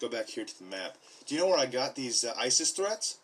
go 0.00 0.08
back 0.08 0.28
here 0.28 0.44
to 0.44 0.58
the 0.58 0.64
map. 0.64 0.96
Do 1.26 1.34
you 1.34 1.40
know 1.40 1.48
where 1.48 1.58
I 1.58 1.66
got 1.66 1.94
these 1.96 2.24
uh, 2.24 2.32
ISIS 2.38 2.70
threats? 2.70 3.18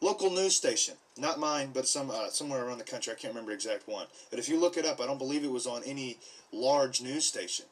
Local 0.00 0.30
news 0.30 0.54
station, 0.54 0.94
not 1.16 1.40
mine, 1.40 1.70
but 1.72 1.88
some 1.88 2.10
uh, 2.10 2.28
somewhere 2.28 2.64
around 2.64 2.78
the 2.78 2.84
country. 2.84 3.12
I 3.12 3.16
can't 3.16 3.32
remember 3.32 3.52
exact 3.52 3.88
one. 3.88 4.06
But 4.28 4.38
if 4.38 4.48
you 4.48 4.60
look 4.60 4.76
it 4.76 4.84
up, 4.84 5.00
I 5.00 5.06
don't 5.06 5.18
believe 5.18 5.42
it 5.42 5.50
was 5.50 5.66
on 5.66 5.82
any 5.84 6.18
large 6.52 7.00
news 7.00 7.24
station. 7.24 7.64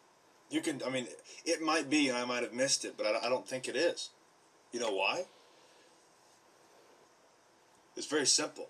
You 0.51 0.63
can, 0.63 0.81
I 0.87 0.91
mean, 0.91 1.07
it 1.45 1.61
might 1.61 1.91
be, 1.91 2.09
and 2.09 2.17
I 2.17 2.25
might 2.25 2.43
have 2.43 2.55
missed 2.55 2.85
it, 2.85 2.95
but 2.97 3.07
I, 3.07 3.27
I 3.27 3.29
don't 3.29 3.47
think 3.47 3.69
it 3.69 3.77
is. 3.77 4.09
You 4.75 4.81
know 4.81 4.91
why? 4.91 5.27
It's 7.97 8.09
very 8.09 8.27
simple. 8.27 8.67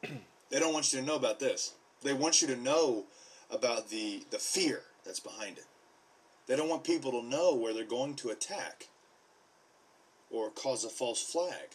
they 0.02 0.60
don't 0.60 0.72
want 0.72 0.92
you 0.92 1.00
to 1.00 1.04
know 1.04 1.16
about 1.16 1.40
this. 1.40 1.74
They 2.04 2.12
want 2.12 2.40
you 2.40 2.46
to 2.46 2.56
know 2.56 3.06
about 3.50 3.88
the, 3.88 4.22
the 4.30 4.38
fear 4.38 4.82
that's 5.04 5.18
behind 5.18 5.58
it. 5.58 5.64
They 6.46 6.54
don't 6.54 6.68
want 6.68 6.84
people 6.84 7.10
to 7.10 7.26
know 7.26 7.56
where 7.56 7.74
they're 7.74 7.82
going 7.82 8.14
to 8.14 8.30
attack 8.30 8.86
or 10.30 10.48
cause 10.50 10.84
a 10.84 10.88
false 10.88 11.20
flag. 11.20 11.74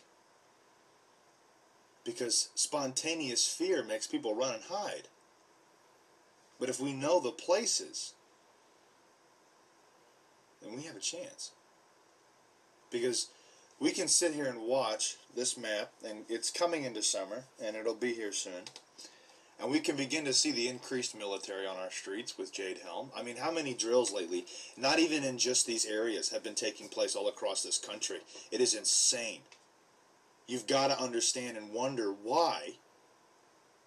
Because 2.06 2.52
spontaneous 2.56 3.46
fear 3.46 3.84
makes 3.84 4.08
people 4.08 4.34
run 4.34 4.54
and 4.54 4.64
hide. 4.70 5.10
But 6.58 6.70
if 6.70 6.80
we 6.80 6.94
know 6.94 7.20
the 7.20 7.32
places, 7.32 8.14
then 10.62 10.74
we 10.74 10.84
have 10.84 10.96
a 10.96 11.02
chance. 11.02 11.52
Because 12.92 13.28
we 13.80 13.92
can 13.92 14.08
sit 14.08 14.34
here 14.34 14.46
and 14.46 14.62
watch 14.62 15.18
this 15.36 15.58
map, 15.58 15.92
and 16.08 16.26
it's 16.30 16.50
coming 16.50 16.84
into 16.84 17.02
summer, 17.02 17.44
and 17.64 17.76
it'll 17.76 17.94
be 17.94 18.14
here 18.14 18.32
soon. 18.32 18.64
And 19.60 19.72
we 19.72 19.80
can 19.80 19.96
begin 19.96 20.24
to 20.26 20.34
see 20.34 20.52
the 20.52 20.68
increased 20.68 21.18
military 21.18 21.66
on 21.66 21.78
our 21.78 21.90
streets 21.90 22.38
with 22.38 22.54
Jade 22.54 22.80
Helm. 22.84 23.10
I 23.16 23.24
mean, 23.24 23.38
how 23.38 23.52
many 23.52 23.74
drills 23.74 24.14
lately, 24.14 24.46
not 24.78 25.00
even 25.00 25.24
in 25.24 25.40
just 25.40 25.66
these 25.66 25.86
areas, 25.86 26.30
have 26.30 26.44
been 26.44 26.56
taking 26.56 26.90
place 26.90 27.16
all 27.16 27.28
across 27.28 27.64
this 27.64 27.80
country? 27.80 28.20
It 28.52 28.62
is 28.62 28.76
insane. 28.76 29.42
You've 30.46 30.68
got 30.68 30.88
to 30.88 31.02
understand 31.02 31.58
and 31.58 31.74
wonder 31.74 32.12
why 32.12 32.76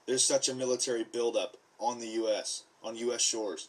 there's 0.07 0.25
such 0.25 0.49
a 0.49 0.55
military 0.55 1.05
buildup 1.05 1.57
on 1.79 2.01
the 2.01 2.09
U.S., 2.09 2.65
on 2.83 2.97
U.S. 2.97 3.23
shores. 3.23 3.69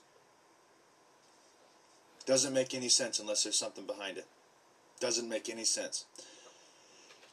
Doesn't 2.26 2.54
make 2.54 2.74
any 2.74 2.90
sense 2.90 3.20
unless 3.20 3.44
there's 3.44 3.58
something 3.58 3.86
behind 3.86 4.18
it. 4.18 4.26
Doesn't 5.02 5.28
make 5.28 5.50
any 5.50 5.66
sense. 5.66 6.06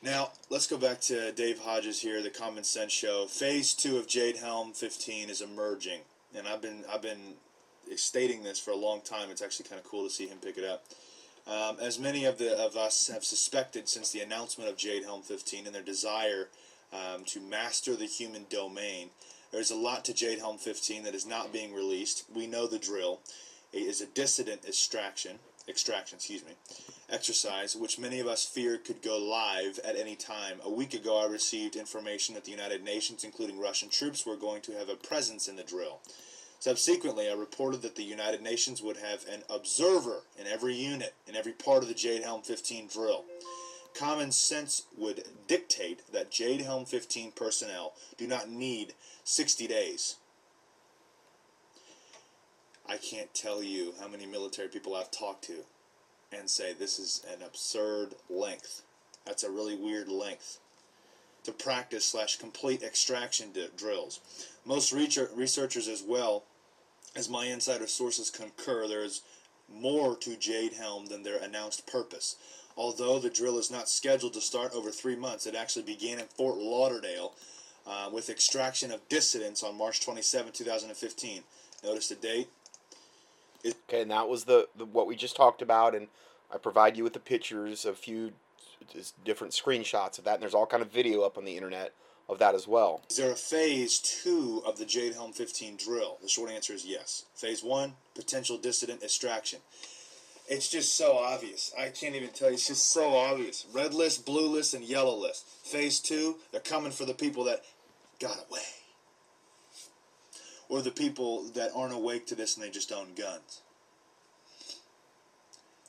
Now, 0.03 0.31
let's 0.49 0.67
go 0.67 0.79
back 0.79 1.03
to 1.03 1.33
Dave 1.33 1.59
Hodges 1.59 2.01
here, 2.01 2.23
the 2.23 2.31
Common 2.31 2.65
Sense 2.65 2.93
Show. 2.93 3.27
Phase 3.27 3.75
two 3.75 3.99
of 3.99 4.09
Jade 4.09 4.39
Helm 4.39 4.73
15 4.73 5.29
is 5.29 5.43
emerging, 5.43 6.01
and 6.35 6.49
I've 6.49 6.63
been 6.63 6.85
I've 6.91 7.03
been 7.03 7.35
stating 7.97 8.43
this 8.43 8.59
for 8.59 8.71
a 8.71 8.77
long 8.77 9.03
time. 9.03 9.29
It's 9.31 9.43
actually 9.43 9.69
kind 9.69 9.79
of 9.79 9.87
cool 9.87 10.05
to 10.05 10.11
see 10.11 10.27
him 10.27 10.39
pick 10.39 10.57
it 10.57 10.65
up. 10.65 10.85
Um, 11.47 11.77
as 11.79 11.99
many 11.99 12.25
of 12.25 12.39
the 12.39 12.59
of 12.59 12.75
us 12.75 13.09
have 13.09 13.23
suspected 13.23 13.87
since 13.87 14.13
the 14.13 14.21
announcement 14.21 14.71
of 14.71 14.79
Jade 14.79 15.05
Helm 15.05 15.21
15 15.21 15.67
and 15.67 15.75
their 15.75 15.83
desire 15.83 16.49
um, 16.91 17.25
to 17.27 17.41
master 17.41 17.95
the 17.97 18.07
human 18.07 18.47
domain, 18.49 19.11
there's 19.53 19.71
a 19.71 19.77
lot 19.77 20.07
to 20.07 20.15
Jade 20.15 20.39
Helm 20.39 20.57
15 20.57 21.03
that 21.03 21.15
is 21.15 21.27
not 21.27 21.53
being 21.53 21.75
released. 21.75 22.25
We 22.35 22.47
know 22.47 22.67
the 22.67 22.79
drill. 22.79 23.21
It 23.75 23.83
is 23.83 24.01
a 24.01 24.07
dissident 24.07 24.65
extraction 24.67 25.39
extraction, 25.69 26.17
excuse 26.17 26.45
me, 26.45 26.53
exercise, 27.11 27.77
which 27.77 27.99
many 27.99 28.21
of 28.21 28.27
us 28.27 28.45
feared 28.45 28.85
could 28.85 29.03
go 29.03 29.19
live 29.19 29.79
at 29.85 29.97
any 29.97 30.17
time. 30.17 30.59
A 30.65 30.71
week 30.71 30.95
ago, 30.95 31.23
I 31.23 31.27
received 31.27 31.77
information 31.77 32.35
that 32.35 32.45
the 32.45 32.51
United 32.51 32.85
Nations, 32.85 33.25
including 33.25 33.61
Russian 33.61 33.89
troops, 33.89 34.27
were 34.27 34.37
going 34.37 34.63
to 34.63 34.73
have 34.73 34.89
a 34.89 34.97
presence 34.97 35.49
in 35.49 35.57
the 35.57 35.63
drill. 35.63 36.01
Subsequently, 36.61 37.29
I 37.31 37.35
reported 37.35 37.83
that 37.83 37.95
the 37.95 38.03
United 38.03 38.43
Nations 38.43 38.83
would 38.83 38.97
have 38.97 39.25
an 39.29 39.43
observer 39.49 40.23
in 40.39 40.47
every 40.47 40.75
unit, 40.75 41.15
in 41.27 41.37
every 41.37 41.53
part 41.53 41.83
of 41.83 41.89
the 41.89 41.95
Jade 41.95 42.23
Helm 42.23 42.43
15 42.43 42.89
drill. 42.89 43.25
Common 43.95 44.33
sense 44.33 44.83
would 44.97 45.25
dictate 45.47 46.03
that 46.13 46.31
Jade 46.31 46.61
Helm 46.61 46.85
15 46.85 47.33
personnel 47.33 47.95
do 48.17 48.27
not 48.27 48.49
need 48.49 48.95
60 49.25 49.67
days 49.67 50.17
I 52.89 52.97
can't 52.97 53.33
tell 53.35 53.63
you 53.63 53.95
how 54.01 54.09
many 54.09 54.25
military 54.25 54.69
people 54.69 54.95
I've 54.95 55.11
talked 55.11 55.45
to 55.45 55.65
and 56.33 56.49
say 56.49 56.73
this 56.73 56.99
is 56.99 57.25
an 57.31 57.43
absurd 57.45 58.15
length. 58.31 58.83
That's 59.27 59.45
a 59.45 59.51
really 59.51 59.77
weird 59.77 60.09
length 60.09 60.59
to 61.45 61.53
practice 61.53 62.05
slash 62.05 62.37
complete 62.37 62.83
extraction 62.83 63.49
drills. 63.77 64.21
Most 64.65 64.93
researchers 64.93 65.89
as 65.89 66.03
well 66.03 66.45
as 67.15 67.29
my 67.29 67.47
insider 67.47 67.87
sources 67.87 68.31
concur 68.31 68.89
there 68.89 69.05
is 69.05 69.23
more 69.71 70.17
to 70.17 70.37
Jade 70.37 70.75
Helm 70.75 71.07
than 71.07 71.23
their 71.23 71.39
announced 71.39 71.87
purpose. 71.87 72.37
Although 72.77 73.19
the 73.19 73.31
drill 73.31 73.59
is 73.59 73.71
not 73.71 73.89
scheduled 73.89 74.35
to 74.35 74.41
start 74.41 74.73
over 74.75 74.91
three 74.91 75.17
months, 75.17 75.47
it 75.47 75.55
actually 75.55 75.83
began 75.83 76.19
in 76.19 76.27
Fort 76.27 76.57
Lauderdale 76.57 77.35
uh, 77.87 78.09
with 78.13 78.31
extraction 78.31 78.93
of 78.93 79.09
dissidents 79.09 79.63
on 79.63 79.77
March 79.77 80.01
27, 80.01 80.53
2015. 80.53 81.43
Notice 81.85 82.09
the 82.09 82.15
date 82.15 82.49
Okay, 83.67 84.03
and 84.03 84.11
that 84.11 84.29
was 84.29 84.45
the, 84.45 84.69
the 84.77 84.85
what 84.85 85.07
we 85.07 85.17
just 85.17 85.37
talked 85.37 85.63
about, 85.63 85.95
and 85.95 86.09
I 86.53 86.59
provide 86.59 86.97
you 86.97 87.05
with 87.05 87.13
the 87.13 87.21
pictures, 87.21 87.85
a 87.85 87.93
few 87.93 88.33
different 89.25 89.53
screenshots 89.53 90.19
of 90.19 90.25
that, 90.25 90.35
and 90.35 90.43
there's 90.43 90.55
all 90.55 90.67
kind 90.67 90.83
of 90.83 90.91
video 90.91 91.23
up 91.23 91.37
on 91.37 91.45
the 91.45 91.57
internet 91.57 91.93
of 92.29 92.39
that 92.39 92.55
as 92.55 92.69
well. 92.69 93.03
Is 93.11 93.17
there 93.17 93.33
a 93.33 93.37
phase 93.37 93.99
two 93.99 94.63
of 94.67 94.79
the 94.79 94.85
Jade 94.85 95.15
Helm 95.15 95.33
15 95.33 95.77
drill? 95.77 96.19
The 96.23 96.29
short 96.29 96.51
answer 96.51 96.73
is 96.73 96.85
yes. 96.85 97.25
Phase 97.35 97.65
one, 97.65 97.95
potential 98.15 98.59
dissident 98.59 99.03
extraction. 99.03 99.61
It's 100.47 100.69
just 100.69 100.97
so 100.97 101.19
obvious. 101.19 101.73
I 101.79 101.89
can't 101.89 102.15
even 102.15 102.31
tell 102.31 102.49
you. 102.49 102.55
It's 102.55 102.69
just 102.69 102.91
so 102.91 103.15
obvious. 103.15 103.67
Red 103.73 103.93
list, 103.93 104.25
blue 104.25 104.49
list, 104.49 104.73
and 104.73 104.83
yellow 104.83 105.15
list. 105.15 105.47
Phase 105.65 106.01
two, 106.01 106.37
they're 106.53 106.61
coming 106.61 106.93
for 106.93 107.05
the 107.05 107.13
people 107.13 107.45
that 107.45 107.65
got 108.19 108.39
away 108.49 108.78
or 110.69 110.83
the 110.83 110.91
people 110.91 111.45
that 111.55 111.71
aren't 111.75 111.95
awake 111.95 112.27
to 112.27 112.35
this 112.35 112.57
and 112.57 112.65
they 112.65 112.71
just 112.71 112.93
own 112.93 113.15
guns. 113.17 113.63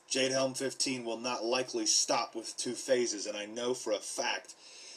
Jade 0.08 0.32
Helm 0.32 0.54
15 0.54 1.04
will 1.04 1.18
not 1.18 1.44
likely 1.44 1.86
stop 1.86 2.34
with 2.34 2.56
two 2.56 2.74
phases, 2.74 3.26
and 3.26 3.36
I 3.36 3.46
know 3.46 3.74
for 3.74 3.92
a 3.92 3.98
fact 3.98 4.54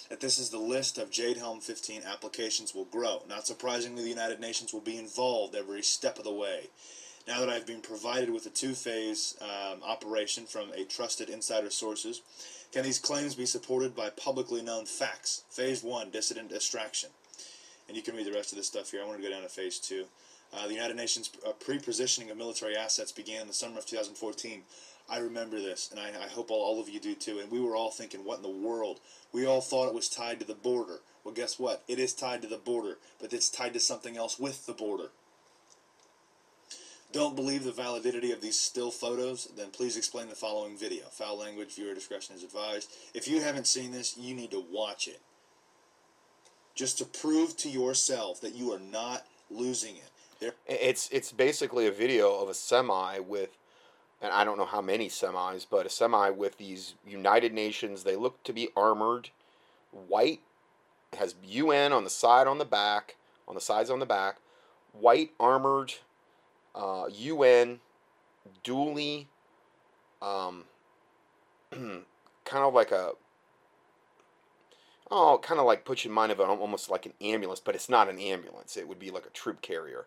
that 0.10 0.22
this 0.22 0.40
is 0.40 0.50
the 0.50 0.58
list 0.58 0.98
of 0.98 1.12
Jade 1.12 1.38
Helm 1.38 1.62
15 1.62 2.02
applications 2.04 2.74
will 2.74 2.86
grow. 2.86 3.22
Not 3.30 3.46
surprisingly, 3.46 4.02
the 4.02 4.10
United 4.10 4.40
Nations 4.40 4.74
will 4.74 4.82
be 4.82 4.98
involved 4.98 5.56
every 5.56 5.84
step 5.84 6.18
of 6.18 6.24
the 6.24 6.34
way. 6.34 6.70
Now 7.28 7.40
that 7.40 7.50
I've 7.50 7.68
been 7.68 7.82
provided 7.82 8.32
with 8.32 8.46
a 8.48 8.50
two-phase 8.50 9.38
um, 9.40 9.82
operation 9.84 10.46
from 10.46 10.72
a 10.76 10.84
trusted 10.84 11.30
insider 11.30 11.70
sources, 11.70 12.22
can 12.72 12.84
these 12.84 13.00
claims 13.00 13.36
be 13.36 13.46
supported 13.46 13.96
by 13.96 14.10
publicly 14.10 14.64
known 14.64 14.86
facts? 14.86 15.44
Phase 15.52 15.84
1, 15.84 16.10
dissident 16.10 16.52
extraction 16.52 17.12
and 17.88 17.98
you 17.98 18.04
can 18.04 18.16
read 18.16 18.26
the 18.26 18.32
rest 18.32 18.52
of 18.52 18.58
this 18.58 18.68
stuff 18.68 18.92
here. 18.92 19.02
I 19.02 19.06
want 19.06 19.18
to 19.18 19.24
go 19.24 19.34
down 19.34 19.44
to 19.44 19.50
phase 19.50 19.80
two. 19.80 20.06
Uh, 20.56 20.68
the 20.68 20.74
United 20.74 20.96
Nations 20.96 21.32
uh, 21.48 21.52
pre-positioning 21.52 22.30
of 22.30 22.38
military 22.38 22.76
assets 22.78 23.12
began 23.12 23.42
in 23.42 23.48
the 23.48 23.54
summer 23.54 23.80
of 23.80 23.86
2014. 23.86 24.62
I 25.10 25.18
remember 25.18 25.60
this, 25.60 25.90
and 25.92 26.00
I, 26.00 26.10
I 26.24 26.28
hope 26.28 26.52
all, 26.52 26.64
all 26.64 26.80
of 26.80 26.90
you 26.90 27.00
do 27.00 27.16
too. 27.16 27.40
And 27.40 27.52
we 27.52 27.60
were 27.60 27.76
all 27.76 27.92
thinking, 27.92 28.24
what 28.24 28.38
in 28.38 28.44
the 28.44 28.50
world? 28.50 29.00
We 29.32 29.46
all 29.46 29.62
thought 29.62 29.88
it 29.88 29.96
was 29.96 30.08
tied 30.08 30.40
to 30.40 30.46
the 30.46 30.54
border. 30.54 31.00
Well, 31.24 31.34
guess 31.34 31.60
what? 31.60 31.84
It 31.88 32.00
is 32.00 32.14
tied 32.14 32.42
to 32.44 32.48
the 32.48 32.58
border, 32.58 32.98
but 33.20 33.34
it's 33.34 33.50
tied 33.50 33.74
to 33.74 33.80
something 33.80 34.16
else 34.16 34.40
with 34.40 34.66
the 34.66 34.74
border. 34.74 35.10
Don't 37.12 37.36
believe 37.36 37.64
the 37.64 37.72
validity 37.72 38.32
of 38.32 38.42
these 38.42 38.58
still 38.58 38.90
photos? 38.90 39.48
Then 39.56 39.70
please 39.70 39.98
explain 39.98 40.30
the 40.30 40.36
following 40.36 40.76
video. 40.78 41.06
Foul 41.12 41.38
language, 41.38 41.76
viewer 41.76 41.94
discretion 41.94 42.36
is 42.36 42.44
advised. 42.44 42.92
If 43.14 43.28
you 43.28 43.42
haven't 43.42 43.68
seen 43.68 43.92
this, 43.92 44.18
you 44.18 44.34
need 44.34 44.52
to 44.52 44.64
watch 44.72 45.08
it 45.08 45.22
just 46.76 46.98
to 46.98 47.06
prove 47.06 47.56
to 47.58 47.70
yourself 47.70 48.42
that 48.42 48.56
you 48.56 48.72
are 48.74 48.80
not 48.80 49.26
losing 49.50 49.96
it. 49.98 50.10
There- 50.40 50.56
it's 50.66 51.10
it's 51.12 51.32
basically 51.32 51.88
a 51.88 51.92
video 51.92 52.36
of 52.42 52.50
a 52.50 52.54
semi 52.54 53.20
with, 53.20 53.58
and 54.22 54.34
I 54.34 54.44
don't 54.44 54.58
know 54.58 54.66
how 54.66 54.82
many 54.82 55.08
semis, 55.10 55.66
but 55.70 55.86
a 55.86 55.90
semi 55.90 56.30
with 56.30 56.58
these 56.58 56.96
United 57.06 57.54
Nations. 57.54 58.04
They 58.04 58.16
look 58.16 58.44
to 58.44 58.54
be 58.54 58.70
armored, 58.76 59.30
white, 59.92 60.42
has 61.14 61.36
UN 61.44 61.94
on 61.94 62.04
the 62.04 62.10
side 62.10 62.48
on 62.48 62.58
the 62.58 62.66
back, 62.66 63.16
on 63.48 63.56
the 63.56 63.62
sides 63.62 63.90
on 63.90 64.00
the 64.00 64.06
back, 64.06 64.38
white 64.92 65.32
armored, 65.40 65.94
uh, 66.76 67.06
UN, 67.12 67.80
dually, 68.64 69.28
um, 70.22 70.66
kind 71.72 72.06
of 72.66 72.74
like 72.74 72.92
a 72.92 73.14
oh, 75.12 75.40
kind 75.42 75.60
of 75.60 75.66
like 75.66 75.86
puts 75.86 76.06
you 76.06 76.12
in 76.12 76.16
mind 76.16 76.32
of 76.32 76.40
an, 76.40 76.50
almost 76.50 76.90
like 76.90 77.06
an 77.06 77.14
ambulance, 77.22 77.60
but 77.60 77.76
it's 77.76 77.90
not 77.90 78.10
an 78.10 78.20
ambulance. 78.20 78.78
It 78.78 78.88
would 78.88 79.00
be 79.00 79.12
like 79.12 79.26
a 79.26 79.30
troop 79.30 79.62
carrier. 79.62 80.06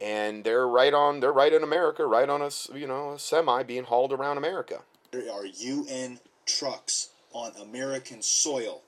And 0.00 0.44
they're 0.44 0.66
right 0.66 0.92
on, 0.92 1.20
they're 1.20 1.32
right 1.32 1.52
in 1.52 1.62
America, 1.62 2.06
right 2.06 2.28
on 2.28 2.42
a, 2.42 2.50
you 2.74 2.86
know, 2.86 3.12
a 3.12 3.18
semi 3.18 3.62
being 3.62 3.84
hauled 3.84 4.12
around 4.12 4.38
America. 4.38 4.80
There 5.10 5.30
are 5.32 5.44
UN 5.44 6.20
trucks 6.46 7.10
on 7.32 7.52
American 7.60 8.22
soil. 8.22 8.82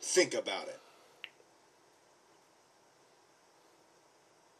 Think 0.00 0.34
about 0.34 0.68
it. 0.68 0.80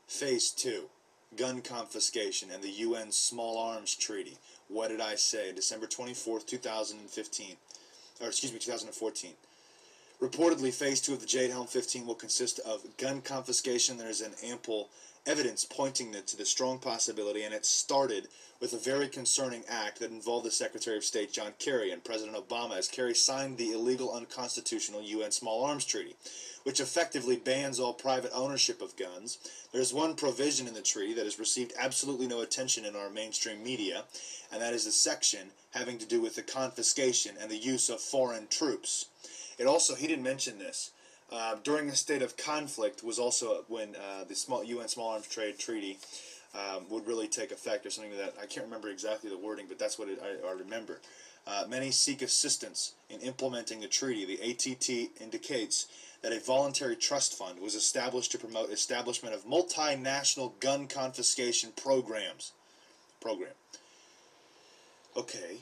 Phase 0.07 0.51
2 0.51 0.89
gun 1.39 1.63
confiscation 1.63 2.51
and 2.53 2.63
the 2.63 2.71
UN 2.71 3.13
Small 3.13 3.59
Arms 3.59 3.95
Treaty. 3.95 4.37
What 4.69 4.89
did 4.89 5.01
I 5.01 5.15
say? 5.15 5.53
December 5.53 5.87
24th, 5.87 6.47
2015. 6.47 7.57
Or 8.21 8.27
excuse 8.27 8.53
me, 8.53 8.59
2014. 8.59 9.31
Reportedly, 10.21 10.75
phase 10.75 11.01
two 11.01 11.13
of 11.13 11.21
the 11.21 11.27
Jade 11.27 11.51
Helm 11.51 11.69
15 11.69 12.05
will 12.05 12.17
consist 12.17 12.59
of 12.61 12.85
gun 12.97 13.21
confiscation. 13.21 13.97
There 13.97 14.11
is 14.11 14.21
an 14.21 14.33
ample 14.45 14.89
evidence 15.27 15.65
pointing 15.65 16.13
to 16.13 16.37
the 16.37 16.45
strong 16.45 16.79
possibility, 16.79 17.43
and 17.43 17.55
it 17.55 17.67
started 17.67 18.29
with 18.61 18.73
a 18.73 18.79
very 18.79 19.09
concerning 19.09 19.63
act 19.69 20.01
that 20.01 20.11
involved 20.11 20.45
the 20.45 20.51
Secretary 20.51 20.97
of 20.97 21.05
State 21.05 21.33
John 21.33 21.53
Kerry 21.59 21.91
and 21.91 22.03
President 22.03 22.37
Obama 22.37 22.77
as 22.77 22.89
Kerry 22.89 23.15
signed 23.15 23.57
the 23.57 23.73
illegal, 23.73 24.13
unconstitutional 24.13 25.03
UN 25.03 25.31
Small 25.31 25.65
Arms 25.65 25.85
Treaty, 25.85 26.17
which 26.65 26.81
effectively 26.81 27.37
bans 27.37 27.79
all 27.79 27.95
private 27.95 28.33
ownership 28.35 28.83
of 28.83 28.97
guns. 28.97 29.39
There's 29.73 29.95
one 29.95 30.17
provision 30.17 30.67
in 30.67 30.75
the 30.75 30.83
treaty 30.83 31.15
that 31.15 31.25
has 31.25 31.39
received 31.39 31.73
absolutely 31.79 32.27
no 32.27 32.41
attention 32.41 32.85
in 32.85 32.97
our 32.97 33.11
mainstream 33.11 33.63
media, 33.63 34.05
and 34.53 34.61
that 34.61 34.75
is 34.75 34.87
a 34.87 34.93
section 34.93 35.51
having 35.71 35.99
to 35.99 36.07
do 36.07 36.21
with 36.21 36.35
the 36.35 36.43
confiscation 36.43 37.37
and 37.41 37.51
the 37.51 37.57
use 37.57 37.89
of 37.89 38.01
foreign 38.01 38.49
troops. 38.49 39.07
It 39.59 39.67
also, 39.67 39.95
he 39.95 40.07
didn't 40.07 40.25
mention 40.25 40.59
this, 40.59 40.91
uh, 41.31 41.57
during 41.63 41.89
a 41.89 41.95
state 41.95 42.23
of 42.23 42.37
conflict 42.37 43.05
was 43.05 43.19
also 43.19 43.65
when 43.69 43.95
uh, 43.97 44.25
the 44.25 44.35
small 44.35 44.65
UN 44.65 44.89
Small 44.89 45.11
Arms 45.11 45.29
Trade 45.29 45.59
Treaty 45.59 45.99
um, 46.55 46.85
would 46.89 47.07
really 47.07 47.29
take 47.29 47.53
effect, 47.53 47.85
or 47.85 47.91
something 47.91 48.17
like 48.17 48.35
that. 48.35 48.43
I 48.43 48.47
can't 48.47 48.65
remember 48.65 48.89
exactly 48.89 49.29
the 49.29 49.37
wording, 49.37 49.67
but 49.69 49.79
that's 49.79 49.99
what 49.99 50.09
it, 50.09 50.21
I, 50.23 50.49
I, 50.49 50.53
remember. 50.53 51.01
Uh, 51.47 51.65
many 51.69 51.91
seek 51.91 52.23
assistance 52.23 52.95
in 53.11 53.21
implementing 53.21 53.81
the 53.81 53.87
treaty. 53.87 54.25
The 54.25 54.51
ATT 54.51 55.21
indicates 55.21 55.87
that 56.23 56.33
a 56.33 56.41
voluntary 56.41 56.97
trust 56.97 57.35
fund 57.35 57.61
was 57.61 57.75
established 57.75 58.33
to 58.33 58.39
promote 58.39 58.71
establishment 58.71 59.35
of 59.35 59.47
multinational 59.47 60.59
gun 60.61 60.87
confiscation 60.87 61.71
programs. 61.77 62.53
Program. 63.21 63.53
Okay, 65.17 65.59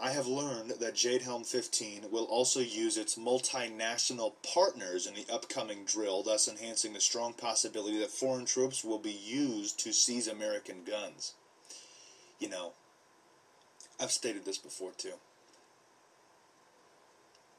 I 0.00 0.10
have 0.10 0.26
learned 0.26 0.72
that 0.80 0.96
Jade 0.96 1.22
Helm 1.22 1.44
15 1.44 2.10
will 2.10 2.24
also 2.24 2.60
use 2.60 2.96
its 2.96 3.16
multinational 3.16 4.32
partners 4.42 5.06
in 5.06 5.14
the 5.14 5.26
upcoming 5.32 5.84
drill, 5.84 6.22
thus 6.22 6.48
enhancing 6.48 6.92
the 6.92 7.00
strong 7.00 7.32
possibility 7.32 7.98
that 8.00 8.10
foreign 8.10 8.44
troops 8.44 8.82
will 8.82 8.98
be 8.98 9.12
used 9.12 9.78
to 9.80 9.92
seize 9.92 10.26
American 10.26 10.82
guns. 10.84 11.34
You 12.40 12.48
know, 12.48 12.72
I've 14.00 14.10
stated 14.10 14.44
this 14.44 14.58
before 14.58 14.90
too. 14.90 15.14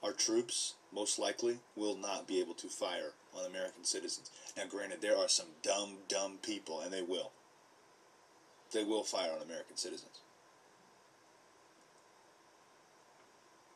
Our 0.03 0.11
troops, 0.11 0.75
most 0.93 1.17
likely, 1.17 1.59
will 1.75 1.95
not 1.95 2.27
be 2.27 2.41
able 2.41 2.53
to 2.55 2.67
fire 2.67 3.13
on 3.33 3.45
American 3.45 3.85
citizens. 3.85 4.29
Now, 4.55 4.65
granted, 4.69 5.01
there 5.01 5.17
are 5.17 5.29
some 5.29 5.47
dumb, 5.63 5.97
dumb 6.09 6.37
people, 6.41 6.81
and 6.81 6.91
they 6.91 7.01
will. 7.01 7.31
They 8.71 8.83
will 8.83 9.03
fire 9.03 9.31
on 9.31 9.41
American 9.41 9.77
citizens. 9.77 10.19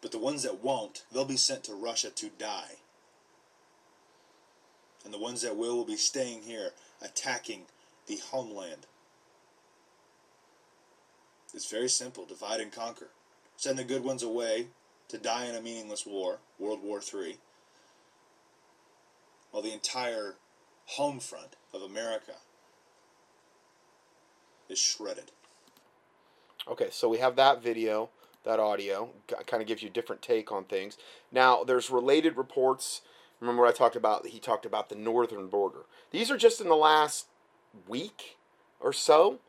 But 0.01 0.11
the 0.11 0.19
ones 0.19 0.43
that 0.43 0.63
won't, 0.63 1.03
they'll 1.11 1.25
be 1.25 1.37
sent 1.37 1.63
to 1.65 1.73
Russia 1.73 2.09
to 2.09 2.29
die. 2.29 2.77
And 5.03 5.13
the 5.13 5.19
ones 5.19 5.41
that 5.41 5.57
will 5.57 5.75
will 5.75 5.85
be 5.85 5.97
staying 5.97 6.43
here, 6.43 6.71
attacking 7.01 7.63
the 8.07 8.17
homeland. 8.17 8.85
It's 11.53 11.69
very 11.69 11.89
simple 11.89 12.25
divide 12.25 12.61
and 12.61 12.71
conquer. 12.71 13.09
Send 13.57 13.77
the 13.77 13.83
good 13.83 14.03
ones 14.03 14.23
away 14.23 14.67
to 15.09 15.17
die 15.17 15.45
in 15.45 15.55
a 15.55 15.61
meaningless 15.61 16.05
war, 16.05 16.39
World 16.59 16.81
War 16.83 17.01
III, 17.01 17.37
while 19.51 19.63
the 19.63 19.73
entire 19.73 20.35
home 20.85 21.19
front 21.19 21.55
of 21.73 21.81
America 21.81 22.35
is 24.69 24.79
shredded. 24.79 25.31
Okay, 26.67 26.89
so 26.91 27.09
we 27.09 27.17
have 27.17 27.35
that 27.35 27.63
video 27.63 28.09
that 28.43 28.59
audio. 28.59 29.09
Kind 29.47 29.61
of 29.61 29.67
gives 29.67 29.81
you 29.81 29.89
a 29.89 29.93
different 29.93 30.21
take 30.21 30.51
on 30.51 30.65
things. 30.65 30.97
Now, 31.31 31.63
there's 31.63 31.89
related 31.89 32.37
reports. 32.37 33.01
Remember 33.39 33.65
I 33.65 33.71
talked 33.71 33.95
about? 33.95 34.27
He 34.27 34.39
talked 34.39 34.65
about 34.65 34.89
the 34.89 34.95
northern 34.95 35.47
border. 35.47 35.85
These 36.11 36.29
are 36.31 36.37
just 36.37 36.61
in 36.61 36.67
the 36.67 36.75
last 36.75 37.27
week 37.87 38.37
or 38.79 38.93
so. 38.93 39.39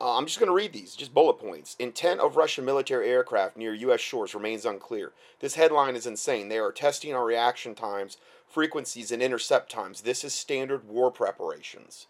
Uh, 0.00 0.16
I'm 0.16 0.26
just 0.26 0.38
going 0.38 0.48
to 0.48 0.54
read 0.54 0.72
these, 0.72 0.94
just 0.94 1.12
bullet 1.12 1.40
points. 1.40 1.74
Intent 1.80 2.20
of 2.20 2.36
Russian 2.36 2.64
military 2.64 3.08
aircraft 3.08 3.56
near 3.56 3.74
U.S. 3.74 4.00
shores 4.00 4.32
remains 4.32 4.64
unclear. 4.64 5.12
This 5.40 5.56
headline 5.56 5.96
is 5.96 6.06
insane. 6.06 6.48
They 6.48 6.58
are 6.58 6.70
testing 6.70 7.14
our 7.14 7.24
reaction 7.24 7.74
times, 7.74 8.16
frequencies, 8.46 9.10
and 9.10 9.20
intercept 9.20 9.72
times. 9.72 10.02
This 10.02 10.22
is 10.22 10.32
standard 10.32 10.88
war 10.88 11.10
preparations. 11.10 12.06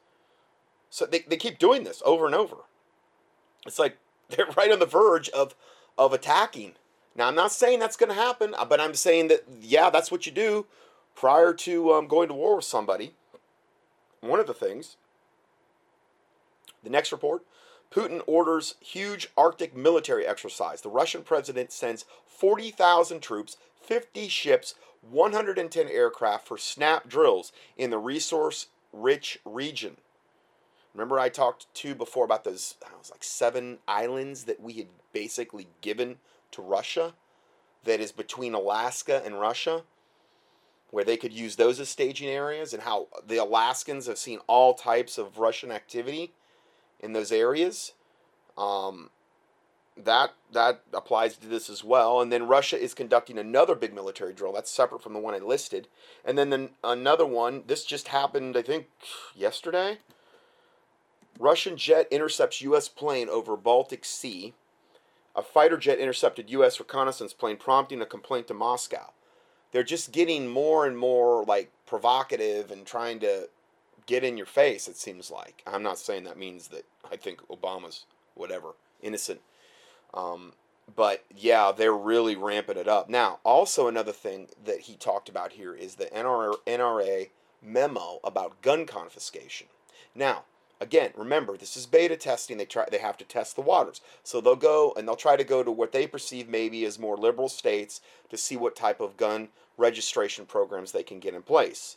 So 0.91 1.07
they, 1.07 1.21
they 1.21 1.39
keep 1.39 1.59
doing 1.59 1.85
this 1.85 2.03
over 2.05 2.27
and 2.27 2.35
over. 2.35 2.57
It's 3.67 3.79
like 3.79 3.97
they're 4.29 4.47
right 4.57 4.71
on 4.71 4.81
the 4.81 4.87
verge 4.87 5.31
of 5.31 5.55
of 5.99 6.13
attacking. 6.13 6.73
Now, 7.17 7.29
I'm 7.29 7.35
not 7.35 7.53
saying 7.53 7.81
that's 7.81 7.97
going 7.97 8.11
to 8.11 8.15
happen, 8.15 8.55
uh, 8.57 8.65
but 8.65 8.81
I'm 8.81 8.95
saying 8.95 9.29
that, 9.29 9.45
yeah, 9.61 9.91
that's 9.91 10.11
what 10.11 10.25
you 10.25 10.33
do 10.33 10.67
prior 11.15 11.53
to 11.53 11.93
um, 11.93 12.07
going 12.07 12.29
to 12.29 12.35
war 12.35 12.57
with 12.57 12.65
somebody. 12.65 13.13
One 14.21 14.41
of 14.41 14.47
the 14.47 14.55
things. 14.55 14.97
The 16.85 16.91
next 16.91 17.13
report 17.13 17.43
Putin 17.91 18.23
orders 18.27 18.75
huge 18.81 19.29
Arctic 19.37 19.75
military 19.75 20.27
exercise. 20.27 20.81
The 20.83 20.91
Russian 20.91 21.23
president 21.23 21.73
sends 21.73 22.05
40,000 22.27 23.21
troops, 23.21 23.57
50 23.83 24.29
ships, 24.29 24.75
110 25.01 25.89
aircraft 25.89 26.47
for 26.47 26.59
snap 26.59 27.09
drills 27.09 27.53
in 27.77 27.91
the 27.91 27.99
resource 27.99 28.67
rich 28.93 29.39
region. 29.45 29.97
Remember, 30.95 31.19
I 31.19 31.29
talked 31.29 31.73
to 31.75 31.95
before 31.95 32.25
about 32.25 32.45
those, 32.45 32.75
I 32.85 32.97
was 32.99 33.11
like 33.11 33.23
seven 33.23 33.79
islands 33.87 34.45
that 34.45 34.61
we 34.61 34.75
had 34.75 34.89
basically 35.13 35.69
given 35.81 36.17
to 36.53 36.63
Russia 36.63 37.15
that 37.85 38.01
is 38.01 38.13
between 38.13 38.55
Alaska 38.55 39.23
and 39.25 39.41
Russia, 39.41 39.83
where 40.91 41.05
they 41.05 41.17
could 41.17 41.33
use 41.33 41.57
those 41.57 41.79
as 41.79 41.89
staging 41.89 42.29
areas, 42.29 42.73
and 42.73 42.83
how 42.83 43.09
the 43.27 43.37
Alaskans 43.37 44.07
have 44.07 44.19
seen 44.19 44.41
all 44.47 44.75
types 44.75 45.19
of 45.19 45.39
Russian 45.39 45.71
activity 45.71 46.33
in 47.01 47.13
those 47.13 47.31
areas. 47.31 47.93
Um, 48.57 49.11
that 50.05 50.35
that 50.53 50.83
applies 50.93 51.37
to 51.37 51.47
this 51.49 51.69
as 51.69 51.83
well. 51.83 52.21
And 52.21 52.33
then 52.33 52.47
Russia 52.47 52.81
is 52.81 52.95
conducting 52.95 53.39
another 53.39 53.75
big 53.75 53.95
military 53.95 54.33
drill. 54.33 54.53
That's 54.53 54.71
separate 54.71 55.03
from 55.03 55.13
the 55.13 55.19
one 55.19 55.35
I 55.35 55.39
listed. 55.39 55.89
And 56.25 56.39
then 56.39 56.51
the, 56.51 56.71
another 56.85 57.27
one. 57.27 57.65
This 57.67 57.85
just 57.85 58.09
happened, 58.09 58.57
I 58.57 58.63
think, 58.63 58.87
yesterday. 59.35 59.99
Russian 61.39 61.77
jet 61.77 62.09
intercepts 62.11 62.61
U.S. 62.63 62.89
plane 62.89 63.29
over 63.29 63.57
Baltic 63.57 64.05
Sea 64.05 64.55
a 65.39 65.43
fighter 65.43 65.77
jet 65.77 66.01
intercepted 66.01 66.51
U.S. 66.51 66.81
reconnaissance 66.81 67.33
plane, 67.33 67.57
prompting 67.57 68.03
a 68.03 68.07
complaint 68.07 68.49
to 68.49 68.55
Moscow. 68.55 69.13
They're 69.71 69.85
just 69.85 70.11
getting 70.11 70.49
more 70.49 70.85
and 70.85 70.99
more 70.99 71.45
like 71.45 71.71
provocative 71.87 72.73
and 72.73 72.85
trying 72.85 73.21
to 73.21 73.49
get 74.07 74.25
in 74.25 74.37
your 74.37 74.47
face. 74.47 74.89
It 74.89 74.97
seems 74.97 75.31
like 75.31 75.63
I'm 75.65 75.83
not 75.83 75.99
saying 75.99 76.25
that 76.25 76.39
means 76.39 76.69
that 76.69 76.85
I 77.11 77.17
think 77.17 77.47
Obama's 77.47 78.05
whatever 78.35 78.71
innocent, 79.01 79.41
um, 80.13 80.55
but 80.97 81.25
yeah, 81.37 81.71
they're 81.71 81.93
really 81.93 82.35
ramping 82.35 82.79
it 82.79 82.89
up 82.89 83.09
now. 83.09 83.39
Also, 83.45 83.87
another 83.87 84.13
thing 84.13 84.49
that 84.65 84.81
he 84.81 84.97
talked 84.97 85.29
about 85.29 85.53
here 85.53 85.75
is 85.75 85.95
the 85.95 86.07
NRA, 86.07 86.55
NRA 86.67 87.29
memo 87.63 88.19
about 88.25 88.61
gun 88.61 88.87
confiscation. 88.87 89.69
Now, 90.17 90.45
Again, 90.81 91.11
remember 91.17 91.57
this 91.57 91.77
is 91.77 91.87
beta 91.87 92.17
testing. 92.17 92.57
They 92.57 92.65
try 92.65 92.87
they 92.91 92.99
have 92.99 93.17
to 93.19 93.25
test 93.25 93.57
the 93.57 93.63
waters. 93.63 94.01
So 94.23 94.41
they'll 94.41 94.57
go 94.57 94.95
and 94.97 95.07
they'll 95.07 95.17
try 95.17 95.37
to 95.37 95.45
go 95.45 95.63
to 95.65 95.73
what 95.73 95.93
they 95.93 96.07
perceive 96.07 96.49
maybe 96.49 96.85
as 96.85 96.99
more 96.99 97.17
liberal 97.17 97.49
states 97.49 98.01
to 98.31 98.37
see 98.37 98.57
what 98.57 98.77
type 98.77 99.01
of 99.01 99.17
gun 99.17 99.49
registration 99.77 100.47
programs 100.47 100.93
they 100.93 101.03
can 101.03 101.19
get 101.19 101.35
in 101.35 101.43
place. 101.43 101.97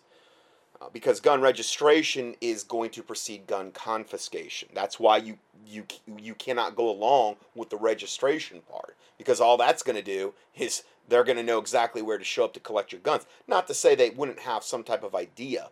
Uh, 0.82 0.90
because 0.92 1.20
gun 1.20 1.42
registration 1.42 2.36
is 2.42 2.64
going 2.64 2.90
to 2.90 3.04
precede 3.04 3.46
gun 3.46 3.72
confiscation. 3.72 4.70
That's 4.74 5.00
why 5.00 5.18
you 5.18 5.38
you 5.68 5.86
you 6.18 6.34
cannot 6.34 6.76
go 6.76 6.90
along 6.90 7.36
with 7.54 7.70
the 7.70 7.78
registration 7.78 8.62
part 8.62 8.96
because 9.20 9.40
all 9.40 9.58
that's 9.58 9.84
going 9.84 9.96
to 9.96 10.02
do 10.02 10.34
is 10.58 10.84
they're 11.08 11.24
going 11.24 11.38
to 11.38 11.44
know 11.44 11.60
exactly 11.60 12.02
where 12.02 12.18
to 12.18 12.24
show 12.24 12.46
up 12.46 12.54
to 12.54 12.60
collect 12.60 12.92
your 12.92 13.02
guns. 13.02 13.28
Not 13.48 13.68
to 13.68 13.76
say 13.76 13.94
they 13.94 14.10
wouldn't 14.10 14.40
have 14.40 14.64
some 14.64 14.84
type 14.84 15.04
of 15.04 15.14
idea, 15.14 15.70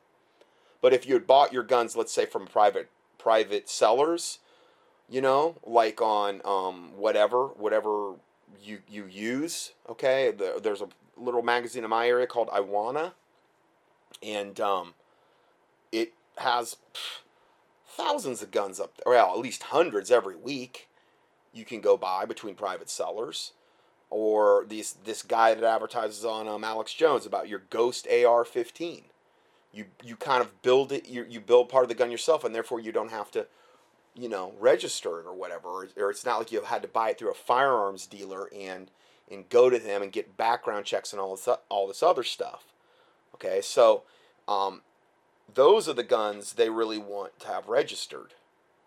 but 0.80 0.94
if 0.94 1.08
you 1.08 1.16
had 1.16 1.26
bought 1.26 1.54
your 1.54 1.64
guns, 1.64 1.96
let's 1.96 2.12
say 2.12 2.28
from 2.28 2.44
a 2.44 2.48
private 2.48 2.90
private 3.20 3.70
sellers, 3.70 4.40
you 5.08 5.22
know, 5.22 5.58
like 5.64 6.02
on 6.02 6.42
um, 6.44 6.92
whatever 6.98 7.48
whatever 7.48 8.16
you 8.64 8.80
you 8.90 9.06
use. 9.06 9.74
Okay, 9.88 10.34
there's 10.62 10.82
a 10.82 10.88
little 11.16 11.44
magazine 11.44 11.84
in 11.84 11.90
my 11.90 12.08
area 12.08 12.26
called 12.26 12.50
I 12.52 12.62
Wanna, 12.62 13.14
and 14.24 14.60
um, 14.60 14.94
it 15.92 16.14
has 16.38 16.78
pff, 16.94 17.22
thousands 17.88 18.42
of 18.42 18.50
guns 18.52 18.80
up 18.80 18.96
there. 18.98 19.14
Well, 19.14 19.34
at 19.34 19.40
least 19.40 19.64
hundreds 19.64 20.10
every 20.10 20.36
week. 20.36 20.88
You 21.52 21.66
can 21.66 21.82
go 21.82 21.98
buy 21.98 22.26
between 22.26 22.56
private 22.56 22.90
sellers, 22.90 23.54
or 24.10 24.66
these 24.68 24.96
this 25.04 25.24
guy 25.24 25.54
that 25.54 25.64
advertises 25.64 26.24
on 26.24 26.48
um, 26.48 26.64
Alex 26.64 26.94
Jones 26.94 27.26
about 27.26 27.50
your 27.50 27.64
Ghost 27.70 28.08
AR-15 28.08 29.04
you 29.74 29.86
you 30.04 30.16
kind 30.16 30.42
of 30.42 30.62
build 30.62 30.92
it 30.92 31.08
you, 31.08 31.26
you 31.30 31.40
build 31.40 31.70
part 31.70 31.84
of 31.84 31.90
the 31.90 31.96
gun 31.96 32.12
yourself 32.12 32.44
and 32.44 32.54
therefore 32.54 32.80
you 32.80 32.92
don't 32.92 33.12
have 33.12 33.30
to 33.32 33.46
you 34.16 34.28
know 34.28 34.54
register 34.60 35.20
it 35.20 35.26
or 35.26 35.34
whatever 35.34 35.68
or, 35.68 35.88
or 35.98 36.10
it's 36.10 36.26
not 36.26 36.40
like 36.40 36.52
you 36.52 36.62
had 36.62 36.82
to 36.82 36.88
buy 36.88 37.10
it 37.10 37.20
through 37.20 37.32
a 37.32 37.36
firearms 37.36 38.08
dealer 38.08 38.50
and 38.56 38.90
and 39.30 39.50
go 39.50 39.70
to 39.70 39.78
them 39.80 40.02
and 40.02 40.12
get 40.12 40.38
background 40.38 40.86
checks 40.86 41.14
and 41.14 41.22
all 41.22 41.36
this 41.36 41.48
all 41.70 41.88
this 41.88 42.04
other 42.04 42.24
stuff. 42.24 42.64
Okay, 43.36 43.62
so 43.62 44.04
um, 44.48 44.82
those 45.54 45.88
are 45.88 45.94
the 45.94 46.04
guns 46.04 46.54
they 46.54 46.70
really 46.70 46.98
want 46.98 47.40
to 47.40 47.48
have 47.48 47.68
registered, 47.68 48.34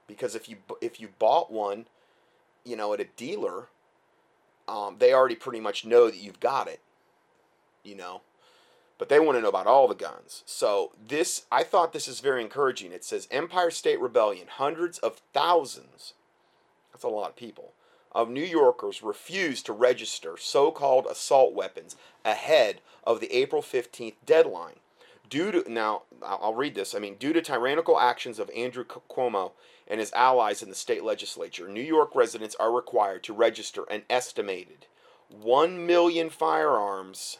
because 0.07 0.35
if 0.35 0.49
you 0.49 0.57
if 0.81 1.01
you 1.01 1.09
bought 1.19 1.51
one, 1.51 1.87
you 2.65 2.77
know, 2.77 2.93
at 2.93 3.01
a 3.01 3.07
dealer, 3.17 3.69
um, 4.69 4.97
they 4.99 5.13
already 5.13 5.37
pretty 5.37 5.61
much 5.61 5.85
know 5.85 6.07
that 6.07 6.19
you've 6.19 6.41
got 6.41 6.69
it. 6.69 6.81
You 7.85 7.97
know, 7.97 8.21
but 9.03 9.09
they 9.09 9.19
want 9.19 9.37
to 9.37 9.43
know 9.43 9.49
about 9.49 9.67
all 9.67 9.89
the 9.89 9.97
guns. 9.97 10.45
So 10.47 10.93
this, 11.09 11.47
I 11.51 11.65
thought 11.65 11.93
this 11.93 12.07
is 12.07 12.21
very 12.21 12.41
encouraging. 12.41 12.93
It 12.93 13.03
says 13.03 13.27
Empire 13.33 13.73
State 13.73 14.01
Rebellion, 14.01 14.47
hundreds 14.49 15.01
of 15.01 15.21
thousands. 15.33 16.15
That's 16.93 17.03
a 17.03 17.09
lot 17.09 17.31
of 17.31 17.35
people 17.35 17.73
of 18.13 18.31
New 18.31 18.45
Yorkers 18.45 19.03
refused 19.03 19.67
to 19.67 19.73
register 19.73 20.37
so 20.39 20.71
called 20.71 21.07
assault 21.07 21.53
weapons 21.53 21.97
ahead 22.25 22.81
of 23.03 23.19
the 23.19 23.35
April 23.37 23.61
15th 23.61 24.15
deadline. 24.25 24.77
Due 25.29 25.51
to, 25.51 25.73
now, 25.73 26.03
I'll 26.25 26.55
read 26.55 26.77
this. 26.77 26.95
I 26.95 27.01
mean, 27.01 27.17
due 27.17 27.33
to 27.33 27.43
tyrannical 27.43 27.99
actions 27.99 28.39
of 28.39 28.53
Andrew 28.57 28.85
Cuomo 28.85 29.51
and 29.89 29.99
his 29.99 30.13
allies 30.13 30.63
in 30.63 30.69
the 30.69 30.77
state 30.77 31.03
legislature, 31.03 31.67
New 31.67 31.81
York 31.83 32.15
residents 32.15 32.55
are 32.61 32.71
required 32.71 33.25
to 33.25 33.33
register 33.33 33.83
an 33.91 34.03
estimated 34.09 34.87
1 35.29 35.85
million 35.85 36.31
firearms 36.31 37.39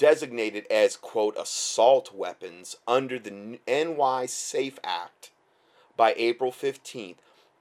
designated 0.00 0.66
as, 0.70 0.96
quote, 0.96 1.36
assault 1.36 2.14
weapons 2.14 2.74
under 2.88 3.18
the 3.18 3.58
NY 3.68 4.24
SAFE 4.24 4.78
Act 4.82 5.30
by 5.94 6.14
April 6.16 6.50
15th 6.50 7.16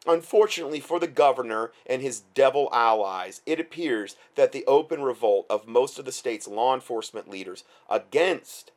Unfortunately 0.08 0.80
for 0.80 1.00
the 1.00 1.08
governor 1.08 1.74
and 1.86 2.02
his 2.02 2.22
devil 2.34 2.70
allies, 2.72 3.42
it 3.46 3.60
appears 3.60 4.16
that 4.36 4.54
the 4.54 4.66
open 4.66 5.02
revolt 5.02 5.46
of 5.50 5.68
most 5.68 6.00
of 6.00 6.06
the 6.06 6.12
state's 6.14 6.48
law 6.48 6.74
enforcement 6.74 7.30
leaders 7.30 7.66
against 7.90 8.72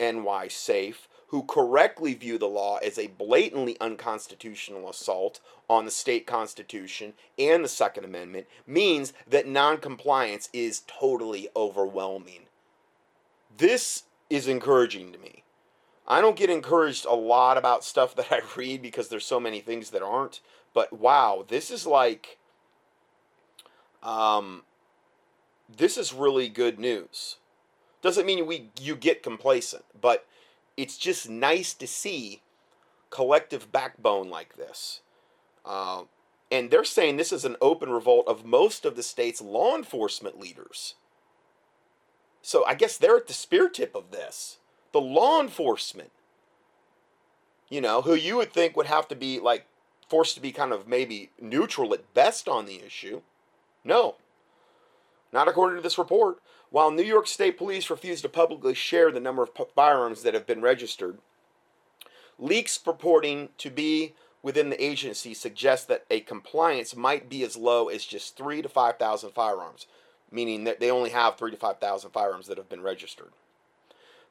NY 0.00 0.48
Safe, 0.48 1.06
who 1.28 1.42
correctly 1.42 2.14
view 2.14 2.38
the 2.38 2.48
law 2.48 2.78
as 2.78 2.98
a 2.98 3.08
blatantly 3.08 3.76
unconstitutional 3.80 4.88
assault 4.88 5.40
on 5.68 5.84
the 5.84 5.90
state 5.90 6.26
constitution 6.26 7.12
and 7.38 7.62
the 7.62 7.68
Second 7.68 8.04
Amendment, 8.04 8.46
means 8.66 9.12
that 9.28 9.46
noncompliance 9.46 10.48
is 10.54 10.82
totally 10.86 11.48
overwhelming. 11.54 12.46
This 13.56 14.04
is 14.28 14.46
encouraging 14.48 15.12
to 15.12 15.18
me. 15.18 15.44
I 16.06 16.20
don't 16.20 16.36
get 16.36 16.50
encouraged 16.50 17.04
a 17.04 17.14
lot 17.14 17.56
about 17.56 17.84
stuff 17.84 18.14
that 18.16 18.32
I 18.32 18.40
read 18.56 18.82
because 18.82 19.08
there's 19.08 19.26
so 19.26 19.40
many 19.40 19.60
things 19.60 19.90
that 19.90 20.02
aren't. 20.02 20.40
But 20.74 20.92
wow, 20.92 21.44
this 21.46 21.70
is 21.70 21.86
like, 21.86 22.38
um, 24.02 24.62
this 25.74 25.96
is 25.96 26.12
really 26.12 26.48
good 26.48 26.78
news. 26.78 27.36
Doesn't 28.02 28.26
mean 28.26 28.46
we 28.46 28.70
you 28.80 28.96
get 28.96 29.22
complacent, 29.22 29.84
but 30.00 30.26
it's 30.76 30.96
just 30.96 31.28
nice 31.28 31.74
to 31.74 31.86
see 31.86 32.40
collective 33.10 33.70
backbone 33.70 34.30
like 34.30 34.56
this. 34.56 35.00
Uh, 35.64 36.04
and 36.50 36.70
they're 36.70 36.84
saying 36.84 37.16
this 37.16 37.32
is 37.32 37.44
an 37.44 37.56
open 37.60 37.90
revolt 37.90 38.26
of 38.26 38.44
most 38.44 38.84
of 38.84 38.96
the 38.96 39.02
state's 39.02 39.40
law 39.40 39.76
enforcement 39.76 40.40
leaders. 40.40 40.94
So 42.42 42.64
I 42.64 42.74
guess 42.74 42.96
they're 42.96 43.16
at 43.16 43.26
the 43.26 43.32
spear 43.32 43.68
tip 43.68 43.94
of 43.94 44.10
this 44.10 44.58
the 44.92 45.00
law 45.00 45.40
enforcement, 45.40 46.10
you 47.68 47.80
know, 47.80 48.02
who 48.02 48.14
you 48.14 48.36
would 48.36 48.52
think 48.52 48.76
would 48.76 48.86
have 48.86 49.06
to 49.08 49.14
be 49.14 49.38
like 49.38 49.66
forced 50.08 50.34
to 50.34 50.40
be 50.40 50.50
kind 50.50 50.72
of 50.72 50.88
maybe 50.88 51.30
neutral 51.40 51.94
at 51.94 52.12
best 52.14 52.48
on 52.48 52.66
the 52.66 52.84
issue. 52.84 53.22
No, 53.84 54.16
not 55.32 55.48
according 55.48 55.76
to 55.76 55.82
this 55.82 55.98
report. 55.98 56.38
While 56.70 56.90
New 56.90 57.02
York 57.02 57.26
State 57.26 57.58
Police 57.58 57.90
refuse 57.90 58.22
to 58.22 58.28
publicly 58.28 58.74
share 58.74 59.10
the 59.10 59.20
number 59.20 59.42
of 59.42 59.50
firearms 59.74 60.22
that 60.22 60.34
have 60.34 60.46
been 60.46 60.62
registered, 60.62 61.18
leaks 62.38 62.78
purporting 62.78 63.48
to 63.58 63.70
be 63.70 64.14
within 64.42 64.70
the 64.70 64.82
agency 64.82 65.34
suggest 65.34 65.88
that 65.88 66.04
a 66.10 66.20
compliance 66.20 66.96
might 66.96 67.28
be 67.28 67.44
as 67.44 67.56
low 67.56 67.88
as 67.88 68.04
just 68.04 68.36
three 68.36 68.62
to 68.62 68.68
five 68.68 68.98
thousand 68.98 69.30
firearms, 69.30 69.86
meaning 70.30 70.64
that 70.64 70.80
they 70.80 70.90
only 70.90 71.10
have 71.10 71.36
three 71.36 71.50
to 71.50 71.56
five 71.56 71.78
thousand 71.78 72.10
firearms 72.10 72.46
that 72.46 72.58
have 72.58 72.68
been 72.68 72.82
registered. 72.82 73.32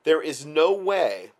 There 0.03 0.21
is 0.21 0.45
no 0.45 0.71
way 0.71 1.31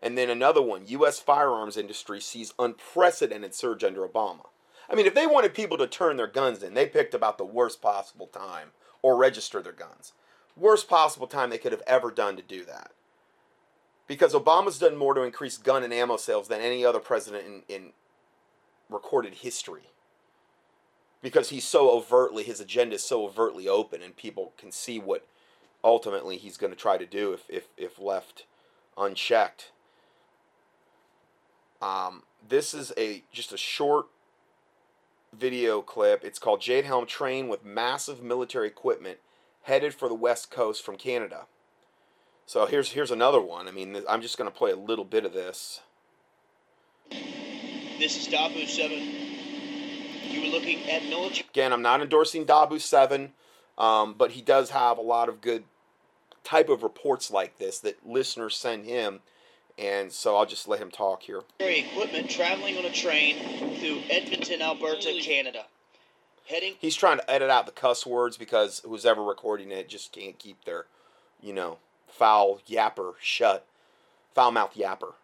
And 0.03 0.17
then 0.17 0.31
another 0.31 0.63
one 0.63 0.83
U.S. 0.87 1.19
firearms 1.19 1.77
industry 1.77 2.21
sees 2.21 2.55
unprecedented 2.59 3.55
surge 3.55 3.85
under 3.85 4.07
Obama. 4.07 4.47
I 4.89 4.95
mean, 4.95 5.07
if 5.07 5.15
they 5.15 5.27
wanted 5.27 5.55
people 5.55 5.79
to 5.79 5.87
turn 5.87 6.17
their 6.17 6.27
guns 6.27 6.63
in, 6.63 6.75
they 6.75 6.87
picked 6.87 7.15
about 7.15 7.39
the 7.39 7.45
worst 7.45 7.83
possible 7.83 8.27
time 8.27 8.69
or 9.03 9.17
register 9.17 9.61
their 9.61 9.73
guns. 9.73 10.13
Worst 10.57 10.89
possible 10.89 11.27
time 11.27 11.51
they 11.51 11.59
could 11.59 11.73
have 11.73 11.83
ever 11.87 12.11
done 12.11 12.37
to 12.37 12.43
do 12.43 12.65
that. 12.65 12.93
Because 14.07 14.33
Obama's 14.33 14.79
done 14.79 14.97
more 14.97 15.15
to 15.15 15.23
increase 15.23 15.59
gun 15.59 15.83
and 15.83 15.93
ammo 15.93 16.17
sales 16.17 16.49
than 16.49 16.61
any 16.61 16.85
other 16.85 17.01
president 17.01 17.45
in, 17.47 17.63
in 17.75 17.93
recorded 18.89 19.35
history. 19.35 19.91
Because 21.21 21.49
he's 21.49 21.65
so 21.65 21.91
overtly, 21.91 22.45
his 22.45 22.61
agenda 22.61 22.95
is 22.95 23.03
so 23.03 23.25
overtly 23.25 23.69
open, 23.69 24.03
and 24.03 24.17
people 24.17 24.53
can 24.57 24.71
see 24.71 25.01
what 25.01 25.27
ultimately 25.87 26.37
he's 26.37 26.57
going 26.57 26.73
to 26.73 26.79
try 26.79 26.99
to 26.99 27.07
do 27.07 27.33
if, 27.33 27.45
if, 27.49 27.69
if 27.77 28.01
left 28.01 28.45
unchecked. 28.99 29.71
Um, 31.81 32.25
this 32.47 32.75
is 32.75 32.93
a 32.97 33.23
just 33.33 33.53
a 33.53 33.57
short 33.57 34.07
video 35.33 35.83
clip. 35.83 36.25
It's 36.25 36.41
called 36.41 36.61
Jade 36.61 36.85
Helm 36.85 37.07
Train 37.07 37.49
with 37.49 37.65
Massive 37.65 38.23
Military 38.23 38.67
Equipment 38.67 39.19
Headed 39.63 39.95
for 39.95 40.09
the 40.09 40.15
West 40.15 40.51
Coast 40.51 40.85
from 40.85 40.97
Canada. 40.97 41.47
So 42.47 42.67
here's 42.67 42.93
here's 42.93 43.11
another 43.11 43.41
one. 43.41 43.69
I 43.69 43.71
mean, 43.71 44.03
I'm 44.09 44.23
just 44.23 44.39
going 44.39 44.51
to 44.51 44.57
play 44.57 44.73
a 44.73 44.77
little 44.77 45.05
bit 45.05 45.25
of 45.25 45.33
this. 45.33 45.83
This 47.11 48.17
is 48.17 48.29
Dahboo7. 48.29 50.31
You 50.31 50.41
were 50.41 50.49
looking 50.49 50.91
at 50.91 51.05
military. 51.05 51.47
Again, 51.51 51.73
I'm 51.73 51.83
not 51.83 52.03
endorsing 52.03 52.45
Dahboo7, 52.45 53.31
um, 53.79 54.15
but 54.19 54.33
he 54.33 54.43
does 54.43 54.71
have 54.71 54.99
a 54.99 55.03
lot 55.03 55.29
of 55.29 55.41
good 55.41 55.65
type 56.47 56.69
of 56.69 56.85
reports 56.85 57.31
like 57.31 57.59
this 57.59 57.81
that 57.81 58.07
listeners 58.07 58.57
send 58.57 58.87
him 58.87 59.21
and 59.79 60.13
so 60.13 60.37
I'll 60.37 60.47
just 60.47 60.69
let 60.69 60.81
him 60.81 60.91
talk 60.91 61.23
here. 61.23 61.43
Equipment 61.59 62.31
traveling 62.31 62.79
on 62.79 62.85
a 62.85 62.93
train 62.93 63.37
through 63.79 64.01
Edmonton, 64.09 64.63
Alberta, 64.63 65.19
Canada. 65.21 65.67
Heading. 66.49 66.75
He's 66.79 66.95
trying 66.95 67.19
to 67.19 67.31
edit 67.31 67.51
out 67.51 67.67
the 67.67 67.73
cuss 67.73 68.07
words 68.07 68.37
because 68.37 68.81
who's 68.87 69.05
ever 69.05 69.23
recording 69.23 69.73
it 69.73 69.89
just 69.89 70.13
can't 70.13 70.39
keep 70.39 70.65
their, 70.65 70.87
you 71.43 71.53
know, 71.53 71.79
foul 72.07 72.61
yapper 72.69 73.15
shut, 73.21 73.67
foul 74.33 74.53
mouth 74.53 74.75
yapper 74.77 75.15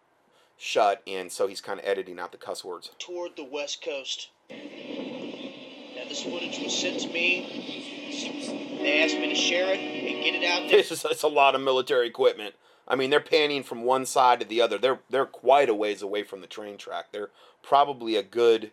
shut, 0.57 1.01
and 1.07 1.31
so 1.31 1.47
he's 1.47 1.61
kind 1.61 1.79
of 1.79 1.85
editing 1.85 2.19
out 2.19 2.33
the 2.33 2.37
cuss 2.37 2.63
words. 2.63 2.91
Toward 2.99 3.37
the 3.37 3.45
west 3.45 3.83
coast. 3.83 4.29
Now 4.49 6.03
this 6.09 6.23
footage 6.23 6.59
was 6.59 6.77
sent 6.77 6.99
to 6.99 7.07
me. 7.07 7.92
They 8.21 9.03
asked 9.03 9.17
me 9.17 9.29
to 9.29 9.35
share 9.35 9.73
it 9.73 9.79
and 9.79 10.23
get 10.23 10.35
it 10.35 10.43
out 10.43 10.69
there. 10.69 10.77
This 10.77 10.91
is 10.91 11.05
it's 11.09 11.23
a 11.23 11.27
lot 11.27 11.55
of 11.55 11.61
military 11.61 12.07
equipment. 12.07 12.55
I 12.87 12.95
mean, 12.95 13.09
they're 13.09 13.21
panning 13.21 13.63
from 13.63 13.83
one 13.83 14.05
side 14.05 14.39
to 14.41 14.45
the 14.45 14.61
other. 14.61 14.77
They're 14.77 14.99
they're 15.09 15.25
quite 15.25 15.69
a 15.69 15.73
ways 15.73 16.01
away 16.01 16.23
from 16.23 16.41
the 16.41 16.47
train 16.47 16.77
track. 16.77 17.07
They're 17.11 17.29
probably 17.61 18.15
a 18.15 18.23
good, 18.23 18.71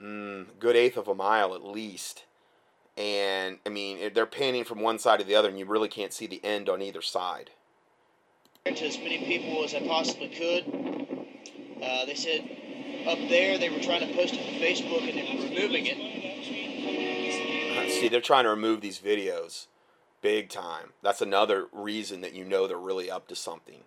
mm, 0.00 0.46
good 0.58 0.76
eighth 0.76 0.96
of 0.96 1.08
a 1.08 1.14
mile 1.14 1.54
at 1.54 1.64
least. 1.64 2.24
And 2.96 3.58
I 3.66 3.70
mean, 3.70 4.12
they're 4.14 4.26
panning 4.26 4.64
from 4.64 4.80
one 4.80 4.98
side 4.98 5.18
to 5.18 5.24
the 5.24 5.34
other, 5.34 5.48
and 5.48 5.58
you 5.58 5.64
really 5.64 5.88
can't 5.88 6.12
see 6.12 6.26
the 6.26 6.44
end 6.44 6.68
on 6.68 6.82
either 6.82 7.02
side. 7.02 7.50
To 8.64 8.70
as 8.70 8.98
many 8.98 9.18
people 9.26 9.64
as 9.64 9.74
I 9.74 9.86
possibly 9.86 10.28
could. 10.28 10.64
Uh, 11.82 12.06
they 12.06 12.14
said 12.14 12.40
up 13.06 13.18
there 13.28 13.58
they 13.58 13.68
were 13.68 13.80
trying 13.80 14.06
to 14.08 14.14
post 14.14 14.34
it 14.34 14.38
to 14.38 14.64
Facebook 14.64 15.06
and 15.08 15.18
they 15.18 15.36
were 15.36 15.54
removing 15.54 15.86
it. 15.86 16.33
See, 17.94 18.08
they're 18.08 18.20
trying 18.20 18.44
to 18.44 18.50
remove 18.50 18.80
these 18.80 18.98
videos 18.98 19.66
big 20.20 20.48
time. 20.48 20.94
That's 21.02 21.20
another 21.20 21.68
reason 21.70 22.22
that 22.22 22.34
you 22.34 22.44
know 22.44 22.66
they're 22.66 22.76
really 22.76 23.10
up 23.10 23.28
to 23.28 23.36
something. 23.36 23.82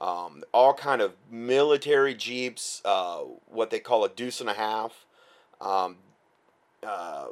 Um, 0.00 0.44
all 0.52 0.74
kind 0.74 1.00
of 1.00 1.14
military 1.30 2.14
jeeps, 2.14 2.82
uh, 2.84 3.20
what 3.46 3.70
they 3.70 3.78
call 3.78 4.04
a 4.04 4.08
deuce 4.08 4.40
and 4.40 4.50
a 4.50 4.54
half, 4.54 5.06
um, 5.60 5.96
uh, 6.86 7.28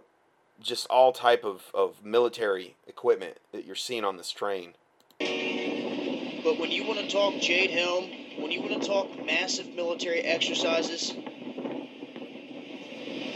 just 0.61 0.87
all 0.89 1.13
type 1.13 1.45
of, 1.45 1.71
of 1.75 2.05
military 2.05 2.77
equipment 2.87 3.37
that 3.53 3.67
you're 3.67 3.75
seeing 3.75 4.05
on 4.05 4.17
this 4.17 4.31
train. 4.31 4.75
But 5.19 6.59
when 6.59 6.71
you 6.71 6.87
want 6.87 7.01
to 7.01 7.09
talk 7.09 7.35
Jade 7.41 7.71
Helm, 7.71 8.05
when 8.41 8.51
you 8.51 8.63
want 8.63 8.81
to 8.81 8.89
talk 8.89 9.09
massive 9.25 9.69
military 9.75 10.21
exercises, 10.21 11.13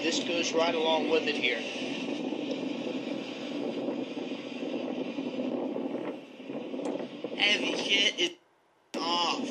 this 0.02 0.20
goes 0.20 0.52
right 0.52 0.74
along 0.74 1.10
with 1.10 1.24
it 1.24 1.34
here. 1.34 1.89
Heavy 7.41 7.74
shit 7.74 8.20
is 8.20 8.30
off. 8.99 9.49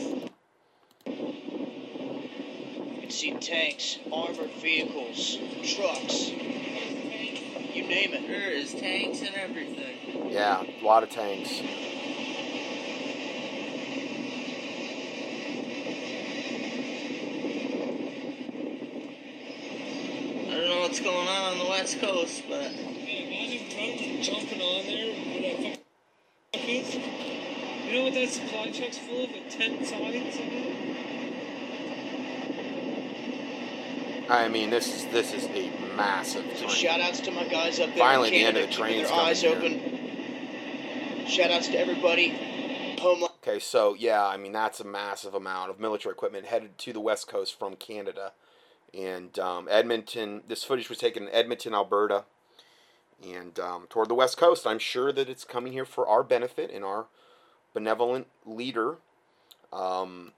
You 1.07 3.01
can 3.01 3.09
see 3.09 3.33
tanks, 3.33 3.97
armored 4.13 4.51
vehicles, 4.61 5.39
trucks, 5.63 6.29
you 6.29 7.87
name 7.87 8.13
it. 8.13 8.27
There 8.27 8.51
is 8.51 8.75
tanks 8.75 9.21
and 9.21 9.33
everything. 9.35 10.29
Yeah, 10.31 10.61
a 10.61 10.85
lot 10.85 11.01
of 11.01 11.09
tanks. 11.09 11.49
I 20.45 20.51
don't 20.51 20.69
know 20.69 20.81
what's 20.81 20.99
going 20.99 21.27
on 21.27 21.53
on 21.53 21.57
the 21.57 21.65
west 21.65 21.99
coast, 21.99 22.43
but 22.47 22.71
Man, 22.71 23.07
imagine 23.07 24.21
Trump 24.21 24.21
jumping 24.21 24.61
on 24.61 24.85
there 24.85 25.07
with 25.07 25.41
that 25.41 25.57
fuck 25.57 25.73
is. 25.73 25.78
You 27.89 27.95
know 27.95 28.03
what 28.03 28.13
that 28.13 28.29
supply 28.29 28.69
truck's 28.69 28.99
full 28.99 29.23
of? 29.23 29.31
With 29.31 29.49
10 29.49 29.83
signs 29.83 30.35
in 30.37 30.47
it? 30.47 30.99
I 34.29 34.47
mean, 34.47 34.69
this 34.69 34.95
is 34.95 35.05
this 35.11 35.33
is 35.33 35.45
a 35.45 35.71
massive 35.97 36.45
So 36.53 36.65
train. 36.65 36.69
shout 36.69 37.01
outs 37.01 37.19
to 37.21 37.31
my 37.31 37.47
guys 37.47 37.79
up 37.79 37.89
there 37.89 37.97
Finally, 37.97 38.27
in 38.27 38.33
the 38.35 38.45
end 38.45 38.57
of 38.57 38.63
the 38.63 38.67
keeping 38.67 38.85
train's 38.85 39.09
their 39.09 39.19
eyes 39.19 39.41
coming 39.41 39.81
open. 39.81 41.27
Shout 41.27 41.49
outs 41.49 41.67
to 41.69 41.79
everybody. 41.79 42.95
Homeland. 42.99 43.33
Okay, 43.41 43.57
so 43.57 43.95
yeah, 43.95 44.23
I 44.23 44.37
mean 44.37 44.51
that's 44.51 44.79
a 44.79 44.85
massive 44.85 45.33
amount 45.33 45.71
of 45.71 45.79
military 45.79 46.13
equipment 46.13 46.45
headed 46.45 46.77
to 46.77 46.93
the 46.93 46.99
west 46.99 47.27
coast 47.27 47.57
from 47.57 47.75
Canada, 47.75 48.33
and 48.93 49.39
um, 49.39 49.67
Edmonton. 49.71 50.43
This 50.47 50.63
footage 50.63 50.89
was 50.89 50.99
taken 50.99 51.23
in 51.23 51.29
Edmonton, 51.33 51.73
Alberta, 51.73 52.25
and 53.27 53.59
um, 53.59 53.87
toward 53.89 54.09
the 54.09 54.15
west 54.15 54.37
coast. 54.37 54.67
I'm 54.67 54.77
sure 54.77 55.11
that 55.11 55.27
it's 55.27 55.43
coming 55.43 55.73
here 55.73 55.85
for 55.85 56.07
our 56.07 56.21
benefit 56.21 56.69
and 56.69 56.85
our 56.85 57.07
benevolent 57.73 58.27
leader, 58.45 58.97
um, 59.71 60.33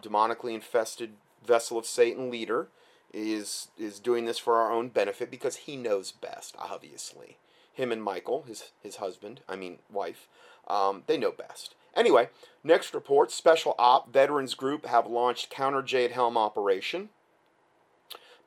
demonically 0.00 0.54
infested 0.54 1.12
vessel 1.44 1.78
of 1.78 1.86
Satan 1.86 2.30
leader, 2.30 2.68
is 3.12 3.68
is 3.78 3.98
doing 4.00 4.24
this 4.24 4.38
for 4.38 4.56
our 4.56 4.70
own 4.72 4.88
benefit 4.88 5.30
because 5.30 5.56
he 5.56 5.76
knows 5.76 6.12
best. 6.12 6.54
Obviously, 6.58 7.38
him 7.72 7.92
and 7.92 8.02
Michael, 8.02 8.44
his 8.46 8.72
his 8.82 8.96
husband, 8.96 9.40
I 9.48 9.56
mean 9.56 9.78
wife. 9.90 10.28
Um, 10.68 11.04
they 11.06 11.16
know 11.16 11.30
best. 11.30 11.74
Anyway, 11.94 12.28
next 12.62 12.92
report 12.92 13.30
Special 13.30 13.74
Op 13.78 14.12
Veterans 14.12 14.54
Group 14.54 14.84
have 14.86 15.06
launched 15.06 15.50
Counter 15.50 15.82
Jade 15.82 16.10
Helm 16.10 16.36
operation. 16.36 17.08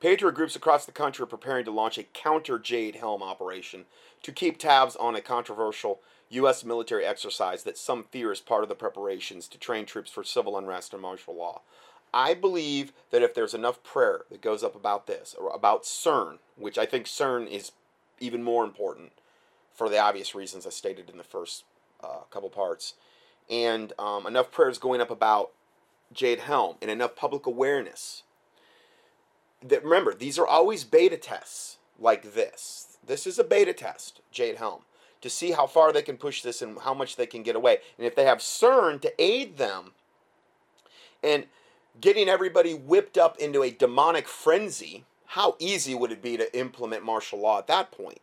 Patriot 0.00 0.34
groups 0.34 0.56
across 0.56 0.86
the 0.86 0.92
country 0.92 1.22
are 1.24 1.26
preparing 1.26 1.64
to 1.64 1.70
launch 1.70 1.98
a 1.98 2.04
Counter 2.04 2.58
Jade 2.58 2.96
Helm 2.96 3.22
operation 3.22 3.84
to 4.22 4.32
keep 4.32 4.58
tabs 4.58 4.96
on 4.96 5.14
a 5.14 5.20
controversial 5.20 6.00
U.S. 6.30 6.64
military 6.64 7.04
exercise 7.04 7.64
that 7.64 7.76
some 7.76 8.04
fear 8.04 8.32
is 8.32 8.40
part 8.40 8.62
of 8.62 8.68
the 8.68 8.74
preparations 8.74 9.48
to 9.48 9.58
train 9.58 9.84
troops 9.84 10.10
for 10.10 10.22
civil 10.22 10.56
unrest 10.56 10.92
and 10.92 11.02
martial 11.02 11.34
law. 11.34 11.62
I 12.12 12.34
believe 12.34 12.92
that 13.10 13.22
if 13.22 13.34
there's 13.34 13.54
enough 13.54 13.82
prayer 13.82 14.22
that 14.30 14.40
goes 14.40 14.62
up 14.62 14.74
about 14.74 15.06
this, 15.06 15.34
or 15.38 15.50
about 15.50 15.84
CERN, 15.84 16.38
which 16.56 16.78
I 16.78 16.86
think 16.86 17.06
CERN 17.06 17.48
is 17.48 17.72
even 18.18 18.42
more 18.42 18.64
important 18.64 19.12
for 19.72 19.88
the 19.88 19.98
obvious 19.98 20.34
reasons 20.34 20.66
I 20.66 20.70
stated 20.70 21.08
in 21.08 21.18
the 21.18 21.24
first 21.24 21.64
uh, 22.02 22.22
couple 22.30 22.50
parts, 22.50 22.94
and 23.48 23.92
um, 23.98 24.26
enough 24.26 24.50
prayers 24.50 24.78
going 24.78 25.00
up 25.00 25.10
about 25.10 25.50
Jade 26.12 26.40
Helm 26.40 26.76
and 26.82 26.90
enough 26.90 27.16
public 27.16 27.46
awareness. 27.46 28.22
That 29.62 29.84
remember, 29.84 30.14
these 30.14 30.38
are 30.38 30.46
always 30.46 30.84
beta 30.84 31.16
tests 31.16 31.78
like 31.98 32.34
this. 32.34 32.98
This 33.06 33.26
is 33.26 33.38
a 33.38 33.44
beta 33.44 33.72
test, 33.72 34.20
Jade 34.30 34.56
Helm, 34.56 34.82
to 35.20 35.30
see 35.30 35.52
how 35.52 35.66
far 35.66 35.92
they 35.92 36.02
can 36.02 36.16
push 36.16 36.42
this 36.42 36.62
and 36.62 36.78
how 36.80 36.94
much 36.94 37.16
they 37.16 37.26
can 37.26 37.42
get 37.42 37.56
away. 37.56 37.78
And 37.98 38.06
if 38.06 38.14
they 38.14 38.24
have 38.24 38.38
CERN 38.38 39.00
to 39.02 39.12
aid 39.22 39.56
them, 39.58 39.92
and 41.22 41.46
getting 42.00 42.28
everybody 42.28 42.74
whipped 42.74 43.18
up 43.18 43.36
into 43.38 43.62
a 43.62 43.70
demonic 43.70 44.26
frenzy, 44.26 45.04
how 45.26 45.56
easy 45.58 45.94
would 45.94 46.10
it 46.10 46.22
be 46.22 46.36
to 46.36 46.58
implement 46.58 47.04
martial 47.04 47.38
law 47.38 47.58
at 47.58 47.66
that 47.66 47.92
point? 47.92 48.20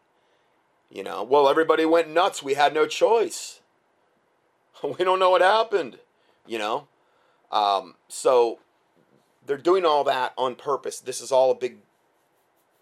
You 0.90 1.04
know, 1.04 1.24
well, 1.24 1.50
everybody 1.50 1.86
went 1.86 2.10
nuts. 2.10 2.42
We 2.42 2.54
had 2.56 2.74
no 2.74 2.86
choice. 2.86 3.62
We 4.84 5.04
don't 5.04 5.18
know 5.18 5.32
what 5.32 5.42
happened. 5.42 5.98
You 6.46 6.60
know, 6.60 6.88
um, 7.52 7.96
so 8.08 8.60
they're 9.44 9.58
doing 9.58 9.86
all 9.86 10.04
that 10.04 10.34
on 10.38 10.54
purpose. 10.54 11.00
This 11.00 11.20
is 11.20 11.32
all 11.32 11.50
a 11.50 11.56
big 11.56 11.78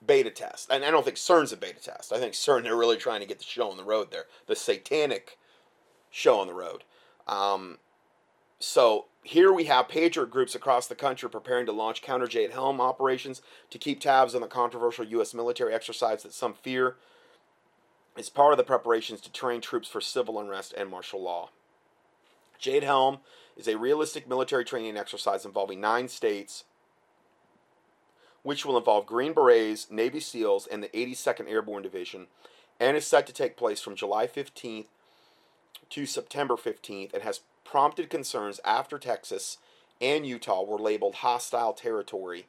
beta 0.06 0.30
test, 0.30 0.70
and 0.72 0.84
I 0.84 0.92
don't 0.92 1.04
think 1.04 1.18
CERN's 1.18 1.52
a 1.52 1.58
beta 1.58 1.82
test. 1.82 2.14
I 2.14 2.20
think 2.20 2.34
CERN 2.34 2.64
they're 2.64 2.76
really 2.76 2.98
trying 2.98 3.22
to 3.22 3.28
get 3.28 3.40
the 3.40 3.46
show 3.46 3.70
on 3.70 3.78
the 3.78 3.84
road 3.84 4.12
there, 4.12 4.26
the 4.48 4.56
satanic 4.56 5.38
show 6.10 6.40
on 6.40 6.48
the 6.48 6.54
road. 6.54 6.84
Um, 7.28 7.80
so 8.60 9.06
here 9.24 9.52
we 9.52 9.66
have 9.66 9.90
patriot 9.90 10.30
groups 10.30 10.56
across 10.56 10.88
the 10.88 10.96
country 10.96 11.30
preparing 11.30 11.66
to 11.66 11.72
launch 11.72 12.02
counter 12.02 12.28
Jade 12.28 12.52
Helm 12.52 12.80
operations 12.80 13.42
to 13.70 13.78
keep 13.78 14.00
tabs 14.00 14.36
on 14.36 14.42
the 14.42 14.48
controversial 14.48 15.06
U.S. 15.06 15.34
military 15.34 15.74
exercise 15.74 16.24
that 16.24 16.34
some 16.34 16.54
fear 16.54 16.96
is 18.18 18.30
part 18.30 18.54
of 18.54 18.58
the 18.58 18.64
preparations 18.64 19.20
to 19.22 19.32
train 19.32 19.62
troops 19.62 19.88
for 19.88 20.00
civil 20.00 20.40
unrest 20.40 20.74
and 20.78 20.90
martial 20.90 21.22
law. 21.22 21.50
Jade 22.58 22.84
Helm 22.84 23.20
is 23.58 23.68
a 23.68 23.78
realistic 23.78 24.28
military 24.28 24.64
training 24.64 24.98
exercise 24.98 25.46
involving 25.46 25.82
nine 25.82 26.08
states, 26.08 26.64
which 28.46 28.64
will 28.64 28.78
involve 28.78 29.08
Green 29.08 29.34
Berets, 29.34 29.90
Navy 29.90 30.20
SEALs, 30.20 30.68
and 30.68 30.84
the 30.84 30.90
82nd 30.90 31.50
Airborne 31.50 31.82
Division, 31.82 32.28
and 32.80 32.96
is 32.96 33.08
set 33.08 33.26
to 33.26 33.34
take 33.34 33.58
place 33.58 33.82
from 33.82 33.96
July 33.96 34.28
15th 34.28 34.86
to 35.90 36.06
September 36.06 36.54
15th 36.54 37.12
and 37.12 37.24
has 37.24 37.40
prompted 37.64 38.08
concerns 38.08 38.60
after 38.64 39.00
Texas 39.00 39.58
and 40.00 40.28
Utah 40.28 40.64
were 40.64 40.78
labeled 40.78 41.16
hostile 41.16 41.74
territory 41.74 42.46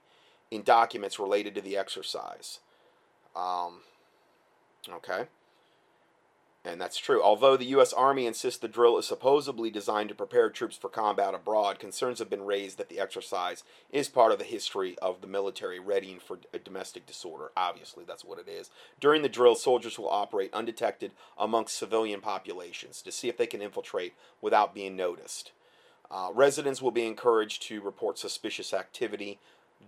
in 0.50 0.62
documents 0.62 1.18
related 1.18 1.54
to 1.54 1.62
the 1.62 1.78
exercise. 1.78 2.60
Um, 3.34 3.80
okay. 4.90 5.28
And 6.66 6.80
that's 6.80 6.98
true. 6.98 7.22
Although 7.22 7.56
the 7.56 7.66
U.S. 7.66 7.92
Army 7.92 8.26
insists 8.26 8.58
the 8.58 8.66
drill 8.66 8.98
is 8.98 9.06
supposedly 9.06 9.70
designed 9.70 10.08
to 10.08 10.16
prepare 10.16 10.50
troops 10.50 10.76
for 10.76 10.88
combat 10.88 11.32
abroad, 11.32 11.78
concerns 11.78 12.18
have 12.18 12.28
been 12.28 12.44
raised 12.44 12.76
that 12.78 12.88
the 12.88 12.98
exercise 12.98 13.62
is 13.92 14.08
part 14.08 14.32
of 14.32 14.40
the 14.40 14.44
history 14.44 14.98
of 14.98 15.20
the 15.20 15.28
military 15.28 15.78
readying 15.78 16.18
for 16.18 16.40
a 16.52 16.58
domestic 16.58 17.06
disorder. 17.06 17.52
Obviously, 17.56 18.02
that's 18.04 18.24
what 18.24 18.40
it 18.40 18.48
is. 18.48 18.68
During 18.98 19.22
the 19.22 19.28
drill, 19.28 19.54
soldiers 19.54 19.96
will 19.96 20.08
operate 20.08 20.52
undetected 20.52 21.12
amongst 21.38 21.78
civilian 21.78 22.20
populations 22.20 23.00
to 23.02 23.12
see 23.12 23.28
if 23.28 23.36
they 23.36 23.46
can 23.46 23.62
infiltrate 23.62 24.14
without 24.40 24.74
being 24.74 24.96
noticed. 24.96 25.52
Uh, 26.10 26.30
residents 26.34 26.82
will 26.82 26.90
be 26.90 27.06
encouraged 27.06 27.62
to 27.62 27.80
report 27.80 28.18
suspicious 28.18 28.74
activity 28.74 29.38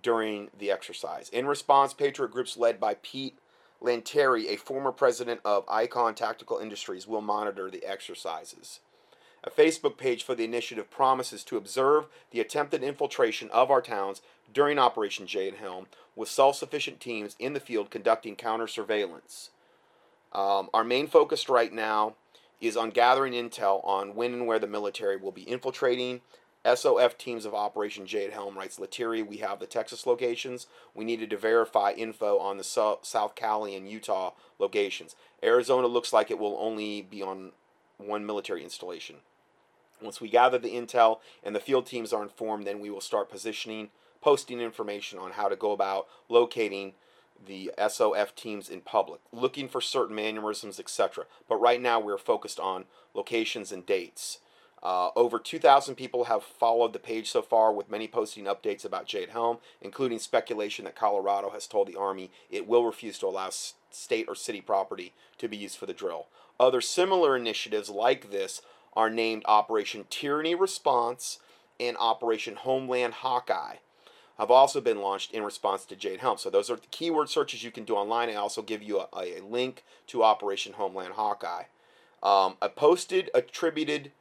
during 0.00 0.48
the 0.56 0.70
exercise. 0.70 1.28
In 1.30 1.46
response, 1.46 1.92
Patriot 1.92 2.30
groups 2.30 2.56
led 2.56 2.78
by 2.78 2.94
Pete 3.02 3.36
Lanteri, 3.82 4.48
a 4.48 4.56
former 4.56 4.92
president 4.92 5.40
of 5.44 5.64
Icon 5.68 6.14
Tactical 6.14 6.58
Industries, 6.58 7.06
will 7.06 7.20
monitor 7.20 7.70
the 7.70 7.84
exercises. 7.84 8.80
A 9.44 9.50
Facebook 9.50 9.96
page 9.96 10.24
for 10.24 10.34
the 10.34 10.44
initiative 10.44 10.90
promises 10.90 11.44
to 11.44 11.56
observe 11.56 12.06
the 12.32 12.40
attempted 12.40 12.82
infiltration 12.82 13.48
of 13.50 13.70
our 13.70 13.80
towns 13.80 14.20
during 14.52 14.78
Operation 14.78 15.26
Jade 15.26 15.54
Helm, 15.54 15.86
with 16.16 16.28
self 16.28 16.56
sufficient 16.56 16.98
teams 16.98 17.36
in 17.38 17.52
the 17.52 17.60
field 17.60 17.90
conducting 17.90 18.34
counter 18.34 18.66
surveillance. 18.66 19.50
Um, 20.32 20.68
our 20.74 20.84
main 20.84 21.06
focus 21.06 21.48
right 21.48 21.72
now 21.72 22.14
is 22.60 22.76
on 22.76 22.90
gathering 22.90 23.32
intel 23.32 23.84
on 23.86 24.14
when 24.14 24.32
and 24.32 24.46
where 24.46 24.58
the 24.58 24.66
military 24.66 25.16
will 25.16 25.32
be 25.32 25.42
infiltrating. 25.42 26.20
SOF 26.64 27.16
teams 27.16 27.44
of 27.44 27.54
Operation 27.54 28.06
Jade 28.06 28.32
Helm 28.32 28.58
writes 28.58 28.78
Lettieri, 28.78 29.22
we 29.22 29.38
have 29.38 29.60
the 29.60 29.66
Texas 29.66 30.06
locations. 30.06 30.66
We 30.94 31.04
needed 31.04 31.30
to 31.30 31.36
verify 31.36 31.92
info 31.92 32.38
on 32.38 32.58
the 32.58 32.64
so- 32.64 32.98
South 33.02 33.34
Cali 33.34 33.76
and 33.76 33.88
Utah 33.88 34.32
locations. 34.58 35.14
Arizona 35.42 35.86
looks 35.86 36.12
like 36.12 36.30
it 36.30 36.38
will 36.38 36.56
only 36.58 37.00
be 37.02 37.22
on 37.22 37.52
one 37.96 38.26
military 38.26 38.64
installation. 38.64 39.16
Once 40.00 40.20
we 40.20 40.28
gather 40.28 40.58
the 40.58 40.74
intel 40.74 41.18
and 41.42 41.54
the 41.54 41.60
field 41.60 41.86
teams 41.86 42.12
are 42.12 42.22
informed, 42.22 42.66
then 42.66 42.80
we 42.80 42.90
will 42.90 43.00
start 43.00 43.30
positioning, 43.30 43.90
posting 44.20 44.60
information 44.60 45.18
on 45.18 45.32
how 45.32 45.48
to 45.48 45.56
go 45.56 45.72
about 45.72 46.06
locating 46.28 46.94
the 47.44 47.72
SOF 47.78 48.34
teams 48.34 48.68
in 48.68 48.80
public, 48.80 49.20
looking 49.32 49.68
for 49.68 49.80
certain 49.80 50.14
mannerisms, 50.14 50.80
etc. 50.80 51.24
But 51.48 51.56
right 51.56 51.80
now 51.80 52.00
we're 52.00 52.18
focused 52.18 52.58
on 52.58 52.84
locations 53.14 53.72
and 53.72 53.86
dates. 53.86 54.40
Uh, 54.82 55.10
over 55.16 55.38
2,000 55.38 55.94
people 55.94 56.24
have 56.24 56.42
followed 56.42 56.92
the 56.92 56.98
page 56.98 57.30
so 57.30 57.42
far, 57.42 57.72
with 57.72 57.90
many 57.90 58.06
posting 58.06 58.44
updates 58.44 58.84
about 58.84 59.06
Jade 59.06 59.30
Helm, 59.30 59.58
including 59.80 60.18
speculation 60.18 60.84
that 60.84 60.94
Colorado 60.94 61.50
has 61.50 61.66
told 61.66 61.88
the 61.88 61.96
Army 61.96 62.30
it 62.50 62.68
will 62.68 62.84
refuse 62.84 63.18
to 63.18 63.26
allow 63.26 63.50
state 63.50 64.26
or 64.28 64.34
city 64.34 64.60
property 64.60 65.12
to 65.38 65.48
be 65.48 65.56
used 65.56 65.76
for 65.76 65.86
the 65.86 65.92
drill. 65.92 66.26
Other 66.60 66.80
similar 66.80 67.36
initiatives 67.36 67.90
like 67.90 68.30
this 68.30 68.62
are 68.94 69.10
named 69.10 69.42
Operation 69.46 70.04
Tyranny 70.10 70.54
Response 70.54 71.38
and 71.80 71.96
Operation 71.98 72.56
Homeland 72.56 73.14
Hawkeye 73.14 73.76
have 74.38 74.50
also 74.50 74.80
been 74.80 75.00
launched 75.00 75.32
in 75.32 75.42
response 75.42 75.84
to 75.84 75.96
Jade 75.96 76.20
Helm. 76.20 76.38
So 76.38 76.48
those 76.48 76.70
are 76.70 76.76
the 76.76 76.86
keyword 76.90 77.28
searches 77.28 77.64
you 77.64 77.72
can 77.72 77.84
do 77.84 77.94
online. 77.94 78.28
I 78.28 78.34
also 78.34 78.62
give 78.62 78.82
you 78.82 79.00
a, 79.00 79.08
a 79.16 79.40
link 79.40 79.84
to 80.08 80.22
Operation 80.22 80.74
Homeland 80.74 81.14
Hawkeye. 81.14 81.64
Um, 82.22 82.56
a 82.62 82.68
posted 82.68 83.30
attributed 83.34 84.12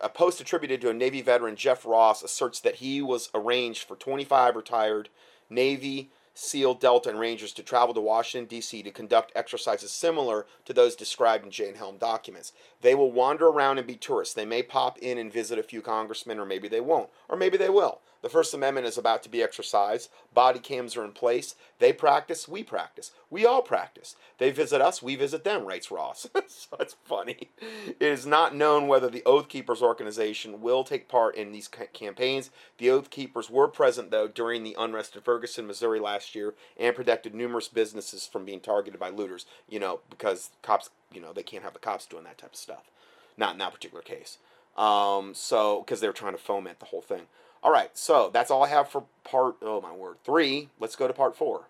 a 0.00 0.08
post 0.08 0.40
attributed 0.40 0.80
to 0.80 0.90
a 0.90 0.94
Navy 0.94 1.22
veteran, 1.22 1.56
Jeff 1.56 1.84
Ross, 1.84 2.22
asserts 2.22 2.60
that 2.60 2.76
he 2.76 3.02
was 3.02 3.30
arranged 3.34 3.86
for 3.86 3.96
25 3.96 4.56
retired 4.56 5.08
Navy, 5.50 6.10
SEAL, 6.34 6.74
Delta, 6.74 7.08
and 7.10 7.18
Rangers 7.18 7.52
to 7.54 7.62
travel 7.62 7.94
to 7.94 8.00
Washington, 8.00 8.48
D.C. 8.48 8.82
to 8.84 8.90
conduct 8.92 9.32
exercises 9.34 9.90
similar 9.90 10.46
to 10.66 10.72
those 10.72 10.94
described 10.94 11.44
in 11.44 11.50
Jade 11.50 11.76
Helm 11.76 11.96
documents. 11.96 12.52
They 12.80 12.94
will 12.94 13.10
wander 13.10 13.48
around 13.48 13.78
and 13.78 13.86
be 13.86 13.96
tourists. 13.96 14.34
They 14.34 14.44
may 14.44 14.62
pop 14.62 14.98
in 14.98 15.18
and 15.18 15.32
visit 15.32 15.58
a 15.58 15.64
few 15.64 15.82
congressmen, 15.82 16.38
or 16.38 16.46
maybe 16.46 16.68
they 16.68 16.80
won't, 16.80 17.10
or 17.28 17.36
maybe 17.36 17.56
they 17.56 17.70
will. 17.70 18.00
The 18.20 18.28
First 18.28 18.52
Amendment 18.52 18.86
is 18.86 18.98
about 18.98 19.22
to 19.22 19.28
be 19.28 19.42
exercised. 19.42 20.10
Body 20.34 20.58
cams 20.58 20.96
are 20.96 21.04
in 21.04 21.12
place. 21.12 21.54
They 21.78 21.92
practice, 21.92 22.48
we 22.48 22.64
practice. 22.64 23.12
We 23.30 23.46
all 23.46 23.62
practice. 23.62 24.16
They 24.38 24.50
visit 24.50 24.80
us, 24.80 25.02
we 25.02 25.14
visit 25.14 25.44
them, 25.44 25.64
writes 25.64 25.90
Ross. 25.90 26.28
so 26.48 26.76
it's 26.80 26.96
funny. 27.04 27.50
It 27.60 27.96
is 28.00 28.26
not 28.26 28.54
known 28.54 28.88
whether 28.88 29.08
the 29.08 29.22
Oath 29.24 29.48
Keepers 29.48 29.82
organization 29.82 30.60
will 30.60 30.82
take 30.82 31.08
part 31.08 31.36
in 31.36 31.52
these 31.52 31.68
campaigns. 31.92 32.50
The 32.78 32.90
Oath 32.90 33.10
Keepers 33.10 33.50
were 33.50 33.68
present, 33.68 34.10
though, 34.10 34.28
during 34.28 34.64
the 34.64 34.76
unrest 34.78 35.14
in 35.14 35.22
Ferguson, 35.22 35.66
Missouri 35.66 36.00
last 36.00 36.34
year 36.34 36.54
and 36.76 36.96
protected 36.96 37.34
numerous 37.34 37.68
businesses 37.68 38.26
from 38.26 38.44
being 38.44 38.60
targeted 38.60 38.98
by 38.98 39.10
looters, 39.10 39.46
you 39.68 39.78
know, 39.78 40.00
because 40.10 40.50
cops, 40.62 40.90
you 41.12 41.20
know, 41.20 41.32
they 41.32 41.42
can't 41.42 41.64
have 41.64 41.72
the 41.72 41.78
cops 41.78 42.06
doing 42.06 42.24
that 42.24 42.38
type 42.38 42.52
of 42.52 42.56
stuff. 42.56 42.90
Not 43.36 43.52
in 43.52 43.58
that 43.58 43.72
particular 43.72 44.02
case. 44.02 44.38
Um, 44.76 45.34
so, 45.34 45.80
because 45.80 46.00
they 46.00 46.06
were 46.06 46.12
trying 46.12 46.32
to 46.32 46.38
foment 46.38 46.78
the 46.78 46.86
whole 46.86 47.02
thing. 47.02 47.22
All 47.62 47.72
right, 47.72 47.96
so 47.96 48.30
that's 48.32 48.50
all 48.50 48.62
I 48.62 48.68
have 48.68 48.88
for 48.88 49.04
part, 49.24 49.56
oh 49.62 49.80
my 49.80 49.92
word, 49.92 50.18
three. 50.24 50.68
Let's 50.78 50.96
go 50.96 51.08
to 51.08 51.14
part 51.14 51.36
four. 51.36 51.68